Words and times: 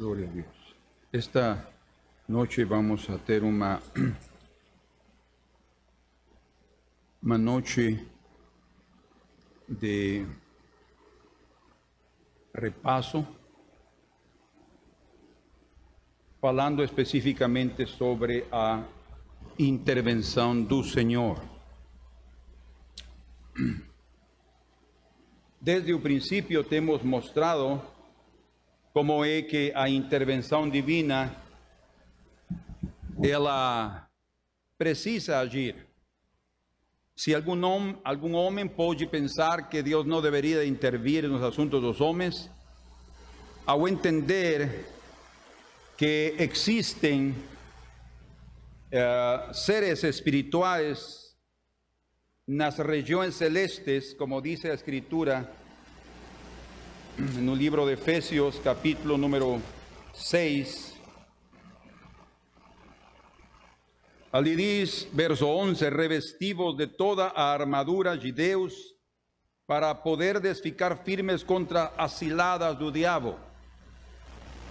Gloria 0.00 0.26
a 0.26 0.30
Dios. 0.30 0.46
Esta 1.12 1.68
noche 2.26 2.64
vamos 2.64 3.10
a 3.10 3.18
tener 3.18 3.44
una, 3.44 3.82
una 7.22 7.36
noche 7.36 8.06
de 9.68 10.24
repaso, 12.54 13.26
falando 16.40 16.82
especificamente 16.82 17.84
sobre 17.84 18.46
a 18.50 18.82
intervenção 19.58 20.64
do 20.64 20.82
Senhor. 20.82 21.42
Desde 25.60 25.92
o 25.92 26.00
princípio 26.00 26.64
temos 26.64 27.02
mostrado 27.02 27.99
como 28.92 29.24
é 29.24 29.42
que 29.42 29.72
a 29.74 29.88
intervenção 29.88 30.68
divina 30.68 31.34
ela 33.22 34.08
precisa 34.76 35.38
agir. 35.38 35.86
Se 37.14 37.34
algum 37.34 37.62
homem, 37.64 38.00
algum 38.02 39.06
pensar 39.06 39.68
que 39.68 39.82
Deus 39.82 40.06
não 40.06 40.22
deveria 40.22 40.64
intervir 40.64 41.28
nos 41.28 41.42
assuntos 41.42 41.80
dos 41.80 42.00
homens, 42.00 42.50
ao 43.66 43.86
entender 43.86 44.86
que 45.96 46.34
existem 46.38 47.34
eh, 48.90 49.50
seres 49.52 50.02
espirituais 50.02 51.36
nas 52.46 52.78
regiões 52.78 53.34
celestes, 53.34 54.14
como 54.14 54.40
diz 54.40 54.64
a 54.64 54.74
Escritura, 54.74 55.48
no 57.40 57.54
livro 57.54 57.86
de 57.86 57.94
Efésios, 57.94 58.60
capítulo 58.62 59.16
número 59.16 59.60
6. 60.12 60.94
Ali 64.32 64.54
diz, 64.54 65.08
verso 65.12 65.48
11, 65.48 65.90
revestidos 65.90 66.76
de 66.76 66.86
toda 66.86 67.28
armadura 67.28 68.16
de 68.16 68.32
para 69.66 69.94
poderdes 69.94 70.60
ficar 70.60 70.98
firmes 71.04 71.42
contra 71.42 71.92
as 71.96 72.12
ciladas 72.12 72.78
do 72.78 72.92
diabo. 72.92 73.36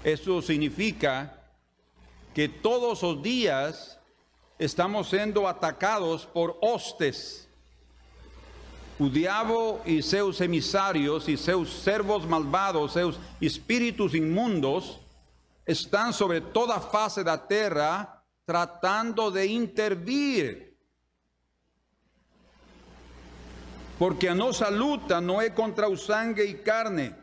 Isso 0.03 0.41
significa 0.41 1.33
que 2.33 2.47
todos 2.47 3.03
os 3.03 3.21
dias 3.21 3.99
estamos 4.57 5.09
sendo 5.09 5.45
atacados 5.45 6.25
por 6.25 6.57
hostes. 6.61 7.48
Diabo 9.07 9.79
e 9.85 10.03
seus 10.03 10.41
emissários 10.41 11.27
e 11.29 11.37
seus 11.37 11.83
servos 11.83 12.25
malvados, 12.25 12.91
seus 12.91 13.17
espíritos 13.39 14.13
inmundos, 14.13 14.99
estão 15.65 16.11
sobre 16.11 16.41
toda 16.41 16.81
face 16.81 17.23
da 17.23 17.37
terra 17.37 18.21
tratando 18.45 19.31
de 19.31 19.45
intervir. 19.45 20.73
Porque 23.97 24.27
a 24.27 24.35
nossa 24.35 24.67
luta 24.69 25.21
não 25.21 25.39
é 25.39 25.49
contra 25.49 25.87
o 25.87 25.95
sangue 25.95 26.41
e 26.41 26.55
carne, 26.55 27.15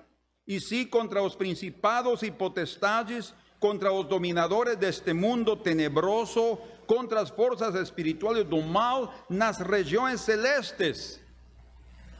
e 0.46 0.60
sim 0.60 0.86
contra 0.86 1.22
os 1.22 1.34
principados 1.34 2.22
e 2.22 2.30
potestades, 2.30 3.34
contra 3.58 3.92
os 3.92 4.06
dominadores 4.06 4.76
deste 4.76 5.12
mundo 5.12 5.56
tenebroso, 5.56 6.56
contra 6.86 7.20
as 7.20 7.28
forças 7.28 7.74
espirituais 7.74 8.44
do 8.44 8.62
mal 8.62 9.12
nas 9.28 9.58
regiões 9.58 10.20
celestes. 10.20 11.25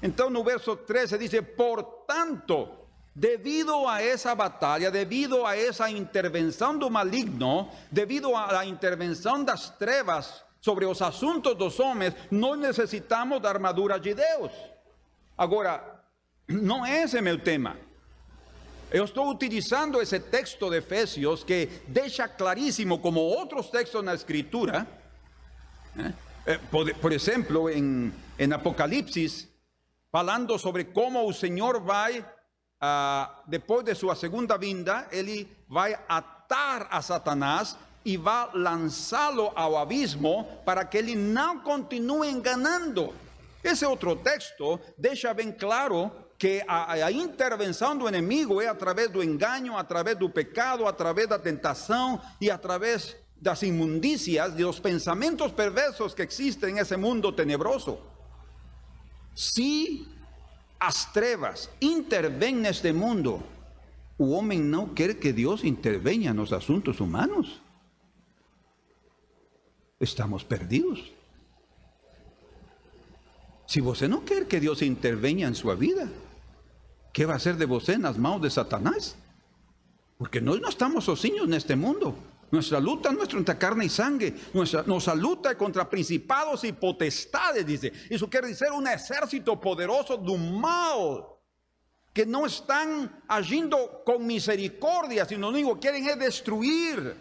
Então, 0.02 0.30
no 0.30 0.44
verso 0.44 0.76
13 0.76 1.18
diz: 1.18 1.32
Portanto, 1.56 2.68
devido 3.14 3.88
a 3.88 4.02
essa 4.02 4.34
batalha, 4.34 4.90
devido 4.90 5.46
a 5.46 5.56
essa 5.56 5.90
intervenção 5.90 6.76
do 6.78 6.90
maligno, 6.90 7.70
devido 7.90 8.36
à 8.36 8.64
intervenção 8.66 9.42
das 9.42 9.70
trevas 9.70 10.44
sobre 10.60 10.84
os 10.84 11.00
assuntos 11.00 11.54
dos 11.54 11.80
homens, 11.80 12.14
nós 12.30 12.58
necessitamos 12.58 13.40
da 13.40 13.48
armadura 13.48 13.98
de 13.98 14.14
Deus. 14.14 14.52
Agora, 15.38 16.02
não 16.48 16.84
é 16.84 17.02
esse 17.02 17.20
meu 17.20 17.38
tema. 17.38 17.76
Eu 18.90 19.04
estou 19.04 19.28
utilizando 19.30 20.00
esse 20.00 20.20
texto 20.20 20.70
de 20.70 20.76
Efésios 20.76 21.42
que 21.42 21.68
deixa 21.88 22.28
claríssimo, 22.28 22.98
como 22.98 23.20
outros 23.20 23.68
textos 23.68 24.04
na 24.04 24.14
Escritura, 24.14 24.86
eh, 26.46 26.58
por, 26.70 26.94
por, 26.94 27.12
exemplo, 27.12 27.68
em, 27.68 28.12
em 28.38 28.52
Apocalipse, 28.52 29.48
falando 30.16 30.58
sobre 30.58 30.84
como 30.84 31.28
o 31.28 31.34
Senhor 31.34 31.78
vai, 31.78 32.24
ah, 32.80 33.42
depois 33.46 33.84
de 33.84 33.94
sua 33.94 34.14
segunda 34.14 34.56
vinda, 34.56 35.06
ele 35.12 35.46
vai 35.68 35.94
atar 36.08 36.88
a 36.90 37.02
Satanás 37.02 37.76
e 38.02 38.16
vai 38.16 38.48
lançá-lo 38.54 39.52
ao 39.54 39.76
abismo 39.76 40.62
para 40.64 40.86
que 40.86 40.96
ele 40.96 41.14
não 41.14 41.60
continue 41.60 42.30
enganando. 42.30 43.12
Esse 43.62 43.84
outro 43.84 44.16
texto 44.16 44.80
deixa 44.96 45.34
bem 45.34 45.52
claro 45.52 46.10
que 46.38 46.64
a, 46.66 46.92
a, 46.94 47.12
intervenção 47.12 47.94
do 47.94 48.08
inimigo 48.08 48.58
é 48.58 48.68
através 48.68 49.10
do 49.10 49.22
engano, 49.22 49.76
através 49.76 50.16
do 50.16 50.30
pecado, 50.30 50.86
através 50.86 51.28
da 51.28 51.38
tentação 51.38 52.18
e 52.40 52.50
através 52.50 53.14
das 53.38 53.60
imundícias, 53.60 54.54
dos 54.54 54.80
pensamentos 54.80 55.52
perversos 55.52 56.14
que 56.14 56.22
existem 56.22 56.72
nesse 56.72 56.96
mundo 56.96 57.30
tenebroso. 57.32 58.15
Se 59.36 60.08
as 60.80 61.12
trevas 61.12 61.68
intervêm 61.78 62.56
neste 62.56 62.90
mundo, 62.90 63.42
o 64.16 64.30
homem 64.30 64.58
não 64.58 64.88
quer 64.94 65.14
que 65.20 65.30
Deus 65.30 65.62
intervenha 65.62 66.32
nos 66.32 66.54
assuntos 66.54 67.00
humanos. 67.00 67.60
Estamos 70.00 70.42
perdidos. 70.42 71.12
Se 73.68 73.82
você 73.82 74.08
não 74.08 74.22
quer 74.22 74.46
que 74.46 74.58
Deus 74.58 74.80
intervenha 74.80 75.48
em 75.48 75.54
sua 75.54 75.74
vida, 75.74 76.10
¿qué 77.12 77.26
va 77.26 77.34
a 77.34 77.38
ser 77.38 77.56
de 77.56 77.66
vos 77.66 77.86
en 77.90 78.02
las 78.02 78.16
manos 78.16 78.40
de 78.40 78.48
Satanás? 78.48 79.16
Porque 80.16 80.40
nós 80.40 80.60
não 80.62 80.70
estamos 80.70 81.04
sozinhos 81.04 81.46
neste 81.46 81.76
mundo. 81.76 82.16
Nuestra 82.50 82.78
luta 82.78 83.10
no 83.10 83.22
es 83.22 83.28
contra 83.28 83.58
carne 83.58 83.86
y 83.86 83.88
sangre, 83.88 84.32
nuestra, 84.52 84.82
nuestra 84.84 85.14
luta 85.14 85.50
es 85.50 85.56
contra 85.56 85.88
principados 85.88 86.62
y 86.64 86.72
potestades, 86.72 87.66
dice. 87.66 87.92
Eso 88.08 88.30
quiere 88.30 88.48
decir 88.48 88.68
un 88.70 88.86
ejército 88.86 89.60
poderoso 89.60 90.16
do 90.16 90.36
mal, 90.36 91.26
que 92.12 92.24
no 92.24 92.46
están 92.46 93.24
agindo 93.28 94.02
con 94.04 94.24
misericordia, 94.24 95.24
sino 95.24 95.50
lo 95.50 95.58
único 95.58 95.74
que 95.74 95.80
quieren 95.80 96.08
es 96.08 96.18
destruir. 96.18 97.16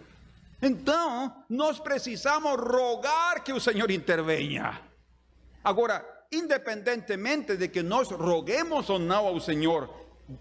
Entonces, 0.62 1.32
nós 1.50 1.82
precisamos 1.82 2.56
rogar 2.58 3.44
que 3.44 3.52
o 3.52 3.60
Senhor 3.60 3.92
intervenha. 3.92 4.82
Agora, 5.64 6.06
independentemente 6.32 7.58
de 7.58 7.70
que 7.70 7.84
nós 7.84 8.10
roguemos 8.12 8.90
ou 8.90 9.00
não 9.00 9.26
ao 9.26 9.40
Senhor 9.40 9.90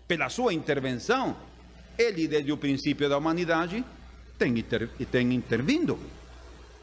pela 0.06 0.28
sua 0.28 0.52
intervenção, 0.52 1.36
Ele, 1.96 2.28
desde 2.28 2.52
o 2.52 2.56
princípio 2.56 3.08
da 3.08 3.18
humanidade, 3.18 3.84
tem, 4.38 4.58
inter, 4.58 4.88
tem 5.10 5.32
intervindo. 5.32 5.98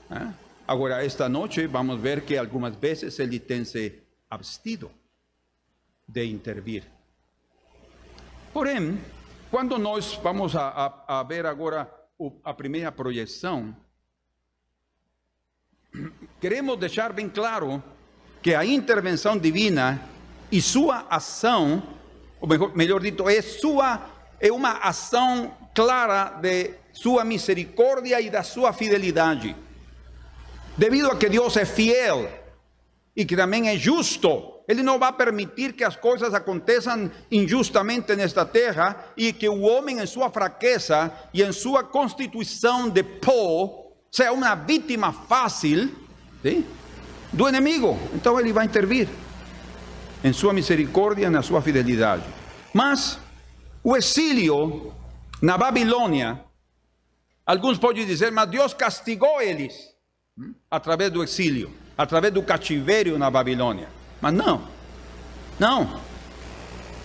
¿eh? 0.10 0.34
Agora, 0.68 1.04
esta 1.04 1.28
noite, 1.28 1.68
vamos 1.68 2.00
ver 2.00 2.24
que 2.24 2.38
algumas 2.38 2.76
vezes 2.76 3.20
Ele 3.20 3.40
tem 3.40 3.66
se 3.66 4.04
abstido 4.30 4.92
de 6.08 6.26
intervir. 6.26 6.84
Porém, 8.54 9.00
quando 9.50 9.78
nós 9.78 10.20
vamos 10.22 10.56
a, 10.56 10.68
a, 11.08 11.20
a 11.20 11.24
ver 11.24 11.46
agora 11.46 11.90
a 12.44 12.54
primeira 12.54 12.92
projeção, 12.92 13.76
queremos 16.40 16.78
deixar 16.78 17.12
bem 17.14 17.30
claro 17.30 17.84
que 18.42 18.56
a 18.56 18.66
intervenção 18.66 19.38
divina 19.38 20.02
e 20.52 20.62
sua 20.62 21.06
ação, 21.10 21.84
ou 22.40 22.48
melhor, 22.48 22.76
melhor 22.76 23.02
dito, 23.02 23.30
é 23.30 23.42
sua 23.42 24.10
é 24.40 24.52
uma 24.52 24.72
ação 24.80 25.56
clara 25.76 26.40
de 26.42 26.74
sua 26.94 27.24
misericórdia 27.24 28.20
e 28.22 28.30
da 28.30 28.44
sua 28.44 28.74
fidelidade. 28.74 29.56
Devido 30.78 31.10
a 31.10 31.16
que 31.16 31.30
Deus 31.30 31.56
é 31.58 31.66
fiel 31.66 32.30
e 33.16 33.26
que 33.26 33.36
também 33.36 33.70
é 33.70 33.78
justo, 33.78 34.62
Ele 34.68 34.84
não 34.84 34.98
vai 34.98 35.12
permitir 35.12 35.74
que 35.74 35.84
as 35.84 35.96
coisas 35.96 36.34
aconteçam 36.34 37.12
injustamente 37.30 38.16
nesta 38.16 38.46
terra 38.46 39.12
e 39.18 39.34
que 39.34 39.50
o 39.50 39.62
homem, 39.62 40.00
em 40.00 40.06
sua 40.06 40.30
fraqueza 40.30 41.12
e 41.34 41.44
em 41.44 41.52
sua 41.52 41.84
constituição 41.84 42.90
de 42.90 43.04
pó, 43.04 43.92
seja 44.10 44.32
uma 44.32 44.56
vítima 44.56 45.12
fácil. 45.12 45.90
¿sí? 46.42 46.66
do 47.32 47.48
inimigo. 47.48 47.98
Então 48.14 48.40
ele 48.40 48.52
vai 48.52 48.66
intervir 48.66 49.08
em 50.24 50.34
sua 50.34 50.54
misericórdia, 50.54 51.30
na 51.30 51.42
sua 51.42 51.62
fidelidade. 51.62 52.24
Mas 52.74 53.20
o 53.84 53.96
exílio 53.96 54.94
na 55.42 55.58
Babilônia, 55.58 56.40
alguns 57.52 57.78
podem 57.78 58.06
dizer, 58.06 58.32
mas 58.32 58.50
Deus 58.50 58.74
castigou 58.74 59.42
eles 59.42 59.94
através 60.70 61.12
do 61.12 61.24
exílio, 61.24 61.72
através 61.98 62.34
do 62.34 62.42
cativeiro 62.44 63.18
na 63.18 63.30
Babilônia. 63.30 63.90
Mas 64.20 64.34
não, 64.34 64.68
não. 65.60 66.02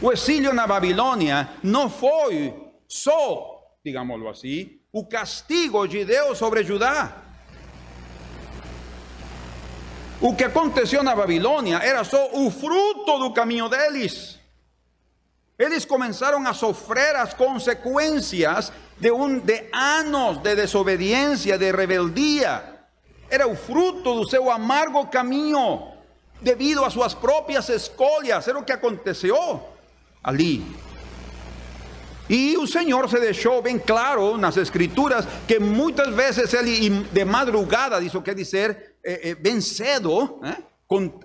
O 0.00 0.12
exílio 0.12 0.52
na 0.52 0.66
Babilônia 0.66 1.48
não 1.62 1.88
foi 1.88 2.54
só 2.87 3.56
digámoslo 3.87 4.28
assim, 4.28 4.81
o 4.93 5.06
castigo 5.06 5.87
de 5.87 6.04
Deus 6.04 6.37
sobre 6.37 6.64
Judá. 6.64 7.22
O 10.20 10.34
que 10.34 10.43
aconteceu 10.43 11.04
na 11.04 11.14
Babilônia 11.14 11.76
era 11.76 12.02
só 12.02 12.31
o 12.32 12.50
fruto 12.50 13.19
do 13.19 13.32
caminho 13.32 13.69
deles. 13.69 14.40
Eles 15.58 15.87
começaram 15.87 16.47
a 16.47 16.53
sofrer 16.53 17.17
as 17.17 17.32
consequências 17.32 18.70
de, 18.99 19.11
um, 19.11 19.38
de 19.38 19.64
anos 19.73 20.37
de 20.38 20.55
desobediência, 20.55 21.56
de 21.56 21.73
rebeldia. 21.73 22.62
Era 23.31 23.49
o 23.49 23.56
fruto 23.56 24.14
do 24.14 24.29
seu 24.29 24.50
amargo 24.50 25.06
caminho, 25.06 25.93
devido 26.43 26.85
às 26.85 26.93
suas 26.93 27.14
próprias 27.14 27.70
escolhas. 27.70 28.47
Era 28.47 28.58
o 28.58 28.64
que 28.64 28.73
aconteceu 28.73 29.67
ali. 30.23 30.62
E 32.29 32.56
o 32.58 32.67
Senhor 32.67 33.08
se 33.08 33.19
deixou 33.19 33.62
bem 33.62 33.79
claro 33.79 34.37
nas 34.37 34.58
Escrituras 34.58 35.26
que 35.47 35.58
muitas 35.58 36.12
vezes 36.14 36.53
ele, 36.53 36.91
de 36.91 37.25
madrugada, 37.25 38.03
isso 38.03 38.20
quer 38.20 38.35
dizer, 38.35 38.97
eh, 39.03 39.31
eh, 39.31 39.35
bem 39.37 39.61
cedo, 39.61 40.41
eh, 40.43 40.56
com 40.88 41.18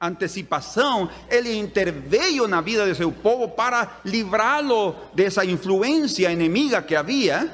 antecipação, 0.00 1.10
ele 1.28 1.56
interveio 1.56 2.46
na 2.46 2.60
vida 2.60 2.86
de 2.86 2.94
seu 2.94 3.10
povo 3.10 3.48
para 3.48 4.00
livrá-lo 4.04 4.94
dessa 5.12 5.44
influência 5.44 6.30
inimiga 6.30 6.80
que 6.80 6.94
havia 6.94 7.52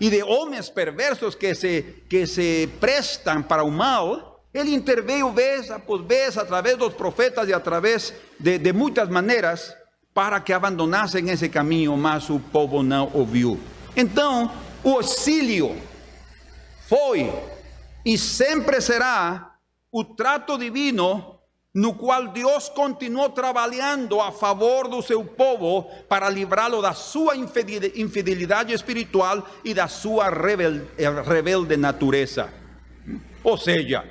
e 0.00 0.08
de 0.08 0.22
homens 0.22 0.68
perversos 0.68 1.34
que 1.34 1.54
se, 1.54 2.04
que 2.08 2.24
se 2.26 2.68
prestam 2.78 3.42
para 3.42 3.64
o 3.64 3.70
mal. 3.70 4.44
Ele 4.54 4.72
interveio 4.72 5.32
vez 5.32 5.70
após 5.70 6.02
vez, 6.02 6.38
através 6.38 6.76
dos 6.76 6.94
profetas 6.94 7.48
e 7.48 7.52
através 7.52 8.14
de, 8.38 8.58
de 8.58 8.72
muitas 8.72 9.08
maneiras 9.08 9.74
para 10.14 10.40
que 10.40 10.52
abandonassem 10.52 11.28
esse 11.30 11.48
caminho, 11.48 11.96
mas 11.96 12.30
o 12.30 12.38
povo 12.38 12.82
não 12.82 13.10
ouviu. 13.12 13.58
Então, 13.96 14.50
o 14.84 14.94
auxílio 14.94 15.76
foi 16.88 17.32
e 18.04 18.16
sempre 18.16 18.80
será 18.80 19.47
o 19.90 20.04
trato 20.04 20.58
divino 20.58 21.38
no 21.74 21.94
qual 21.94 22.28
Deus 22.28 22.68
continuou 22.68 23.28
trabalhando 23.30 24.20
a 24.20 24.32
favor 24.32 24.88
do 24.88 25.02
seu 25.02 25.24
povo 25.24 25.88
para 26.08 26.28
livrá-lo 26.28 26.82
da 26.82 26.92
sua 26.92 27.34
infidelidade 27.36 28.72
espiritual 28.72 29.46
e 29.64 29.74
da 29.74 29.86
sua 29.86 30.28
rebelde 30.28 31.76
natureza. 31.76 32.52
Ou 33.44 33.56
seja, 33.56 34.04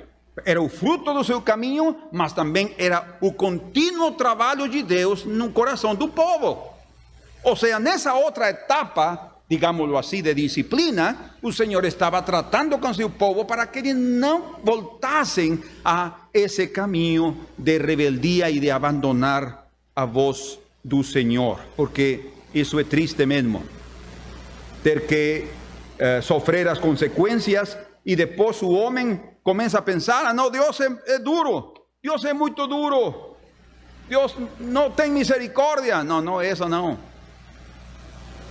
era 0.44 0.62
o 0.62 0.68
fruto 0.68 1.12
do 1.12 1.24
seu 1.24 1.42
caminho, 1.42 1.96
mas 2.12 2.32
também 2.32 2.74
era 2.78 3.18
o 3.20 3.32
contínuo 3.32 4.12
trabalho 4.12 4.68
de 4.68 4.82
Deus 4.82 5.24
no 5.24 5.50
coração 5.52 5.94
do 5.94 6.08
povo. 6.08 6.72
Ou 7.42 7.54
seja, 7.54 7.78
nessa 7.78 8.14
outra 8.14 8.50
etapa, 8.50 9.37
digámoslo 9.48 9.96
assim, 9.96 10.22
de 10.22 10.34
disciplina, 10.34 11.34
o 11.42 11.52
Senhor 11.52 11.84
estava 11.84 12.20
tratando 12.22 12.78
com 12.78 12.92
seu 12.92 13.08
povo 13.08 13.44
para 13.44 13.66
que 13.66 13.78
eles 13.78 13.96
não 13.96 14.56
voltassem 14.62 15.62
a 15.84 16.28
esse 16.34 16.66
caminho 16.68 17.36
de 17.56 17.78
rebeldia 17.78 18.50
e 18.50 18.60
de 18.60 18.70
abandonar 18.70 19.66
a 19.96 20.04
voz 20.04 20.58
do 20.84 21.02
Senhor, 21.02 21.60
porque 21.76 22.30
isso 22.52 22.78
é 22.78 22.84
triste 22.84 23.24
mesmo, 23.24 23.62
ter 24.82 25.06
que 25.06 25.46
eh, 25.98 26.20
sofrer 26.20 26.68
as 26.68 26.78
consequências 26.78 27.76
e 28.04 28.14
depois 28.14 28.62
o 28.62 28.70
homem 28.70 29.20
comienza 29.42 29.78
a 29.78 29.82
pensar, 29.82 30.26
ah, 30.26 30.34
no, 30.34 30.50
Dios 30.50 30.78
es, 30.80 31.24
duro, 31.24 31.74
Dios 32.02 32.24
es 32.24 32.34
muy 32.34 32.50
duro, 32.50 33.36
Dios 34.08 34.36
no 34.60 34.92
tiene 34.92 35.12
misericordia. 35.12 36.02
No, 36.02 36.22
no, 36.22 36.40
eso 36.40 36.68
no. 36.68 37.07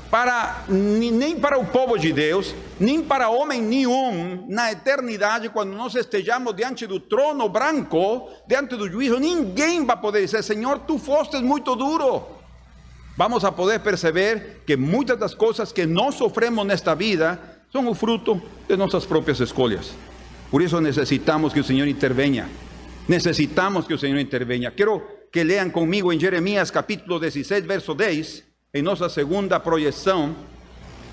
Para, 0.09 0.63
nem 0.69 1.37
para 1.37 1.59
o 1.59 1.65
povo 1.65 1.97
de 1.97 2.13
Deus, 2.13 2.55
nem 2.79 3.03
para 3.03 3.29
homem 3.29 3.61
nenhum, 3.61 4.45
na 4.47 4.71
eternidade, 4.71 5.49
quando 5.49 5.73
nós 5.73 5.95
estejamos 5.95 6.55
diante 6.55 6.87
do 6.87 6.99
trono 6.99 7.49
branco, 7.49 8.29
diante 8.47 8.77
do 8.77 8.89
juízo, 8.89 9.19
ninguém 9.19 9.85
vai 9.85 9.97
poder 9.97 10.21
dizer: 10.21 10.43
Senhor, 10.43 10.79
tu 10.79 10.97
foste 10.97 11.37
muito 11.41 11.75
duro. 11.75 12.25
Vamos 13.17 13.43
a 13.43 13.51
poder 13.51 13.79
perceber 13.79 14.63
que 14.65 14.77
muitas 14.77 15.17
das 15.19 15.33
coisas 15.33 15.73
que 15.73 15.85
nós 15.85 16.15
sofremos 16.15 16.65
nesta 16.65 16.93
vida 16.95 17.39
são 17.71 17.87
o 17.89 17.95
fruto 17.95 18.41
de 18.67 18.77
nossas 18.77 19.05
próprias 19.05 19.39
escolhas. 19.39 19.91
Por 20.49 20.61
eso 20.61 20.79
necesitamos 20.79 21.51
que 21.51 21.59
el 21.59 21.65
Señor 21.65 21.87
intervenga. 21.87 22.47
Necesitamos 23.07 23.87
que 23.87 23.93
el 23.93 23.99
Señor 23.99 24.19
intervenga. 24.19 24.71
Quiero 24.71 25.05
que 25.31 25.43
lean 25.43 25.71
conmigo 25.71 26.13
en 26.13 26.19
Jeremías 26.19 26.71
capítulo 26.71 27.19
16, 27.19 27.65
verso 27.67 27.93
10, 27.95 28.46
en 28.73 28.85
nuestra 28.85 29.09
segunda 29.09 29.61
proyección. 29.63 30.35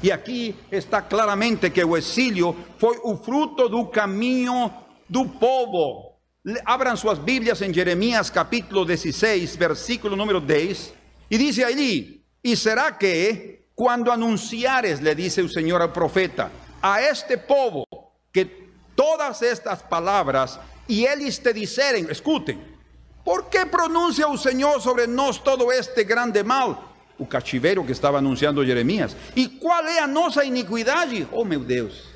Y 0.02 0.10
aquí 0.10 0.54
está 0.70 1.06
claramente 1.06 1.72
que 1.72 1.80
el 1.80 1.94
exilio 1.94 2.54
fue 2.78 2.96
el 3.04 3.16
fruto 3.18 3.68
del 3.68 3.90
camino 3.90 4.86
del 5.08 5.30
povo. 5.30 6.20
Abran 6.64 6.96
sus 6.96 7.24
Biblias 7.24 7.62
en 7.62 7.72
Jeremías 7.72 8.30
capítulo 8.30 8.84
16, 8.84 9.56
versículo 9.56 10.14
número 10.14 10.40
10. 10.40 10.92
Y 11.30 11.38
dice 11.38 11.64
allí, 11.64 12.22
y 12.42 12.56
será 12.56 12.98
que 12.98 13.68
cuando 13.74 14.12
anunciares, 14.12 15.00
le 15.00 15.14
dice 15.14 15.40
el 15.40 15.50
Señor 15.50 15.80
al 15.80 15.92
profeta, 15.92 16.50
a 16.82 17.00
este 17.00 17.38
povo 17.38 17.86
que 18.30 18.68
todas 18.94 19.40
estas 19.42 19.82
palabras 19.82 20.60
y 20.86 21.06
ellos 21.06 21.40
te 21.40 21.52
dicen, 21.52 22.10
escuten, 22.10 22.76
¿por 23.24 23.48
qué 23.48 23.64
pronuncia 23.64 24.26
el 24.30 24.38
Señor 24.38 24.82
sobre 24.82 25.06
nos 25.06 25.42
todo 25.42 25.72
este 25.72 26.04
grande 26.04 26.44
mal? 26.44 26.78
O 27.18 27.26
cachivero 27.28 27.86
que 27.86 27.92
estaba 27.92 28.18
anunciando 28.18 28.64
Jeremías. 28.64 29.16
¿Y 29.34 29.58
cuál 29.58 29.86
es 29.88 30.08
nuestra 30.08 30.44
iniquidad? 30.44 31.08
Oh, 31.32 31.44
meu 31.44 31.60
Deus. 31.60 32.14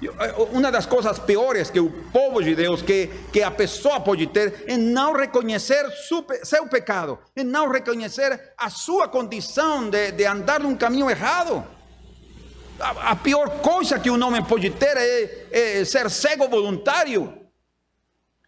Eh, 0.00 0.06
una 0.52 0.70
de 0.70 0.76
las 0.76 0.86
cosas 0.86 1.18
peores 1.18 1.70
que 1.70 1.80
el 1.80 1.88
povo 2.12 2.40
de 2.40 2.54
Deus, 2.54 2.82
que, 2.82 3.10
que 3.32 3.42
a 3.42 3.50
pessoa 3.50 4.02
pode 4.02 4.28
ter, 4.28 4.64
é 4.66 4.76
não 4.76 5.12
reconhecer 5.12 5.84
seu 6.44 6.66
pecado, 6.68 7.18
é 7.34 7.42
não 7.42 7.68
reconhecer 7.68 8.54
a 8.56 8.70
sua 8.70 9.08
condição 9.08 9.90
de, 9.90 10.12
de 10.12 10.24
andar 10.24 10.60
num 10.60 10.76
caminho 10.76 11.10
errado. 11.10 11.64
A, 12.78 13.10
a 13.10 13.16
pior 13.16 13.60
coisa 13.60 13.98
que 13.98 14.08
um 14.08 14.22
homem 14.22 14.42
pode 14.44 14.70
ter 14.70 14.96
é, 14.96 15.80
é 15.80 15.84
ser 15.84 16.08
cego 16.10 16.48
voluntário. 16.48 17.34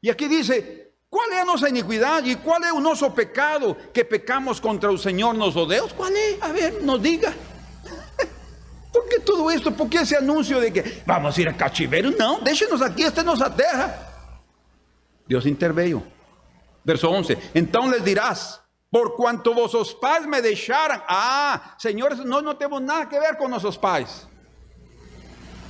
E 0.01 0.09
aqui 0.09 0.29
diz: 0.29 0.49
qual 1.11 1.29
é 1.33 1.41
a 1.41 1.45
nossa 1.45 1.69
iniquidade 1.69 2.31
e 2.31 2.37
qual 2.37 2.63
é 2.63 2.73
o 2.73 2.81
nosso 2.81 3.11
pecado 3.11 3.77
que 3.93 4.05
pecamos 4.05 4.61
contra 4.61 4.93
o 4.93 4.97
Senhor 4.97 5.35
nosso 5.35 5.67
Deus? 5.67 5.93
Qual 5.93 6.09
é? 6.09 6.39
A 6.41 6.49
ver, 6.49 6.83
nos 6.83 7.03
diga. 7.03 7.35
¿Por 8.93 9.09
que 9.09 9.19
tudo 9.21 9.51
isto? 9.51 9.73
Por 9.73 9.89
que 9.89 9.99
esse 9.99 10.15
anúncio 10.15 10.61
de 10.61 10.71
que 10.71 11.03
vamos 11.05 11.37
ir 11.37 11.49
a 11.49 11.53
cativeiro? 11.53 12.17
Não, 12.17 12.41
deixe-nos 12.41 12.81
aqui, 12.81 13.03
esta 13.03 13.23
é 13.23 13.25
nossa 13.25 13.51
terra. 13.51 14.09
Deus 15.27 15.47
interveio. 15.47 16.03
Verso 16.85 17.09
11: 17.09 17.37
Então 17.55 17.91
lhes 17.91 18.05
dirás: 18.05 18.61
por 18.91 19.17
cuanto 19.17 19.55
vossos 19.55 19.93
pais 19.93 20.27
me 20.27 20.41
deixaram. 20.41 21.01
Ah, 21.09 21.75
senhores, 21.79 22.19
nós 22.25 22.43
não 22.43 22.55
temos 22.55 22.81
nada 22.81 23.17
a 23.17 23.21
ver 23.21 23.37
com 23.37 23.49
nossos 23.49 23.77
pais. 23.77 24.29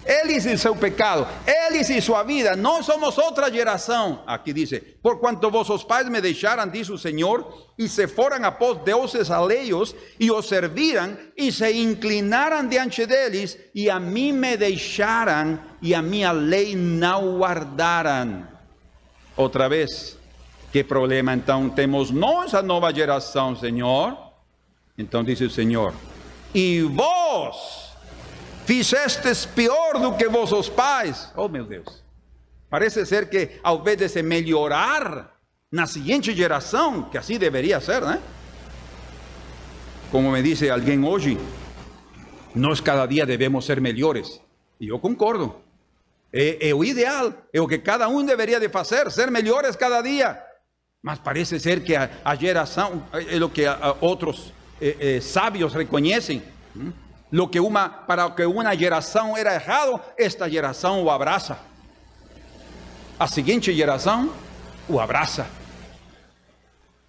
Eles 0.05 0.47
e 0.47 0.57
seu 0.57 0.75
pecado, 0.75 1.27
eles 1.47 1.91
e 1.91 2.01
sua 2.01 2.23
vida, 2.23 2.57
nós 2.57 2.87
somos 2.87 3.19
outra 3.19 3.53
geração. 3.53 4.23
Aqui 4.27 4.53
diz: 4.53 4.81
Por 5.03 5.21
quanto 5.21 5.51
vossos 5.51 5.85
pais 5.85 6.09
me 6.09 6.21
deixaram, 6.21 6.67
diz 6.67 6.89
o 6.89 6.97
Senhor, 6.97 7.67
e 7.79 7.87
se 7.87 8.09
foram 8.09 8.43
após 8.45 8.79
deuses 8.79 9.31
alheios, 9.31 9.95
e 10.19 10.31
os 10.31 10.47
serviram, 10.47 11.17
e 11.37 11.53
se 11.53 11.71
inclinaram 11.73 12.67
diante 12.67 13.05
deles, 13.05 13.59
e 13.75 13.91
a 13.91 14.01
mim 14.01 14.33
me 14.33 14.57
deixaram, 14.57 15.61
e 15.83 15.95
a 15.95 16.01
minha 16.01 16.33
lei 16.33 16.75
não 16.75 17.39
guardaram. 17.39 18.49
Outra 19.37 19.69
vez, 19.69 20.17
que 20.73 20.83
problema 20.83 21.35
então 21.35 21.69
temos 21.69 22.11
nós, 22.11 22.55
a 22.55 22.63
nova 22.63 22.93
geração, 22.93 23.55
Senhor? 23.55 24.17
Então 24.97 25.23
diz 25.23 25.41
o 25.43 25.51
Senhor: 25.51 25.95
E 26.55 26.81
vós 26.83 27.80
fizestes 28.71 29.47
pior 29.47 29.99
do 29.99 30.17
que 30.17 30.29
vossos 30.29 30.69
pais. 30.69 31.33
Oh 31.35 31.49
meu 31.49 31.65
Deus. 31.65 32.05
Parece 32.69 33.05
ser 33.05 33.29
que 33.29 33.59
ao 33.65 33.81
invés 33.81 33.99
de 33.99 34.09
se 34.09 34.23
melhorar 34.23 35.37
na 35.73 35.89
seguinte 35.89 36.33
geração, 36.33 37.03
que 37.11 37.19
assim 37.19 37.37
deveria 37.37 37.81
ser, 37.81 38.01
né? 38.03 38.23
Como 40.13 40.31
me 40.31 40.41
diz 40.41 40.63
alguém 40.71 41.05
hoje, 41.05 41.37
nós 42.55 42.81
cada 42.81 43.07
dia 43.07 43.27
devemos 43.27 43.65
ser 43.65 43.81
melhores. 43.81 44.41
E 44.81 44.87
eu 44.87 45.01
concordo. 45.01 45.53
É, 46.33 46.69
é 46.69 46.73
o 46.73 46.85
ideal, 46.85 47.35
é 47.53 47.61
o 47.61 47.67
que 47.67 47.79
cada 47.79 48.09
um 48.09 48.25
deveria 48.25 48.61
de 48.61 48.69
fazer, 48.69 49.11
ser 49.11 49.33
melhores 49.33 49.75
cada 49.75 50.01
dia. 50.01 50.41
Mas 51.03 51.19
parece 51.19 51.59
ser 51.59 51.83
que 51.83 51.97
a, 51.97 52.09
a 52.25 52.37
geração, 52.37 53.03
é 53.13 53.45
o 53.45 53.49
que 53.49 53.67
a, 53.67 53.73
a 53.75 53.97
outros 54.01 54.53
eh, 54.81 55.17
eh, 55.17 55.21
sábios 55.21 55.75
reconhecem. 55.75 56.41
Hum? 56.77 56.93
Lo 57.33 57.49
que 57.49 57.61
uma, 57.61 57.89
para 57.89 58.31
que 58.31 58.45
uma 58.45 58.75
geração 58.77 59.37
era 59.37 59.55
errado, 59.55 60.01
esta 60.17 60.49
geração 60.51 61.03
o 61.05 61.11
abraça. 61.11 61.59
A 63.19 63.27
seguinte 63.27 63.73
geração 63.73 64.33
o 64.89 64.99
abraça. 64.99 65.47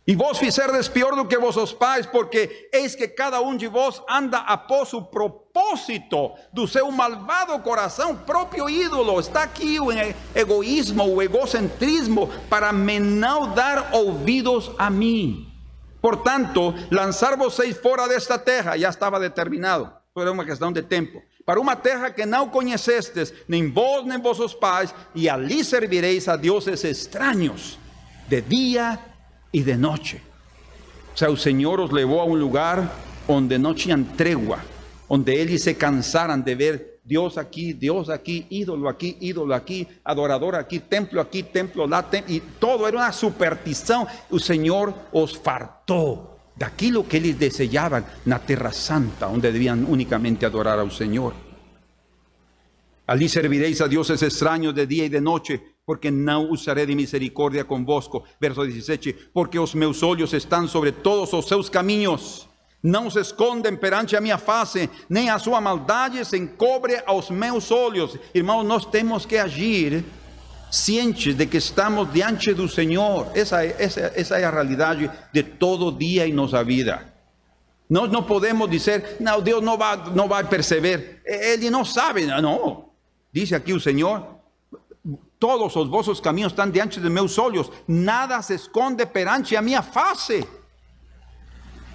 E 0.06 0.16
vos 0.16 0.40
fizerdes 0.40 0.88
pior 0.88 1.16
do 1.16 1.26
que 1.26 1.38
vossos 1.38 1.72
pais, 1.74 2.06
porque 2.06 2.70
eis 2.74 2.96
que 2.96 3.08
cada 3.08 3.40
um 3.40 3.56
de 3.56 3.68
vós 3.68 4.02
anda 4.10 4.40
após 4.40 4.94
o 4.94 5.02
propósito 5.04 6.34
do 6.52 6.68
seu 6.68 6.92
malvado 6.92 7.58
coração, 7.60 8.16
próprio 8.16 8.70
ídolo. 8.70 9.20
Está 9.20 9.44
aqui 9.44 9.80
o 9.80 9.90
egoísmo, 10.36 11.06
o 11.06 11.22
egocentrismo, 11.22 12.28
para 12.50 12.74
me 12.74 13.00
não 13.00 13.54
dar 13.54 13.94
ouvidos 13.94 14.72
a 14.78 14.90
mim. 14.90 15.48
Portanto, 16.02 16.74
lançar 16.92 17.38
vocês 17.38 17.78
fora 17.78 18.08
desta 18.08 18.40
terra 18.40 18.78
já 18.78 18.90
estava 18.90 19.20
determinado, 19.20 20.01
era 20.20 20.32
uma 20.32 20.44
questão 20.44 20.74
de 20.74 20.82
tempo. 20.82 21.22
Para 21.46 21.60
uma 21.60 21.76
terra 21.76 22.12
que 22.12 22.26
não 22.26 22.50
conhecestes, 22.50 23.34
nem 23.48 23.72
vós 23.72 24.06
nem 24.06 24.20
vossos 24.20 24.54
pais, 24.54 24.94
e 25.16 25.30
ali 25.30 25.64
servireis 25.64 26.28
a 26.28 26.36
deuses 26.36 26.84
estranhos, 26.84 27.80
de 28.28 28.42
dia 28.42 29.00
e 29.54 29.62
de 29.62 29.78
noite. 29.78 30.22
O 31.16 31.18
sea, 31.18 31.32
o 31.32 31.38
Senhor 31.38 31.80
os 31.80 31.92
levou 31.92 32.20
a 32.20 32.26
um 32.26 32.36
lugar 32.36 32.94
onde 33.28 33.58
não 33.58 33.74
tinham 33.74 34.04
trégua, 34.04 34.60
onde 35.08 35.34
eles 35.34 35.64
se 35.64 35.74
cansaram 35.74 36.40
de 36.40 36.56
ver 36.56 37.00
Deus 37.04 37.38
aqui, 37.38 37.74
Deus 37.74 38.10
aqui, 38.10 38.46
ídolo 38.52 38.88
aqui, 38.88 39.18
ídolo 39.20 39.54
aqui, 39.54 39.88
adorador 40.04 40.56
aqui, 40.56 40.80
templo 40.80 41.20
aqui, 41.20 41.42
templo 41.42 41.86
lá, 41.86 42.06
e 42.28 42.40
todo 42.40 42.86
era 42.86 42.98
uma 42.98 43.12
superstição. 43.12 44.06
O 44.30 44.40
Senhor 44.40 44.94
os 45.12 45.34
fartou 46.62 46.72
daquilo 46.72 47.04
que 47.04 47.18
eles 47.18 47.36
desejavam 47.36 48.04
na 48.26 48.40
Terra 48.40 48.72
Santa, 48.72 49.28
onde 49.28 49.52
deviam 49.52 49.78
unicamente 49.88 50.46
adorar 50.46 50.80
ao 50.80 50.92
Senhor. 50.92 51.34
Ali 53.08 53.28
servireis 53.28 53.82
a 53.82 53.88
deuses 53.88 54.22
estranhos 54.22 54.74
de 54.74 54.86
dia 54.86 55.06
e 55.06 55.10
de 55.10 55.20
noite, 55.20 55.60
porque 55.86 56.12
não 56.12 56.52
usaré 56.52 56.86
de 56.86 56.96
misericórdia 56.96 57.66
convosco. 57.66 58.24
Verso 58.40 58.66
17: 58.66 59.32
Porque 59.34 59.60
os 59.60 59.74
meus 59.74 60.04
olhos 60.04 60.34
estão 60.34 60.68
sobre 60.68 60.92
todos 60.92 61.34
os 61.34 61.48
seus 61.48 61.70
caminhos 61.70 62.48
não 62.84 63.12
se 63.12 63.20
escondem 63.20 63.76
perante 63.76 64.16
a 64.16 64.22
minha 64.22 64.40
face, 64.40 64.90
nem 65.08 65.30
a 65.30 65.38
sua 65.38 65.62
maldade 65.62 66.26
se 66.26 66.36
encobre 66.36 67.00
aos 67.06 67.30
meus 67.30 67.70
olhos. 67.70 68.18
Irmãos, 68.34 68.64
nós 68.64 68.86
temos 68.86 69.24
que 69.24 69.38
agir 69.38 70.04
cientes 70.72 71.36
de 71.36 71.46
que 71.46 71.58
estamos 71.58 72.12
diante 72.12 72.54
do 72.54 72.68
Senhor. 72.68 73.30
Essa, 73.36 73.64
essa, 73.66 74.14
essa 74.16 74.40
é 74.40 74.46
a 74.46 74.50
realidade 74.50 75.12
de 75.32 75.44
todo 75.44 75.92
dia 75.92 76.26
em 76.26 76.34
nossa 76.34 76.64
vida. 76.64 77.12
Nós 77.90 78.10
não 78.10 78.24
podemos 78.24 78.70
dizer, 78.70 79.18
não, 79.20 79.42
Deus 79.42 79.62
não 79.62 79.78
vai, 79.78 79.98
não 80.16 80.28
vai 80.28 80.46
perceber. 80.46 81.22
Ele 81.26 81.70
não 81.70 81.84
sabe, 81.84 82.26
não. 82.26 82.86
Diz 83.34 83.52
aqui 83.52 83.74
o 83.74 83.82
Senhor, 83.82 84.26
todos 85.38 85.76
os 85.76 85.90
vossos 85.90 86.22
caminhos 86.22 86.54
estão 86.54 86.70
diante 86.70 87.02
de 87.02 87.10
meus 87.10 87.38
olhos, 87.38 87.70
nada 87.86 88.42
se 88.42 88.56
esconde 88.56 89.06
perante 89.06 89.58
a 89.58 89.62
minha 89.62 89.82
face. 89.82 90.48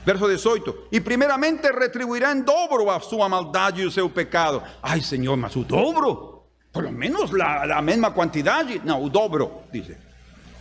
Verso 0.04 0.28
18: 0.28 0.88
E 0.92 1.00
primeiramente 1.00 1.66
retribuirá 1.72 2.32
em 2.32 2.42
dobro 2.42 2.90
a 2.90 3.00
sua 3.00 3.28
maldade 3.28 3.80
e 3.80 3.86
o 3.86 3.90
seu 3.90 4.08
pecado. 4.08 4.62
Ai, 4.82 5.00
Senhor, 5.00 5.36
mas 5.36 5.56
o 5.56 5.64
dobro? 5.64 6.35
Por 6.76 6.84
lo 6.84 6.92
menos 6.92 7.32
la, 7.32 7.64
la 7.64 7.80
mesma 7.80 8.10
quantidade? 8.12 8.82
Não, 8.84 9.02
o 9.02 9.08
dobro, 9.08 9.62
diz. 9.72 9.96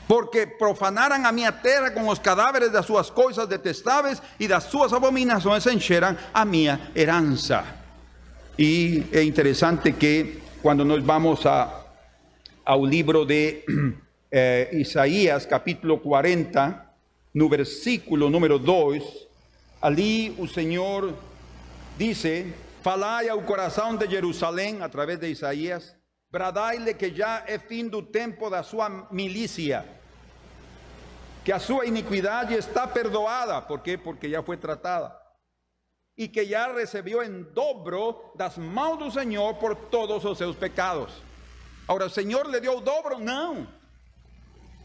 Porque 0.07 0.47
profanaram 0.47 1.25
a 1.25 1.31
minha 1.33 1.51
terra 1.51 1.91
com 1.91 2.07
os 2.07 2.19
cadáveres 2.19 2.71
das 2.71 2.85
suas 2.85 3.09
coisas 3.09 3.45
detestáveis 3.49 4.21
e 4.39 4.47
das 4.47 4.63
suas 4.63 4.93
abominações 4.93 5.65
encheram 5.65 6.15
a 6.33 6.45
minha 6.45 6.89
herança. 6.95 7.65
E 8.57 9.03
é 9.11 9.23
interessante 9.23 9.91
que 9.91 10.39
quando 10.61 10.85
nós 10.85 11.03
vamos 11.03 11.45
a, 11.45 11.83
ao 12.63 12.85
livro 12.85 13.25
de 13.25 13.65
eh, 14.31 14.69
Isaías, 14.71 15.45
capítulo 15.45 15.97
40, 15.99 16.93
no 17.33 17.49
versículo 17.49 18.29
número 18.29 18.57
2, 18.57 19.03
Ali 19.81 20.33
o 20.39 20.47
Senhor 20.47 21.13
disse: 21.97 22.53
Falai 22.81 23.27
ao 23.27 23.41
coração 23.41 23.97
de 23.97 24.07
Jerusalém, 24.07 24.81
através 24.81 25.19
de 25.19 25.27
Isaías, 25.27 25.94
bradai-lhe 26.35 26.93
que 26.93 27.15
já 27.15 27.45
é 27.47 27.57
fim 27.57 27.87
do 27.87 28.01
tempo 28.01 28.49
da 28.49 28.61
sua 28.61 28.89
milícia, 29.09 29.85
que 31.45 31.51
a 31.53 31.59
sua 31.59 31.85
iniquidade 31.85 32.53
está 32.55 32.85
perdoada, 32.85 33.61
por 33.61 33.79
quê? 33.79 33.97
Porque 33.97 34.29
já 34.29 34.43
foi 34.43 34.57
tratada, 34.57 35.15
e 36.17 36.27
que 36.27 36.43
já 36.43 36.73
recebeu 36.73 37.23
em 37.23 37.41
dobro 37.53 38.33
das 38.35 38.57
mãos 38.57 38.97
do 38.97 39.09
Senhor 39.09 39.53
por 39.53 39.77
todos 39.77 40.25
os 40.25 40.37
seus 40.37 40.57
pecados. 40.57 41.13
Agora, 41.87 42.07
o 42.07 42.09
Senhor 42.09 42.45
lhe 42.47 42.59
deu 42.59 42.79
o 42.79 42.81
dobro? 42.81 43.17
Não, 43.17 43.65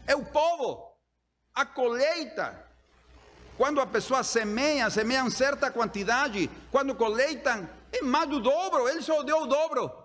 é 0.07 0.15
o 0.15 0.23
povo, 0.23 0.95
a 1.53 1.65
colheita 1.65 2.65
quando 3.57 3.81
a 3.81 3.85
pessoa 3.85 4.23
semeia, 4.23 4.89
semeiam 4.89 5.29
certa 5.29 5.69
quantidade, 5.69 6.49
quando 6.71 6.95
coleitam, 6.95 7.69
é 7.91 8.01
mais 8.01 8.29
do 8.29 8.39
dobro, 8.39 8.87
ele 8.87 9.01
só 9.01 9.21
deu 9.21 9.41
o 9.41 9.47
dobro. 9.47 10.00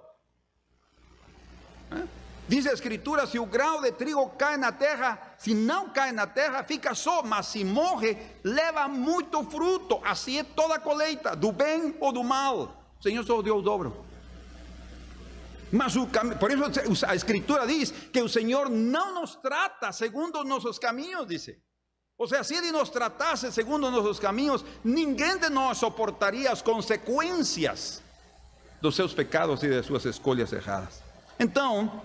Diz 2.49 2.67
a 2.67 2.73
Escritura: 2.73 3.27
se 3.27 3.39
o 3.39 3.47
grão 3.47 3.81
de 3.81 3.91
trigo 3.93 4.29
cai 4.31 4.57
na 4.57 4.71
terra, 4.71 5.19
se 5.37 5.55
não 5.55 5.89
cai 5.89 6.13
na 6.13 6.27
terra, 6.27 6.63
fica 6.63 6.95
só, 6.95 7.23
mas 7.23 7.47
se 7.47 7.65
morre, 7.65 8.17
leva 8.45 8.87
muito 8.89 9.43
fruto. 9.45 10.01
Assim 10.05 10.39
é 10.39 10.45
toda 10.45 10.77
a 10.77 10.79
colheita, 10.79 11.35
do 11.35 11.51
bem 11.51 11.97
ou 12.01 12.13
do 12.13 12.23
mal. 12.23 12.83
O 12.99 13.03
Senhor 13.03 13.25
só 13.25 13.43
deu 13.43 13.59
o 13.59 13.63
dobro. 13.63 14.05
Mas 15.73 15.97
o 15.97 16.07
por 16.39 16.51
isso 16.51 17.07
a 17.07 17.15
Escritura 17.15 17.67
diz 17.67 17.91
que 17.91 18.23
o 18.23 18.29
Senhor 18.29 18.71
não 18.71 19.21
nos 19.21 19.35
trata 19.35 19.91
segundo 19.91 20.45
nossos 20.45 20.79
caminhos, 20.79 21.27
dice. 21.27 21.61
O 22.19 22.27
sea, 22.27 22.43
si 22.43 22.55
Ele 22.55 22.73
nos 22.73 22.89
tratase 22.89 23.53
segundo 23.53 23.91
nossos 23.91 24.19
caminhos, 24.19 24.65
ninguém 24.83 25.37
de 25.39 25.51
nós 25.51 25.79
soportaria 25.79 26.51
as 26.51 26.63
consequências 26.63 28.03
dos 28.81 28.95
seus 28.95 29.13
pecados 29.13 29.63
e 29.63 29.69
de 29.69 29.83
suas 29.83 30.05
escolhas 30.07 30.53
erradas. 30.53 31.03
Então, 31.39 32.01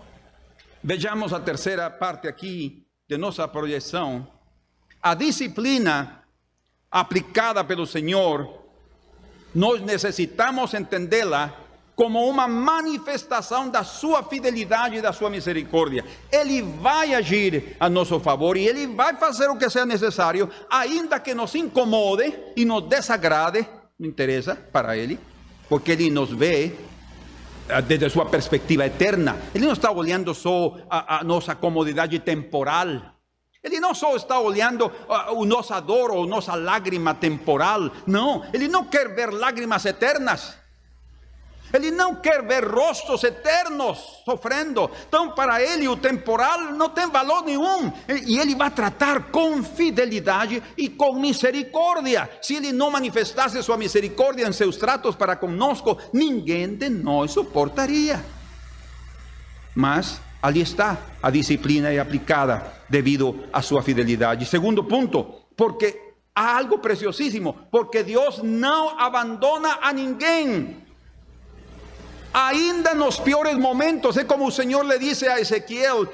vejamos 0.84 1.34
a 1.34 1.40
terceira 1.40 1.90
parte 1.90 2.28
aqui 2.28 2.86
de 3.08 3.18
nossa 3.18 3.48
projeção. 3.48 4.28
A 5.02 5.14
disciplina 5.14 6.24
aplicada 6.90 7.64
pelo 7.64 7.86
Senhor, 7.86 8.62
nós 9.54 9.82
necessitamos 9.82 10.74
entendê-la 10.74 11.54
como 11.96 12.28
uma 12.28 12.48
manifestação 12.48 13.70
da 13.70 13.84
sua 13.84 14.24
fidelidade 14.24 14.96
e 14.96 15.02
da 15.02 15.14
sua 15.14 15.30
misericórdia. 15.30 16.04
Ele 16.32 16.62
vai 16.62 17.14
agir 17.14 17.76
a 17.80 17.90
nosso 17.90 18.20
favor 18.20 18.58
e 18.58 18.68
ele 18.68 18.88
vai 18.88 19.16
fazer 19.18 19.50
o 19.50 19.58
que 19.58 19.70
seja 19.70 19.86
necessário, 19.86 20.50
ainda 20.70 21.20
que 21.20 21.34
nos 21.34 21.54
incomode 21.54 22.34
e 22.56 22.66
nos 22.66 22.88
desagrade, 22.88 23.68
não 24.00 24.10
interessa 24.10 24.56
para 24.56 24.98
ele, 24.98 25.20
porque 25.70 25.92
ele 25.92 26.10
nos 26.10 26.32
vê 26.32 26.76
desde 27.80 28.10
sua 28.10 28.26
perspectiva 28.26 28.86
eterna. 28.86 29.38
Ele 29.54 29.66
não 29.66 29.74
está 29.74 29.92
olhando 29.92 30.34
só 30.34 30.78
a, 30.90 31.20
a 31.20 31.24
nossa 31.24 31.56
comodidade 31.56 32.20
temporal. 32.20 32.88
Ele 33.64 33.80
não 33.80 33.94
só 33.94 34.16
está 34.16 34.40
olhando 34.40 34.88
uh, 34.88 35.34
o 35.36 35.46
nosso 35.46 35.80
dor 35.82 36.12
ou 36.12 36.26
nossa 36.26 36.56
lágrima 36.56 37.14
temporal, 37.14 37.92
não, 38.08 38.44
ele 38.52 38.68
não 38.68 38.84
quer 38.86 39.14
ver 39.14 39.32
lágrimas 39.32 39.86
eternas. 39.86 40.61
Ele 41.74 41.92
não 41.92 42.16
quer 42.16 42.42
ver 42.44 42.66
rostos 42.66 43.24
eternos 43.24 43.98
sofrendo. 44.26 44.90
Então, 45.08 45.32
para 45.32 45.62
ele, 45.62 45.88
o 45.88 45.96
temporal 45.96 46.72
não 46.74 46.90
tem 46.90 47.10
valor 47.10 47.44
nenhum. 47.44 47.92
E 48.28 48.40
ele 48.40 48.56
vai 48.56 48.70
tratar 48.70 49.32
com 49.32 49.64
fidelidade 49.64 50.62
e 50.78 50.90
com 50.90 51.20
misericórdia. 51.20 52.30
Se 52.42 52.56
ele 52.56 52.72
não 52.72 52.92
manifestasse 52.92 53.62
sua 53.64 53.78
misericórdia 53.78 54.48
em 54.48 54.52
seus 54.52 54.78
tratos 54.78 55.16
para 55.16 55.36
conosco, 55.36 55.98
ninguém 56.14 56.76
de 56.76 56.90
nós 56.90 57.32
suportaria. 57.32 58.24
Mas 59.76 60.20
ali 60.42 60.62
está, 60.62 60.98
a 61.22 61.30
disciplina 61.30 61.92
é 61.92 62.00
aplicada 62.00 62.74
devido 62.90 63.44
à 63.54 63.62
sua 63.62 63.82
fidelidade. 63.82 64.46
Segundo 64.46 64.84
ponto, 64.84 65.24
porque 65.56 66.14
há 66.36 66.58
algo 66.58 66.80
preciosíssimo, 66.80 67.56
porque 67.72 68.04
Deus 68.04 68.42
não 68.44 69.00
abandona 69.00 69.80
a 69.82 69.94
ninguém. 69.94 70.78
Ainda 72.34 72.94
nos 72.94 73.20
piores 73.20 73.58
momentos, 73.58 74.16
é 74.16 74.24
como 74.24 74.48
o 74.48 74.52
Senhor 74.52 74.84
le 74.84 74.98
disse 74.98 75.28
a 75.28 75.40
Ezequiel, 75.40 76.08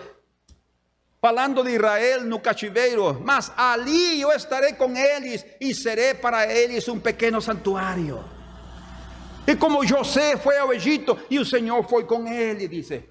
falando 1.22 1.64
de 1.64 1.72
Israel 1.72 2.24
no 2.24 2.40
cativeiro, 2.40 3.22
mas 3.24 3.52
ali 3.56 4.20
eu 4.22 4.32
estarei 4.32 4.74
com 4.74 4.96
eles 4.96 5.46
e 5.62 5.74
serei 5.76 6.16
para 6.16 6.52
eles 6.52 6.88
um 6.88 7.00
pequeno 7.00 7.42
santuário. 7.42 8.24
E 9.46 9.56
como 9.56 9.86
José 9.86 10.36
foi 10.38 10.58
ao 10.58 10.74
Egito 10.74 11.18
e 11.30 11.40
o 11.40 11.46
Senhor 11.46 11.88
foi 11.88 12.04
com 12.04 12.28
ele, 12.28 12.68
dice. 12.68 13.04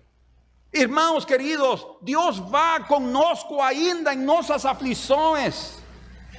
Irmãos 0.72 1.24
queridos, 1.24 1.86
Deus 2.02 2.38
vai 2.38 2.86
conosco 2.86 3.62
ainda 3.62 4.12
em 4.12 4.18
nossas 4.18 4.66
aflições. 4.66 5.78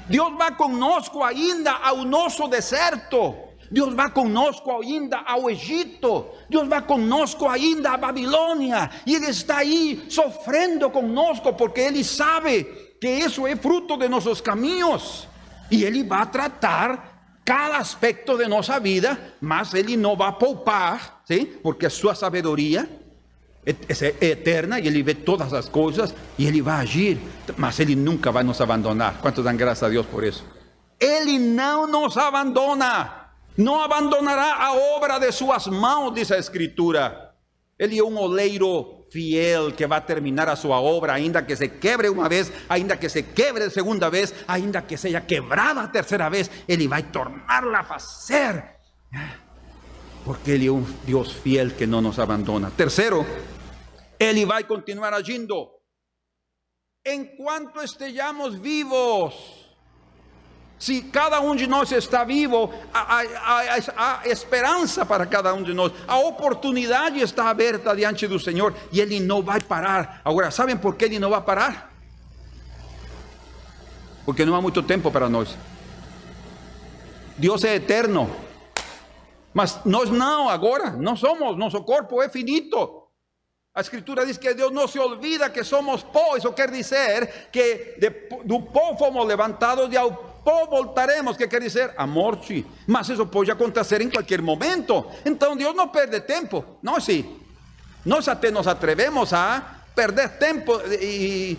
Deus 0.08 0.38
vai 0.38 0.56
conosco 0.56 1.24
ainda 1.24 1.72
ao 1.72 1.98
nosso 1.98 2.48
deserto. 2.48 3.47
Deus 3.72 3.94
vai 3.94 4.10
conosco 4.10 4.72
ainda 4.72 5.18
ao 5.26 5.50
Egito, 5.50 6.26
Deus 6.50 6.68
vai 6.68 6.82
conosco 6.82 7.48
ainda 7.48 7.92
à 7.92 7.98
Babilônia, 7.98 8.90
e 9.06 9.16
Ele 9.16 9.28
está 9.28 9.58
aí 9.58 10.06
sofrendo 10.10 10.90
conosco, 10.90 11.54
porque 11.54 11.82
Ele 11.82 12.04
sabe 12.04 12.64
que 13.00 13.10
isso 13.10 13.46
é 13.46 13.56
fruto 13.56 13.98
de 13.98 14.08
nossos 14.08 14.42
caminhos, 14.42 15.28
e 15.70 15.84
Ele 15.84 16.04
vai 16.04 16.26
tratar 16.26 17.18
cada 17.44 17.78
aspecto 17.78 18.38
de 18.38 18.48
nuestra 18.48 18.80
vida, 18.80 19.18
mas 19.40 19.74
Ele 19.74 19.96
não 19.96 20.16
vai 20.16 20.34
poupar, 20.34 21.22
¿sí? 21.26 21.46
porque 21.64 21.86
a 21.86 21.90
sua 21.90 22.14
sabedoria 22.14 22.90
é 23.66 24.26
eterna 24.26 24.80
e 24.80 24.88
Ele 24.88 25.04
vê 25.04 25.14
todas 25.14 25.54
as 25.54 25.68
coisas 25.68 26.14
e 26.38 26.46
Ele 26.46 26.62
vai 26.62 26.82
agir, 26.82 27.18
mas 27.58 27.80
Ele 27.80 27.96
nunca 27.96 28.32
vai 28.32 28.44
nos 28.44 28.60
abandonar. 28.62 29.20
Quantos 29.22 29.44
dan 29.44 29.56
graças 29.56 29.84
a 29.84 29.90
Deus 29.90 30.06
por 30.06 30.24
isso? 30.24 30.44
Ele 31.00 31.38
não 31.38 31.86
nos 31.86 32.18
abandona, 32.18 33.27
não 33.58 33.82
abandonará 33.82 34.66
a 34.66 34.74
obra 34.96 35.18
de 35.20 35.32
suas 35.32 35.68
mãos, 35.68 36.14
diz 36.14 36.32
a 36.32 36.38
Escritura. 36.38 37.34
Ele 37.78 37.98
é 37.98 38.04
um 38.04 38.18
oleiro 38.18 39.06
fiel 39.12 39.72
que 39.72 39.88
vai 39.88 40.02
terminar 40.02 40.50
a 40.50 40.56
sua 40.56 40.80
obra, 40.80 41.14
ainda 41.14 41.42
que 41.42 41.56
se 41.56 41.68
quebre 41.68 42.10
uma 42.10 42.28
vez, 42.28 42.52
ainda 42.70 42.98
que 42.98 43.10
se 43.10 43.24
quebre 43.24 43.70
segunda 43.70 44.10
vez, 44.10 44.34
ainda 44.48 44.82
que 44.82 44.98
seja 44.98 45.22
quebrada 45.22 45.82
a 45.82 45.88
terceira 45.88 46.30
vez, 46.30 46.50
Ele 46.68 46.88
vai 46.88 47.04
torná-la 47.04 47.80
a 47.80 47.84
fazer. 47.84 48.64
Porque 50.24 50.52
Ele 50.52 50.68
é 50.68 50.72
um 50.72 50.84
Deus 51.04 51.32
fiel 51.32 51.72
que 51.72 51.88
não 51.88 52.02
nos 52.02 52.20
abandona. 52.20 52.72
Terceiro, 52.72 53.26
Ele 54.20 54.46
vai 54.46 54.64
continuar 54.64 55.14
agindo. 55.14 55.70
Enquanto 57.06 57.82
estejamos 57.82 58.56
vivos, 58.56 59.57
se 60.80 61.02
cada 61.02 61.42
um 61.42 61.56
de 61.56 61.66
nós 61.66 61.92
está 61.92 62.24
vivo, 62.24 62.72
há, 62.94 64.22
esperança 64.26 65.06
para 65.06 65.26
cada 65.26 65.54
um 65.54 65.64
de 65.64 65.74
nós, 65.74 65.92
a 66.08 66.20
oportunidade 66.20 67.20
está 67.20 67.50
aberta 67.50 67.96
diante 67.96 68.28
do 68.28 68.40
Senhor 68.40 68.76
e 68.92 69.02
Ele 69.02 69.20
não 69.20 69.42
vai 69.42 69.60
parar. 69.60 70.22
Agora, 70.24 70.52
sabem 70.52 70.78
por 70.78 70.96
que 70.96 71.06
Ele 71.06 71.20
não 71.20 71.32
vai 71.32 71.42
parar? 71.42 71.92
Porque 74.26 74.46
não 74.46 74.56
há 74.56 74.62
muito 74.62 74.84
tempo 74.84 75.10
para 75.12 75.28
nós. 75.28 75.58
Deus 77.38 77.64
é 77.64 77.76
eterno, 77.76 78.30
mas 79.54 79.80
nós 79.86 80.10
não, 80.10 80.50
agora, 80.50 80.92
não 80.92 81.16
somos, 81.16 81.58
nosso 81.58 81.82
corpo 81.84 82.22
é 82.22 82.30
finito. 82.30 83.04
A 83.74 83.82
Escritura 83.82 84.26
diz 84.26 84.38
que 84.38 84.56
Deus 84.56 84.72
não 84.72 84.88
se 84.88 84.98
olvida 84.98 85.52
que 85.52 85.64
somos 85.64 86.02
pó, 86.02 86.36
isso 86.36 86.52
quer 86.52 86.70
dizer 86.72 87.50
que 87.52 87.96
de, 88.00 88.10
do 88.44 88.68
fomos 88.98 89.26
levantados 89.26 89.88
e 89.94 89.98
voltaremos, 90.70 91.38
que 91.38 91.48
quer 91.48 91.62
dizer 91.62 91.94
a 91.98 92.08
morte. 92.08 92.66
Mas 92.86 93.10
isso 93.10 93.26
pode 93.28 93.52
acontecer 93.52 94.02
em 94.02 94.10
qualquer 94.10 94.42
momento. 94.42 95.06
Então 95.26 95.56
Deus 95.56 95.76
não 95.76 95.88
perde 95.90 96.22
tempo. 96.22 96.64
Nós 96.82 97.04
sim. 97.04 97.38
Nós 98.06 98.26
nos 98.54 98.68
atrevemos 98.68 99.34
a 99.34 99.82
perder 99.94 100.38
tempo 100.38 100.80
e 101.02 101.58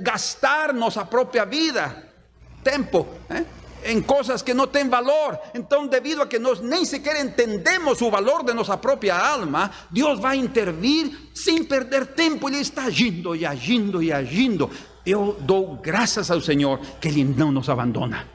gastar 0.00 0.72
nossa 0.72 1.04
própria 1.04 1.44
vida. 1.44 2.04
Tempo. 2.64 3.06
Eh? 3.30 3.44
em 3.86 4.02
coisas 4.02 4.42
que 4.42 4.52
não 4.52 4.66
têm 4.66 4.88
valor. 4.88 5.38
Então, 5.54 5.86
devido 5.86 6.22
a 6.22 6.26
que 6.26 6.38
nós 6.38 6.60
nem 6.60 6.84
sequer 6.84 7.24
entendemos 7.24 8.00
o 8.02 8.10
valor 8.10 8.44
de 8.44 8.52
nossa 8.52 8.76
própria 8.76 9.16
alma, 9.16 9.70
Deus 9.90 10.18
vai 10.18 10.36
intervir 10.36 11.16
sem 11.34 11.62
perder 11.62 12.06
tempo. 12.08 12.48
Ele 12.48 12.58
está 12.58 12.84
agindo 12.84 13.34
e 13.34 13.46
agindo 13.46 14.02
e 14.02 14.12
agindo. 14.12 14.70
Eu 15.06 15.36
dou 15.40 15.76
graças 15.76 16.32
ao 16.32 16.40
Senhor 16.40 16.80
que 17.00 17.06
Ele 17.06 17.22
não 17.22 17.52
nos 17.52 17.68
abandona. 17.68 18.26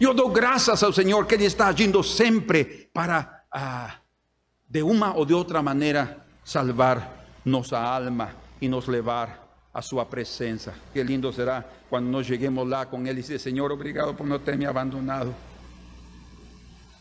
Eu 0.00 0.14
dou 0.14 0.30
graças 0.30 0.80
ao 0.84 0.92
Senhor 0.92 1.26
que 1.26 1.34
Ele 1.34 1.46
está 1.46 1.66
agindo 1.66 2.00
sempre 2.04 2.88
para, 2.94 3.42
ah, 3.52 3.96
de 4.68 4.82
uma 4.82 5.16
ou 5.16 5.24
de 5.24 5.34
outra 5.34 5.60
maneira, 5.60 6.24
salvar 6.44 7.26
nossa 7.44 7.76
alma 7.76 8.36
e 8.60 8.68
nos 8.68 8.86
levar 8.86 9.68
a 9.74 9.82
sua 9.82 10.06
presença. 10.06 10.74
Que 10.92 11.02
lindo 11.02 11.32
será 11.32 11.64
quando 11.90 12.06
nós 12.06 12.24
cheguemos 12.24 12.68
lá 12.68 12.86
com 12.86 13.04
Ele 13.04 13.18
e 13.18 13.22
dizer: 13.22 13.40
Senhor, 13.40 13.72
obrigado 13.72 14.14
por 14.14 14.26
não 14.26 14.38
ter 14.38 14.56
me 14.56 14.64
abandonado. 14.64 15.34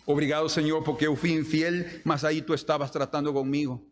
Obrigado, 0.03 0.49
Senhor, 0.49 0.81
porque 0.83 1.05
eu 1.05 1.15
fui 1.15 1.31
infiel, 1.33 1.85
mas 2.03 2.23
aí 2.23 2.41
tu 2.41 2.53
estavas 2.55 2.89
tratando 2.89 3.31
comigo. 3.31 3.85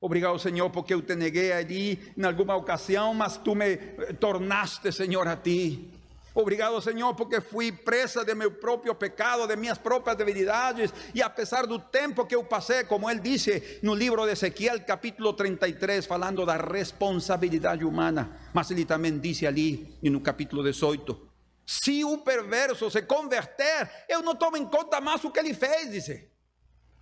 Obrigado, 0.00 0.38
Senhor, 0.38 0.68
porque 0.70 0.92
eu 0.92 1.00
te 1.00 1.14
neguei 1.14 1.52
ali 1.52 2.12
em 2.16 2.24
alguma 2.24 2.54
ocasião, 2.54 3.14
mas 3.14 3.36
tu 3.38 3.54
me 3.54 3.76
tornaste, 4.20 4.92
Senhor, 4.92 5.26
a 5.26 5.36
ti. 5.36 5.90
Obrigado, 6.34 6.78
Senhor, 6.82 7.14
porque 7.14 7.40
fui 7.40 7.72
presa 7.72 8.22
de 8.22 8.34
meu 8.34 8.50
próprio 8.50 8.94
pecado, 8.94 9.46
de 9.46 9.56
minhas 9.56 9.78
próprias 9.78 10.18
debilidades, 10.18 10.92
e 11.14 11.22
apesar 11.22 11.66
do 11.66 11.78
tempo 11.78 12.26
que 12.26 12.34
eu 12.34 12.44
passei, 12.44 12.84
como 12.84 13.08
ele 13.10 13.20
disse 13.20 13.80
no 13.82 13.94
livro 13.94 14.26
de 14.26 14.32
Ezequiel, 14.32 14.84
capítulo 14.84 15.32
33, 15.32 16.04
falando 16.04 16.44
da 16.44 16.58
responsabilidade 16.58 17.86
humana, 17.86 18.50
mas 18.52 18.70
ele 18.70 18.84
também 18.84 19.18
disse 19.18 19.46
ali 19.46 19.96
no 20.02 20.20
capítulo 20.20 20.62
18: 20.62 21.26
se 21.64 22.04
o 22.04 22.18
perverso 22.18 22.90
se 22.90 23.00
converter, 23.00 23.90
eu 24.06 24.22
não 24.22 24.36
tomo 24.36 24.58
em 24.58 24.66
conta 24.66 25.00
mais 25.00 25.24
o 25.24 25.30
que 25.30 25.40
ele 25.40 25.54
fez, 25.54 25.90
disse. 25.90 26.35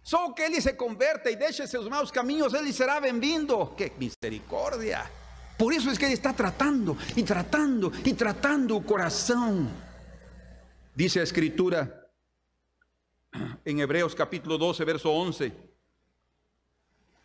Só 0.05 0.31
que 0.33 0.43
ele 0.43 0.61
se 0.61 0.75
converte 0.75 1.31
e 1.31 1.37
deixe 1.37 1.67
seus 1.67 1.89
maus 1.89 2.11
caminhos, 2.11 2.53
ele 2.53 2.75
será 2.75 3.01
bem-vindo. 3.01 3.69
Que 3.69 3.91
misericórdia! 3.99 5.11
Por 5.57 5.73
isso 5.73 5.89
é 5.89 5.97
que 5.97 6.05
ele 6.05 6.13
está 6.13 6.35
tratando 6.35 6.95
e 7.17 7.23
tratando 7.23 7.91
e 8.05 8.13
tratando 8.13 8.77
o 8.77 8.83
coração. 8.83 9.67
Diz 10.95 11.17
a 11.17 11.23
Escritura 11.23 12.07
em 13.65 13.81
Hebreus 13.81 14.13
capítulo 14.13 14.59
12, 14.59 14.85
verso 14.85 15.09
11. 15.09 15.53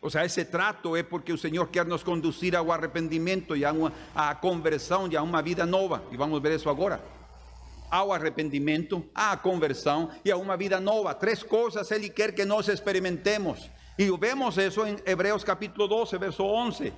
O 0.00 0.08
sea, 0.08 0.24
esse 0.24 0.46
trato 0.46 0.96
é 0.96 1.02
porque 1.02 1.34
o 1.34 1.38
Senhor 1.38 1.66
quer 1.68 1.84
nos 1.84 2.02
conduzir 2.02 2.56
ao 2.56 2.72
arrependimento 2.72 3.54
e 3.54 3.62
à 3.62 4.34
conversão 4.34 5.06
e 5.06 5.18
a 5.18 5.22
uma 5.22 5.42
vida 5.42 5.66
nova. 5.66 6.02
E 6.10 6.16
vamos 6.16 6.40
ver 6.40 6.52
isso 6.52 6.70
agora 6.70 7.19
ao 7.90 8.12
arrependimento, 8.12 9.04
à 9.14 9.36
conversão 9.36 10.10
e 10.24 10.30
a 10.30 10.36
uma 10.36 10.56
vida 10.56 10.78
nova. 10.78 11.14
Três 11.14 11.42
coisas 11.42 11.90
Ele 11.90 12.08
quer 12.08 12.32
que 12.32 12.44
nós 12.44 12.68
experimentemos. 12.68 13.68
E 13.98 14.10
vemos 14.16 14.56
isso 14.56 14.86
em 14.86 14.96
Hebreus 15.04 15.42
capítulo 15.42 15.88
12, 15.88 16.16
verso 16.16 16.44
11. 16.44 16.92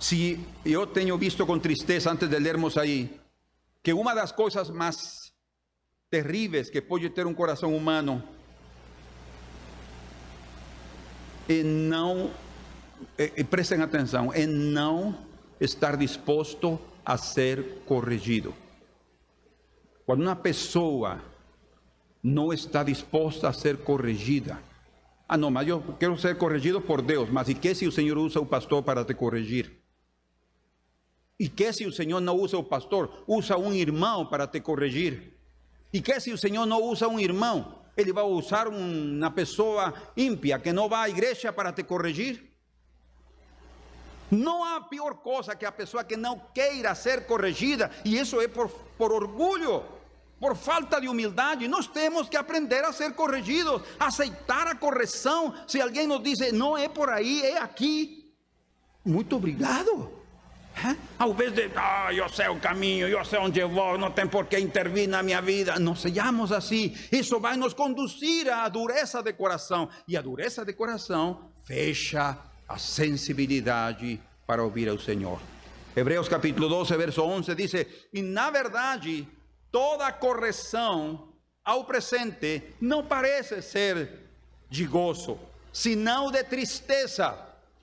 Se 0.00 0.40
eu 0.64 0.86
tenho 0.86 1.16
visto 1.16 1.46
com 1.46 1.58
tristeza, 1.58 2.10
antes 2.10 2.28
de 2.28 2.38
lermos 2.38 2.76
aí, 2.76 3.20
que 3.82 3.92
uma 3.92 4.14
das 4.14 4.32
coisas 4.32 4.70
mais 4.70 4.96
terríveis 6.10 6.70
que 6.70 6.80
pode 6.80 7.08
ter 7.10 7.26
um 7.26 7.34
coração 7.34 7.74
humano 7.76 8.22
é 11.48 11.62
não, 11.62 12.30
é, 13.16 13.44
prestem 13.44 13.80
atenção, 13.80 14.32
é 14.32 14.46
não 14.46 15.16
estar 15.60 15.96
disposto 15.96 16.74
a 16.74 16.95
ser 17.16 17.82
corrigido. 17.86 18.52
Quando 20.04 20.22
uma 20.22 20.34
pessoa 20.34 21.22
não 22.22 22.52
está 22.52 22.82
disposta 22.82 23.48
a 23.48 23.52
ser 23.52 23.78
corrigida, 23.78 24.58
ah, 25.28 25.36
não, 25.36 25.50
mas 25.50 25.66
eu 25.68 25.82
quero 25.98 26.16
ser 26.18 26.36
corrigido 26.36 26.80
por 26.80 27.02
Deus, 27.02 27.28
mas 27.28 27.48
e 27.48 27.54
que 27.54 27.74
se 27.74 27.86
o 27.86 27.92
Senhor 27.92 28.16
usa 28.16 28.40
o 28.40 28.46
pastor 28.46 28.82
para 28.82 29.04
te 29.04 29.14
corrigir? 29.14 29.72
E 31.38 31.48
que 31.48 31.72
se 31.72 31.84
o 31.84 31.92
Senhor 31.92 32.20
não 32.20 32.36
usa 32.36 32.56
o 32.56 32.64
pastor, 32.64 33.24
usa 33.26 33.56
um 33.56 33.72
irmão 33.72 34.24
para 34.26 34.46
te 34.46 34.60
corrigir? 34.60 35.34
E 35.92 36.00
que 36.00 36.18
se 36.20 36.32
o 36.32 36.38
Senhor 36.38 36.64
não 36.64 36.82
usa 36.82 37.08
um 37.08 37.18
irmão, 37.18 37.82
ele 37.96 38.12
vai 38.12 38.24
usar 38.24 38.68
uma 38.68 39.30
pessoa 39.30 39.92
ímpia 40.16 40.58
que 40.58 40.72
não 40.72 40.88
vai 40.88 41.10
à 41.10 41.12
igreja 41.12 41.52
para 41.52 41.72
te 41.72 41.82
corrigir? 41.82 42.45
Não 44.30 44.64
há 44.64 44.80
pior 44.80 45.14
coisa 45.14 45.54
que 45.54 45.64
a 45.64 45.72
pessoa 45.72 46.04
que 46.04 46.16
não 46.16 46.40
queira 46.52 46.94
ser 46.94 47.26
corrigida, 47.26 47.90
e 48.04 48.18
isso 48.18 48.40
é 48.40 48.48
por, 48.48 48.68
por 48.98 49.12
orgulho, 49.12 49.84
por 50.40 50.56
falta 50.56 51.00
de 51.00 51.08
humildade. 51.08 51.68
Nós 51.68 51.86
temos 51.86 52.28
que 52.28 52.36
aprender 52.36 52.84
a 52.84 52.92
ser 52.92 53.14
corrigidos, 53.14 53.82
aceitar 53.98 54.66
a 54.66 54.74
correção. 54.74 55.54
Se 55.66 55.80
alguém 55.80 56.06
nos 56.06 56.22
diz, 56.22 56.52
não 56.52 56.76
é 56.76 56.88
por 56.88 57.08
aí, 57.08 57.42
é 57.42 57.58
aqui. 57.58 58.30
Muito 59.04 59.36
obrigado. 59.36 60.12
É? 60.84 60.94
Ao 61.18 61.30
invés 61.30 61.54
de, 61.54 61.70
ah, 61.74 62.12
eu 62.12 62.28
sei 62.28 62.48
o 62.48 62.60
caminho, 62.60 63.08
eu 63.08 63.24
sei 63.24 63.38
onde 63.38 63.58
eu 63.58 63.68
vou, 63.68 63.96
não 63.96 64.10
tem 64.10 64.26
por 64.26 64.44
que 64.44 64.58
intervir 64.58 65.08
na 65.08 65.22
minha 65.22 65.40
vida. 65.40 65.78
Não 65.78 65.96
sejamos 65.96 66.52
assim. 66.52 66.94
Isso 67.10 67.40
vai 67.40 67.56
nos 67.56 67.72
conduzir 67.72 68.52
à 68.52 68.68
dureza 68.68 69.22
de 69.22 69.32
coração. 69.32 69.88
E 70.06 70.18
a 70.18 70.20
dureza 70.20 70.66
de 70.66 70.74
coração 70.74 71.50
fecha 71.64 72.36
a 72.68 72.78
sensibilidade 72.78 74.20
para 74.46 74.62
ouvir 74.62 74.88
ao 74.88 74.98
Senhor. 74.98 75.40
Hebreus 75.94 76.28
capítulo 76.28 76.68
12, 76.68 76.96
verso 76.96 77.22
11 77.22 77.54
diz: 77.54 77.72
E 78.12 78.22
na 78.22 78.50
verdade, 78.50 79.26
toda 79.70 80.12
correção 80.12 81.28
ao 81.64 81.84
presente 81.84 82.62
não 82.80 83.04
parece 83.04 83.62
ser 83.62 84.26
de 84.68 84.84
gozo, 84.84 85.38
senão 85.72 86.30
de 86.30 86.42
tristeza, 86.44 87.38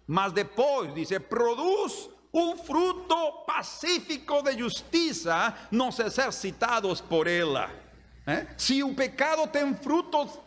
mas 0.06 0.32
depois, 0.32 0.94
diz, 0.94 1.10
produz 1.30 2.10
um 2.34 2.58
fruto 2.58 3.44
pacífico 3.46 4.42
de 4.42 4.58
justiça 4.58 5.54
nos 5.70 6.00
exercitados 6.00 7.00
por 7.00 7.28
ela. 7.28 7.70
¿Eh? 8.26 8.48
Se 8.58 8.82
o 8.82 8.94
pecado 8.96 9.48
tem 9.48 9.76
frutos 9.76 10.40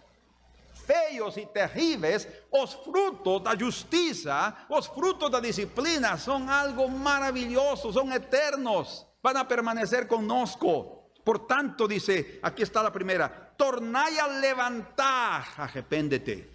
feios 0.87 1.37
e 1.37 1.45
terríveis, 1.45 2.27
os 2.51 2.73
frutos 2.73 3.43
da 3.43 3.57
justiça, 3.57 4.55
os 4.71 4.87
frutos 4.87 5.31
da 5.31 5.41
disciplina 5.41 6.17
são 6.17 6.49
algo 6.49 6.89
maravilhoso, 6.89 7.93
são 7.93 8.11
eternos, 8.13 9.07
vão 9.23 9.45
permanecer 9.45 10.07
conosco. 10.07 11.11
Por 11.25 11.41
tanto, 11.41 11.89
dice, 11.89 12.39
aquí 12.41 12.63
está 12.63 12.83
la 12.83 12.93
primera, 12.93 13.29
tornai 13.59 14.19
a 14.19 14.27
levantar, 14.27 15.55
arrepéndete. 15.59 16.55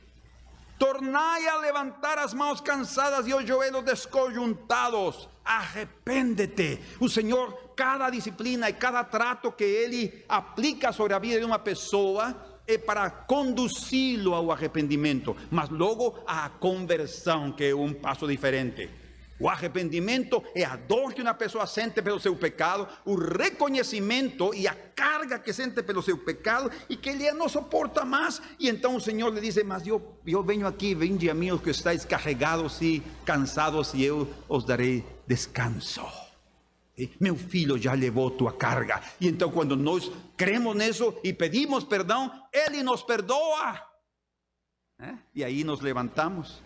Tornai 0.80 1.48
a 1.48 1.58
levantar 1.58 2.18
as 2.18 2.34
mãos 2.34 2.60
cansadas 2.60 3.28
e 3.28 3.34
os 3.34 3.46
joelhos 3.46 3.84
desconjuntados. 3.84 5.30
Arrepéndete. 5.46 6.80
O 7.00 7.08
Senhor, 7.08 7.74
cada 7.76 8.10
disciplina 8.10 8.68
e 8.68 8.74
cada 8.74 9.04
trato 9.04 9.52
que 9.52 9.64
Ele 9.64 10.26
aplica 10.28 10.92
sobre 10.92 11.14
a 11.14 11.20
vida 11.20 11.40
de 11.40 11.46
uma 11.46 11.60
pessoa 11.60 12.30
é 12.32 12.51
para 12.80 13.10
conduzi-lo 13.10 14.34
ao 14.34 14.52
arrependimento, 14.52 15.36
mas 15.50 15.70
logo 15.70 16.20
à 16.26 16.50
conversão, 16.50 17.52
que 17.52 17.66
é 17.66 17.76
um 17.76 17.94
passo 17.94 18.28
diferente. 18.28 19.02
O 19.42 19.50
arrependimento 19.50 20.44
é 20.54 20.64
a 20.64 20.76
dor 20.76 21.16
que 21.16 21.22
uma 21.24 21.34
pessoa 21.34 21.66
sente 21.66 22.00
pelo 22.00 22.20
seu 22.20 22.36
pecado, 22.36 22.88
o 23.04 23.16
reconhecimento 23.16 24.54
e 24.54 24.68
a 24.68 24.76
carga 24.96 25.40
que 25.40 25.52
sente 25.52 25.82
pelo 25.82 26.04
seu 26.04 26.16
pecado 26.16 26.70
e 26.88 26.96
que 26.96 27.10
ele 27.10 27.32
não 27.32 27.50
suporta 27.50 28.06
mais. 28.06 28.40
E 28.60 28.70
então 28.70 28.96
o 28.96 29.02
Senhor 29.02 29.34
lhe 29.34 29.42
diz: 29.42 29.58
Mas 29.64 29.88
eu, 29.88 30.00
eu 30.28 30.44
venho 30.44 30.68
aqui, 30.68 30.94
vinde 30.94 31.28
a 31.28 31.34
mim 31.34 31.50
os 31.50 31.60
que 31.60 31.72
estáis 31.72 32.06
carregados 32.06 32.80
e 32.84 33.02
cansados, 33.26 33.96
e 33.96 34.04
eu 34.04 34.32
os 34.48 34.64
darei 34.64 35.04
descanso. 35.26 36.21
E 37.02 37.10
Meu 37.20 37.36
filho 37.36 37.80
já 37.80 37.94
levou 37.94 38.30
tua 38.30 38.54
carga. 38.54 39.02
E 39.20 39.28
então, 39.28 39.50
quando 39.50 39.76
nós 39.76 40.12
cremos 40.38 40.76
nisso 40.76 41.16
e 41.24 41.34
pedimos 41.34 41.84
perdão, 41.84 42.32
Ele 42.54 42.84
nos 42.84 43.02
perdoa. 43.02 43.82
¿Eh? 45.00 45.16
E 45.34 45.44
aí 45.44 45.64
nos 45.64 45.82
levantamos. 45.82 46.62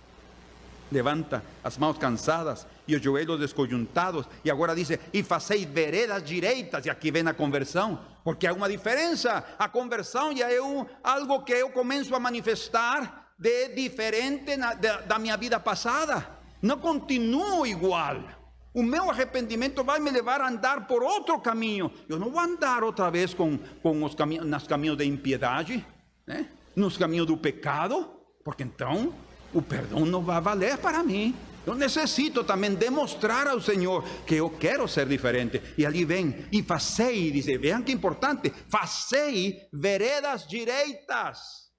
Levanta 0.92 1.42
as 1.64 1.78
mãos 1.78 1.98
cansadas 1.98 2.68
e 2.86 2.96
os 2.98 3.02
joelhos 3.02 3.40
desconjuntados. 3.40 4.28
E 4.44 4.52
agora 4.52 4.76
diz: 4.76 4.90
E 5.14 5.24
faceis 5.24 5.64
veredas 5.64 6.22
direitas. 6.22 6.86
E 6.86 6.90
aqui 6.90 7.12
vem 7.12 7.26
a 7.26 7.34
conversão. 7.34 7.98
Porque 8.22 8.46
há 8.46 8.54
uma 8.54 8.68
diferença. 8.68 9.42
A 9.58 9.70
conversão 9.70 10.36
já 10.36 10.52
é 10.52 10.62
um, 10.62 10.86
algo 11.02 11.44
que 11.44 11.54
eu 11.54 11.70
começo 11.70 12.14
a 12.14 12.20
manifestar 12.20 13.34
de 13.40 13.70
diferente 13.70 14.58
na, 14.58 14.74
da 14.74 15.18
minha 15.18 15.38
vida 15.38 15.62
passada. 15.62 16.28
Não 16.62 16.78
continuo 16.78 17.66
igual. 17.66 18.45
O 18.76 18.84
meu 18.84 19.10
arrependimento 19.10 19.86
vai 19.86 20.02
me 20.02 20.12
levar 20.12 20.42
a 20.42 20.50
andar 20.50 20.86
por 20.86 21.02
outro 21.02 21.40
caminho. 21.40 21.90
Eu 22.10 22.20
não 22.20 22.30
vou 22.30 22.42
andar 22.42 22.84
outra 22.84 23.10
vez 23.10 23.34
com, 23.34 23.58
com 23.82 24.04
os 24.04 24.14
caminhos, 24.14 24.46
nos 24.46 24.68
caminhos 24.68 24.98
da 24.98 25.06
impiedade, 25.06 25.84
né? 26.28 26.50
nos 26.76 26.98
caminhos 26.98 27.26
do 27.26 27.38
pecado, 27.38 28.06
porque 28.44 28.64
então 28.64 29.14
o 29.54 29.62
perdão 29.62 30.06
não 30.06 30.22
vai 30.22 30.42
valer 30.42 30.78
para 30.78 31.02
mim. 31.02 31.34
Eu 31.66 31.74
necessito 31.74 32.44
também 32.44 32.76
demonstrar 32.76 33.48
ao 33.48 33.62
Senhor 33.62 34.04
que 34.28 34.36
eu 34.36 34.50
quero 34.50 34.86
ser 34.90 35.08
diferente. 35.08 35.62
E 35.78 35.86
ali 35.86 36.04
vem, 36.04 36.46
e 36.52 36.62
facei, 36.62 37.32
diz, 37.32 37.46
vejam 37.46 37.82
que 37.82 37.94
importante, 37.94 38.52
facei 38.68 39.70
veredas 39.72 40.46
direitas 40.46 41.72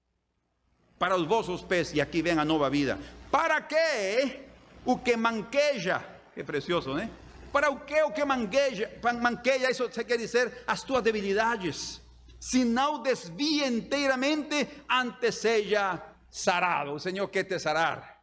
para 0.97 1.15
os 1.15 1.27
vossos 1.27 1.61
pés. 1.61 1.93
E 1.93 2.01
aqui 2.01 2.23
vem 2.23 2.39
a 2.39 2.43
nova 2.43 2.71
vida. 2.71 2.97
Para 3.29 3.61
que 3.61 4.39
o 4.83 4.97
que 4.97 5.15
manqueja, 5.15 6.16
que 6.37 6.43
precioso, 6.43 6.93
né? 6.93 7.09
Para 7.51 7.71
o 7.71 7.79
que 7.79 7.99
o 8.03 8.11
que 8.11 8.23
manqueja, 8.23 8.91
manqueja, 9.19 9.71
isso 9.71 9.89
quer 9.89 10.17
dizer 10.17 10.63
as 10.67 10.83
tuas 10.83 11.01
debilidades. 11.01 11.99
Se 12.39 12.63
não 12.63 13.01
desvia 13.01 13.67
inteiramente, 13.67 14.67
antes 14.87 15.35
seja 15.35 15.99
sarado. 16.29 16.93
O 16.93 16.99
Senhor 16.99 17.27
quer 17.29 17.45
te 17.45 17.57
sarar. 17.57 18.17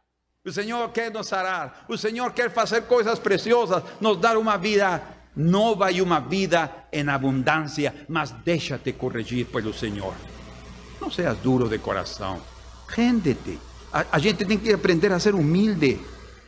O 0.45 0.51
Senhor 0.51 0.89
quer 0.91 1.11
nos 1.11 1.27
sarar. 1.27 1.85
O 1.89 1.97
Senhor 1.97 2.31
quer 2.31 2.49
fazer 2.49 2.83
coisas 2.83 3.19
preciosas, 3.19 3.83
nos 3.99 4.17
dar 4.17 4.37
uma 4.37 4.57
vida 4.57 5.01
nova 5.35 5.91
e 5.91 6.01
uma 6.01 6.21
vida 6.21 6.87
em 6.93 7.09
abundância. 7.09 7.93
Mas 8.07 8.31
deixa-te 8.31 8.93
corrigir 8.93 9.47
pelo 9.47 9.73
Senhor. 9.73 10.13
Não 11.01 11.11
seas 11.11 11.37
duro 11.39 11.67
de 11.67 11.79
coração. 11.79 12.41
Rende-te. 12.87 13.59
A, 13.91 14.19
gente 14.19 14.45
tem 14.45 14.57
que 14.57 14.71
aprender 14.71 15.11
a 15.11 15.19
ser 15.19 15.35
humilde. 15.35 15.99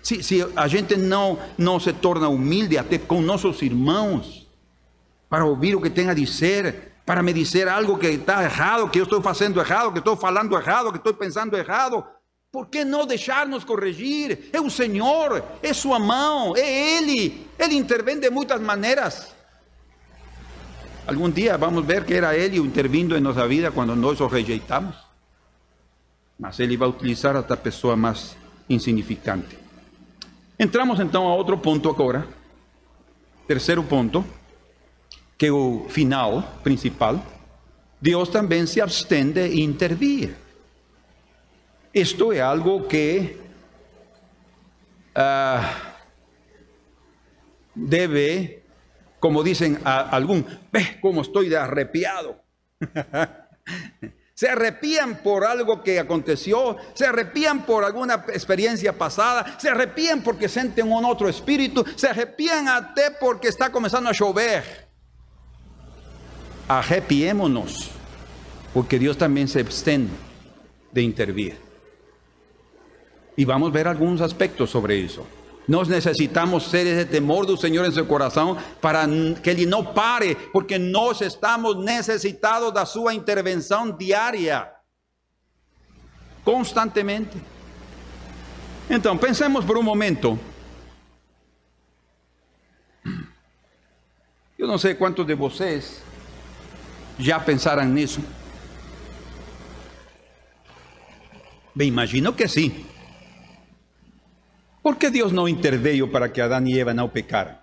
Se, 0.08 0.24
se 0.24 0.42
a 0.56 0.70
gente 0.70 0.96
não, 0.96 1.38
não 1.58 1.82
se 1.82 1.92
torna 1.92 2.30
humilde 2.30 2.78
até 2.78 2.98
com 2.98 3.20
nossos 3.20 3.62
irmãos, 3.62 4.48
para 5.30 5.44
ouvir 5.44 5.76
o 5.76 5.82
que 5.82 5.90
tem 5.90 6.10
a 6.10 6.14
dizer, 6.14 6.94
para 7.06 7.22
me 7.22 7.34
dizer 7.34 7.68
algo 7.68 7.98
que 7.98 8.08
está 8.08 8.42
errado, 8.42 8.90
que 8.90 9.00
eu 9.00 9.04
estou 9.04 9.22
fazendo 9.22 9.60
errado, 9.60 9.92
que 9.92 10.00
estou 10.00 10.16
falando 10.16 10.56
errado, 10.56 10.94
que 10.94 10.98
estou 10.98 11.14
pensando 11.14 11.58
errado. 11.58 12.06
Por 12.54 12.68
que 12.68 12.86
não 12.86 13.06
deixar-nos 13.06 13.66
corrigir? 13.66 14.50
É 14.54 14.62
o 14.62 14.70
Senhor, 14.70 15.44
é 15.62 15.74
Sua 15.74 16.00
mão, 16.00 16.56
é 16.56 16.96
Ele. 16.96 17.46
Ele 17.60 17.76
intervém 17.76 18.18
de 18.18 18.30
muitas 18.30 18.62
maneiras. 18.62 19.36
Algum 21.06 21.30
dia 21.30 21.58
vamos 21.58 21.86
ver 21.86 22.06
que 22.06 22.14
era 22.14 22.34
Ele 22.34 22.60
intervindo 22.60 23.18
em 23.18 23.20
nossa 23.20 23.46
vida 23.46 23.72
quando 23.72 23.94
nós 23.94 24.22
o 24.22 24.28
rejeitamos. 24.28 24.96
Mas 26.40 26.62
Ele 26.62 26.78
vai 26.78 26.88
utilizar 26.88 27.36
esta 27.36 27.58
pessoa 27.58 27.98
mais 27.98 28.38
insignificante. 28.70 29.67
Entramos 30.60 31.00
então 31.00 31.28
a 31.28 31.36
outro 31.36 31.58
ponto 31.58 31.90
agora. 31.90 32.28
Terceiro 33.48 33.84
ponto 33.84 34.26
que 35.38 35.46
é 35.46 35.52
o 35.52 35.86
final 35.88 36.42
principal, 36.64 37.24
Deus 38.02 38.30
também 38.30 38.66
se 38.66 38.82
abstém 38.82 39.32
de 39.32 39.62
intervir. 39.62 40.36
Isto 41.94 42.32
é 42.32 42.42
algo 42.42 42.88
que 42.88 43.38
uh, 45.16 45.94
deve, 47.76 48.64
como 49.20 49.44
dizem 49.44 49.78
alguns, 49.84 50.44
ve 50.72 50.96
como 51.00 51.22
estou 51.22 51.44
de 51.44 51.56
arrepiado. 51.56 52.36
se 54.38 54.48
arrepían 54.48 55.18
por 55.24 55.44
algo 55.44 55.82
que 55.82 56.00
aconteció, 56.00 56.78
se 56.94 57.08
arrepían 57.08 57.66
por 57.66 57.84
alguna 57.84 58.24
experiencia 58.28 58.96
pasada, 58.96 59.58
se 59.60 59.68
arrepían 59.68 60.22
porque 60.22 60.48
sienten 60.48 60.92
un 60.92 61.06
otro 61.06 61.28
espíritu, 61.28 61.84
se 61.96 62.08
arrepían 62.08 62.68
até 62.68 63.10
porque 63.20 63.48
está 63.48 63.72
comenzando 63.72 64.12
a 64.12 64.14
llover. 64.14 64.88
Arrepiémonos, 66.68 67.90
porque 68.76 69.00
Dios 69.00 69.18
también 69.18 69.48
se 69.48 69.62
abstén 69.62 70.08
de 70.92 71.02
intervir. 71.02 71.58
Y 73.36 73.44
vamos 73.44 73.72
a 73.72 73.74
ver 73.74 73.88
algunos 73.88 74.22
aspectos 74.22 74.70
sobre 74.70 75.04
eso. 75.04 75.26
Nós 75.68 75.88
necesitamos 75.88 76.70
ser 76.70 76.88
esse 76.88 77.06
temor 77.06 77.46
do 77.46 77.58
Senhor 77.58 77.86
em 77.86 77.92
seu 77.92 78.06
coração 78.06 78.58
para 78.80 79.06
que 79.44 79.50
Ele 79.50 79.66
não 79.66 79.84
pare, 79.84 80.36
porque 80.54 80.78
nós 80.78 81.20
estamos 81.20 81.84
necessitados 81.84 82.74
da 82.74 82.86
Sua 82.86 83.14
intervenção 83.14 83.92
diária, 83.92 84.72
constantemente. 86.46 87.38
Então, 88.90 89.18
pensemos 89.18 89.66
por 89.66 89.78
um 89.78 89.84
momento. 89.84 90.40
Eu 94.58 94.68
não 94.68 94.78
sei 94.78 94.96
quantos 94.96 95.26
de 95.28 95.36
vocês 95.36 96.02
já 97.20 97.40
pensaram 97.40 97.84
nisso. 97.84 98.22
Bem, 101.76 101.90
imagino 101.90 102.32
que 102.32 102.48
sim. 102.48 102.86
¿Por 104.88 104.98
qué 104.98 105.12
Dios 105.12 105.34
no 105.34 105.50
interveio 105.50 106.10
para 106.10 106.32
que 106.32 106.42
Adán 106.42 106.66
y 106.66 106.80
Eva 106.80 106.94
no 106.94 107.12
pecaran? 107.12 107.62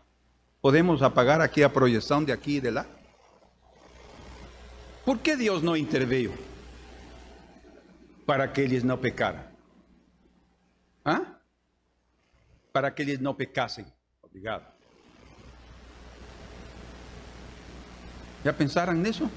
¿Podemos 0.60 1.00
apagar 1.00 1.40
aquí 1.40 1.62
a 1.62 1.72
proyección 1.72 2.26
de 2.26 2.34
aquí 2.34 2.56
y 2.56 2.60
de 2.60 2.70
lá? 2.70 2.86
¿Por 5.06 5.20
qué 5.20 5.34
Dios 5.34 5.62
no 5.62 5.74
interveio 5.74 6.32
para 8.26 8.52
que 8.52 8.64
ellos 8.64 8.84
no 8.84 9.00
pecaran? 9.00 9.50
¿Ah? 11.02 11.40
Para 12.72 12.94
que 12.94 13.04
ellos 13.04 13.22
no 13.22 13.34
pecasen. 13.34 13.86
Obrigado. 14.20 14.66
¿Ya 18.44 18.52
pensaram 18.52 19.00
nisso? 19.00 19.30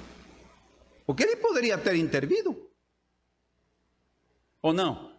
Porque 1.06 1.23
ele 1.23 1.38
poderia 1.38 1.82
ter 1.82 1.95
intervido. 1.95 2.54
Ou 4.62 4.73
não? 4.73 5.16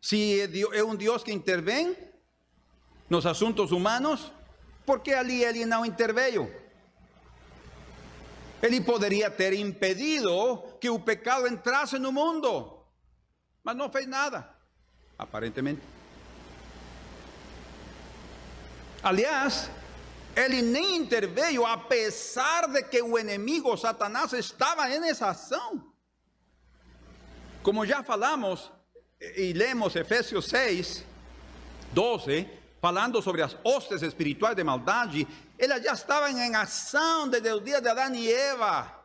Se 0.00 0.40
é 0.72 0.82
um 0.82 0.96
Deus 0.96 1.22
que 1.22 1.32
intervém 1.32 1.96
nos 3.08 3.26
assuntos 3.26 3.70
humanos, 3.70 4.32
por 4.86 5.00
que 5.00 5.12
ali 5.12 5.44
ele 5.44 5.66
não 5.66 5.84
interveio? 5.84 6.52
Ele 8.62 8.80
poderia 8.80 9.30
ter 9.30 9.52
impedido 9.52 10.62
que 10.80 10.90
o 10.90 10.98
pecado 10.98 11.46
entrasse 11.46 11.98
no 11.98 12.12
mundo, 12.12 12.84
mas 13.62 13.76
não 13.76 13.90
fez 13.90 14.06
nada, 14.06 14.48
aparentemente. 15.18 15.82
Aliás, 19.02 19.70
ele 20.36 20.60
nem 20.60 20.96
interveio, 20.96 21.64
apesar 21.64 22.68
de 22.68 22.82
que 22.82 23.00
o 23.02 23.18
inimigo 23.18 23.76
Satanás 23.76 24.32
estava 24.32 24.86
nessa 24.88 25.30
ação. 25.30 25.92
Como 27.62 27.86
já 27.86 28.02
falamos, 28.02 28.70
y 29.36 29.52
leemos 29.52 29.94
Efesios 29.96 30.46
6, 30.46 31.04
12, 31.94 32.48
falando 32.80 33.20
sobre 33.20 33.42
las 33.42 33.56
hostes 33.62 34.02
espirituales 34.02 34.56
de 34.56 34.64
maldad, 34.64 35.10
elas 35.58 35.82
já 35.82 35.92
estavam 35.92 36.38
em 36.38 36.54
ação 36.54 37.28
desde 37.28 37.52
o 37.52 37.60
dia 37.60 37.80
de 37.80 37.88
Adão 37.88 38.14
e 38.14 38.32
Eva. 38.32 38.96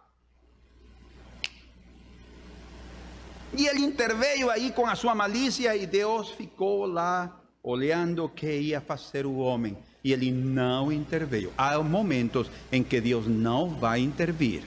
E 3.58 3.67
ele 3.67 3.82
interveio 3.82 4.49
aí 4.49 4.71
com 4.71 4.86
a 4.86 4.95
sua 4.95 5.15
malícia 5.15 5.75
e 5.75 5.86
Deus 5.86 6.30
ficou 6.32 6.86
lá 6.86 7.41
olhando 7.63 8.25
o 8.25 8.30
que 8.30 8.51
ia 8.51 8.82
fazer 8.82 9.25
o 9.25 9.38
homem. 9.38 9.78
E 10.04 10.13
ele 10.13 10.32
não 10.32 10.91
interveio. 10.91 11.54
Há 11.58 11.82
momentos 11.82 12.49
em 12.71 12.84
que 12.84 13.01
Deus 13.01 13.25
não 13.28 13.69
vai 13.69 14.01
intervir. 14.01 14.63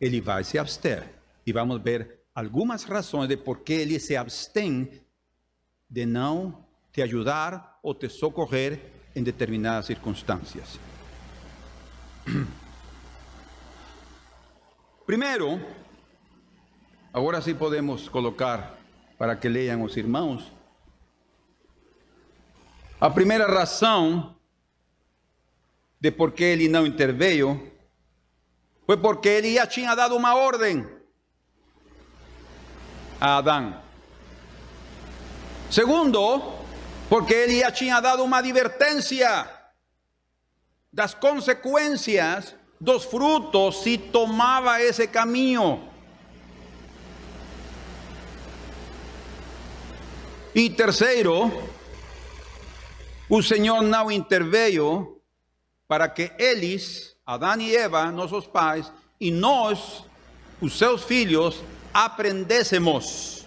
Ele 0.00 0.20
vai 0.20 0.44
se 0.44 0.58
abster. 0.58 1.04
E 1.44 1.52
vamos 1.52 1.82
ver 1.82 2.15
algumas 2.36 2.84
razões 2.84 3.28
de 3.30 3.36
por 3.38 3.60
que 3.60 3.72
ele 3.72 3.98
se 3.98 4.14
abstém 4.14 5.02
de 5.88 6.04
não 6.04 6.66
te 6.92 7.00
ajudar 7.00 7.78
ou 7.82 7.94
te 7.94 8.10
socorrer 8.10 8.92
em 9.14 9.22
determinadas 9.22 9.86
circunstâncias. 9.86 10.78
Primeiro, 15.06 15.58
agora 17.10 17.40
sim 17.40 17.54
podemos 17.54 18.06
colocar 18.06 18.78
para 19.16 19.34
que 19.34 19.48
leiam 19.48 19.82
os 19.82 19.96
irmãos. 19.96 20.52
A 23.00 23.08
primeira 23.08 23.46
razão 23.46 24.36
de 25.98 26.10
por 26.10 26.32
que 26.32 26.44
ele 26.44 26.68
não 26.68 26.86
interveio 26.86 27.72
foi 28.84 28.98
porque 28.98 29.30
ele 29.30 29.54
já 29.54 29.66
tinha 29.66 29.94
dado 29.94 30.14
uma 30.14 30.34
ordem 30.34 30.95
a 33.20 33.38
Adão. 33.38 33.80
Segundo, 35.70 36.54
porque 37.08 37.60
já 37.60 37.70
tinha 37.70 38.00
dado 38.00 38.22
uma 38.22 38.38
advertência 38.38 39.50
das 40.92 41.14
consequências 41.14 42.54
dos 42.80 43.04
frutos 43.04 43.82
se 43.82 43.98
tomava 43.98 44.80
esse 44.80 45.06
caminho. 45.06 45.88
E 50.54 50.70
terceiro, 50.70 51.50
o 53.28 53.42
Senhor 53.42 53.82
não 53.82 54.10
interveio 54.10 55.20
para 55.86 56.08
que 56.08 56.32
eles, 56.38 57.14
Adão 57.26 57.60
e 57.60 57.76
Eva, 57.76 58.10
nossos 58.10 58.46
pais, 58.46 58.90
e 59.20 59.30
nós, 59.30 60.04
os 60.60 60.78
seus 60.78 61.04
filhos, 61.04 61.62
aprendêssemos 61.96 63.46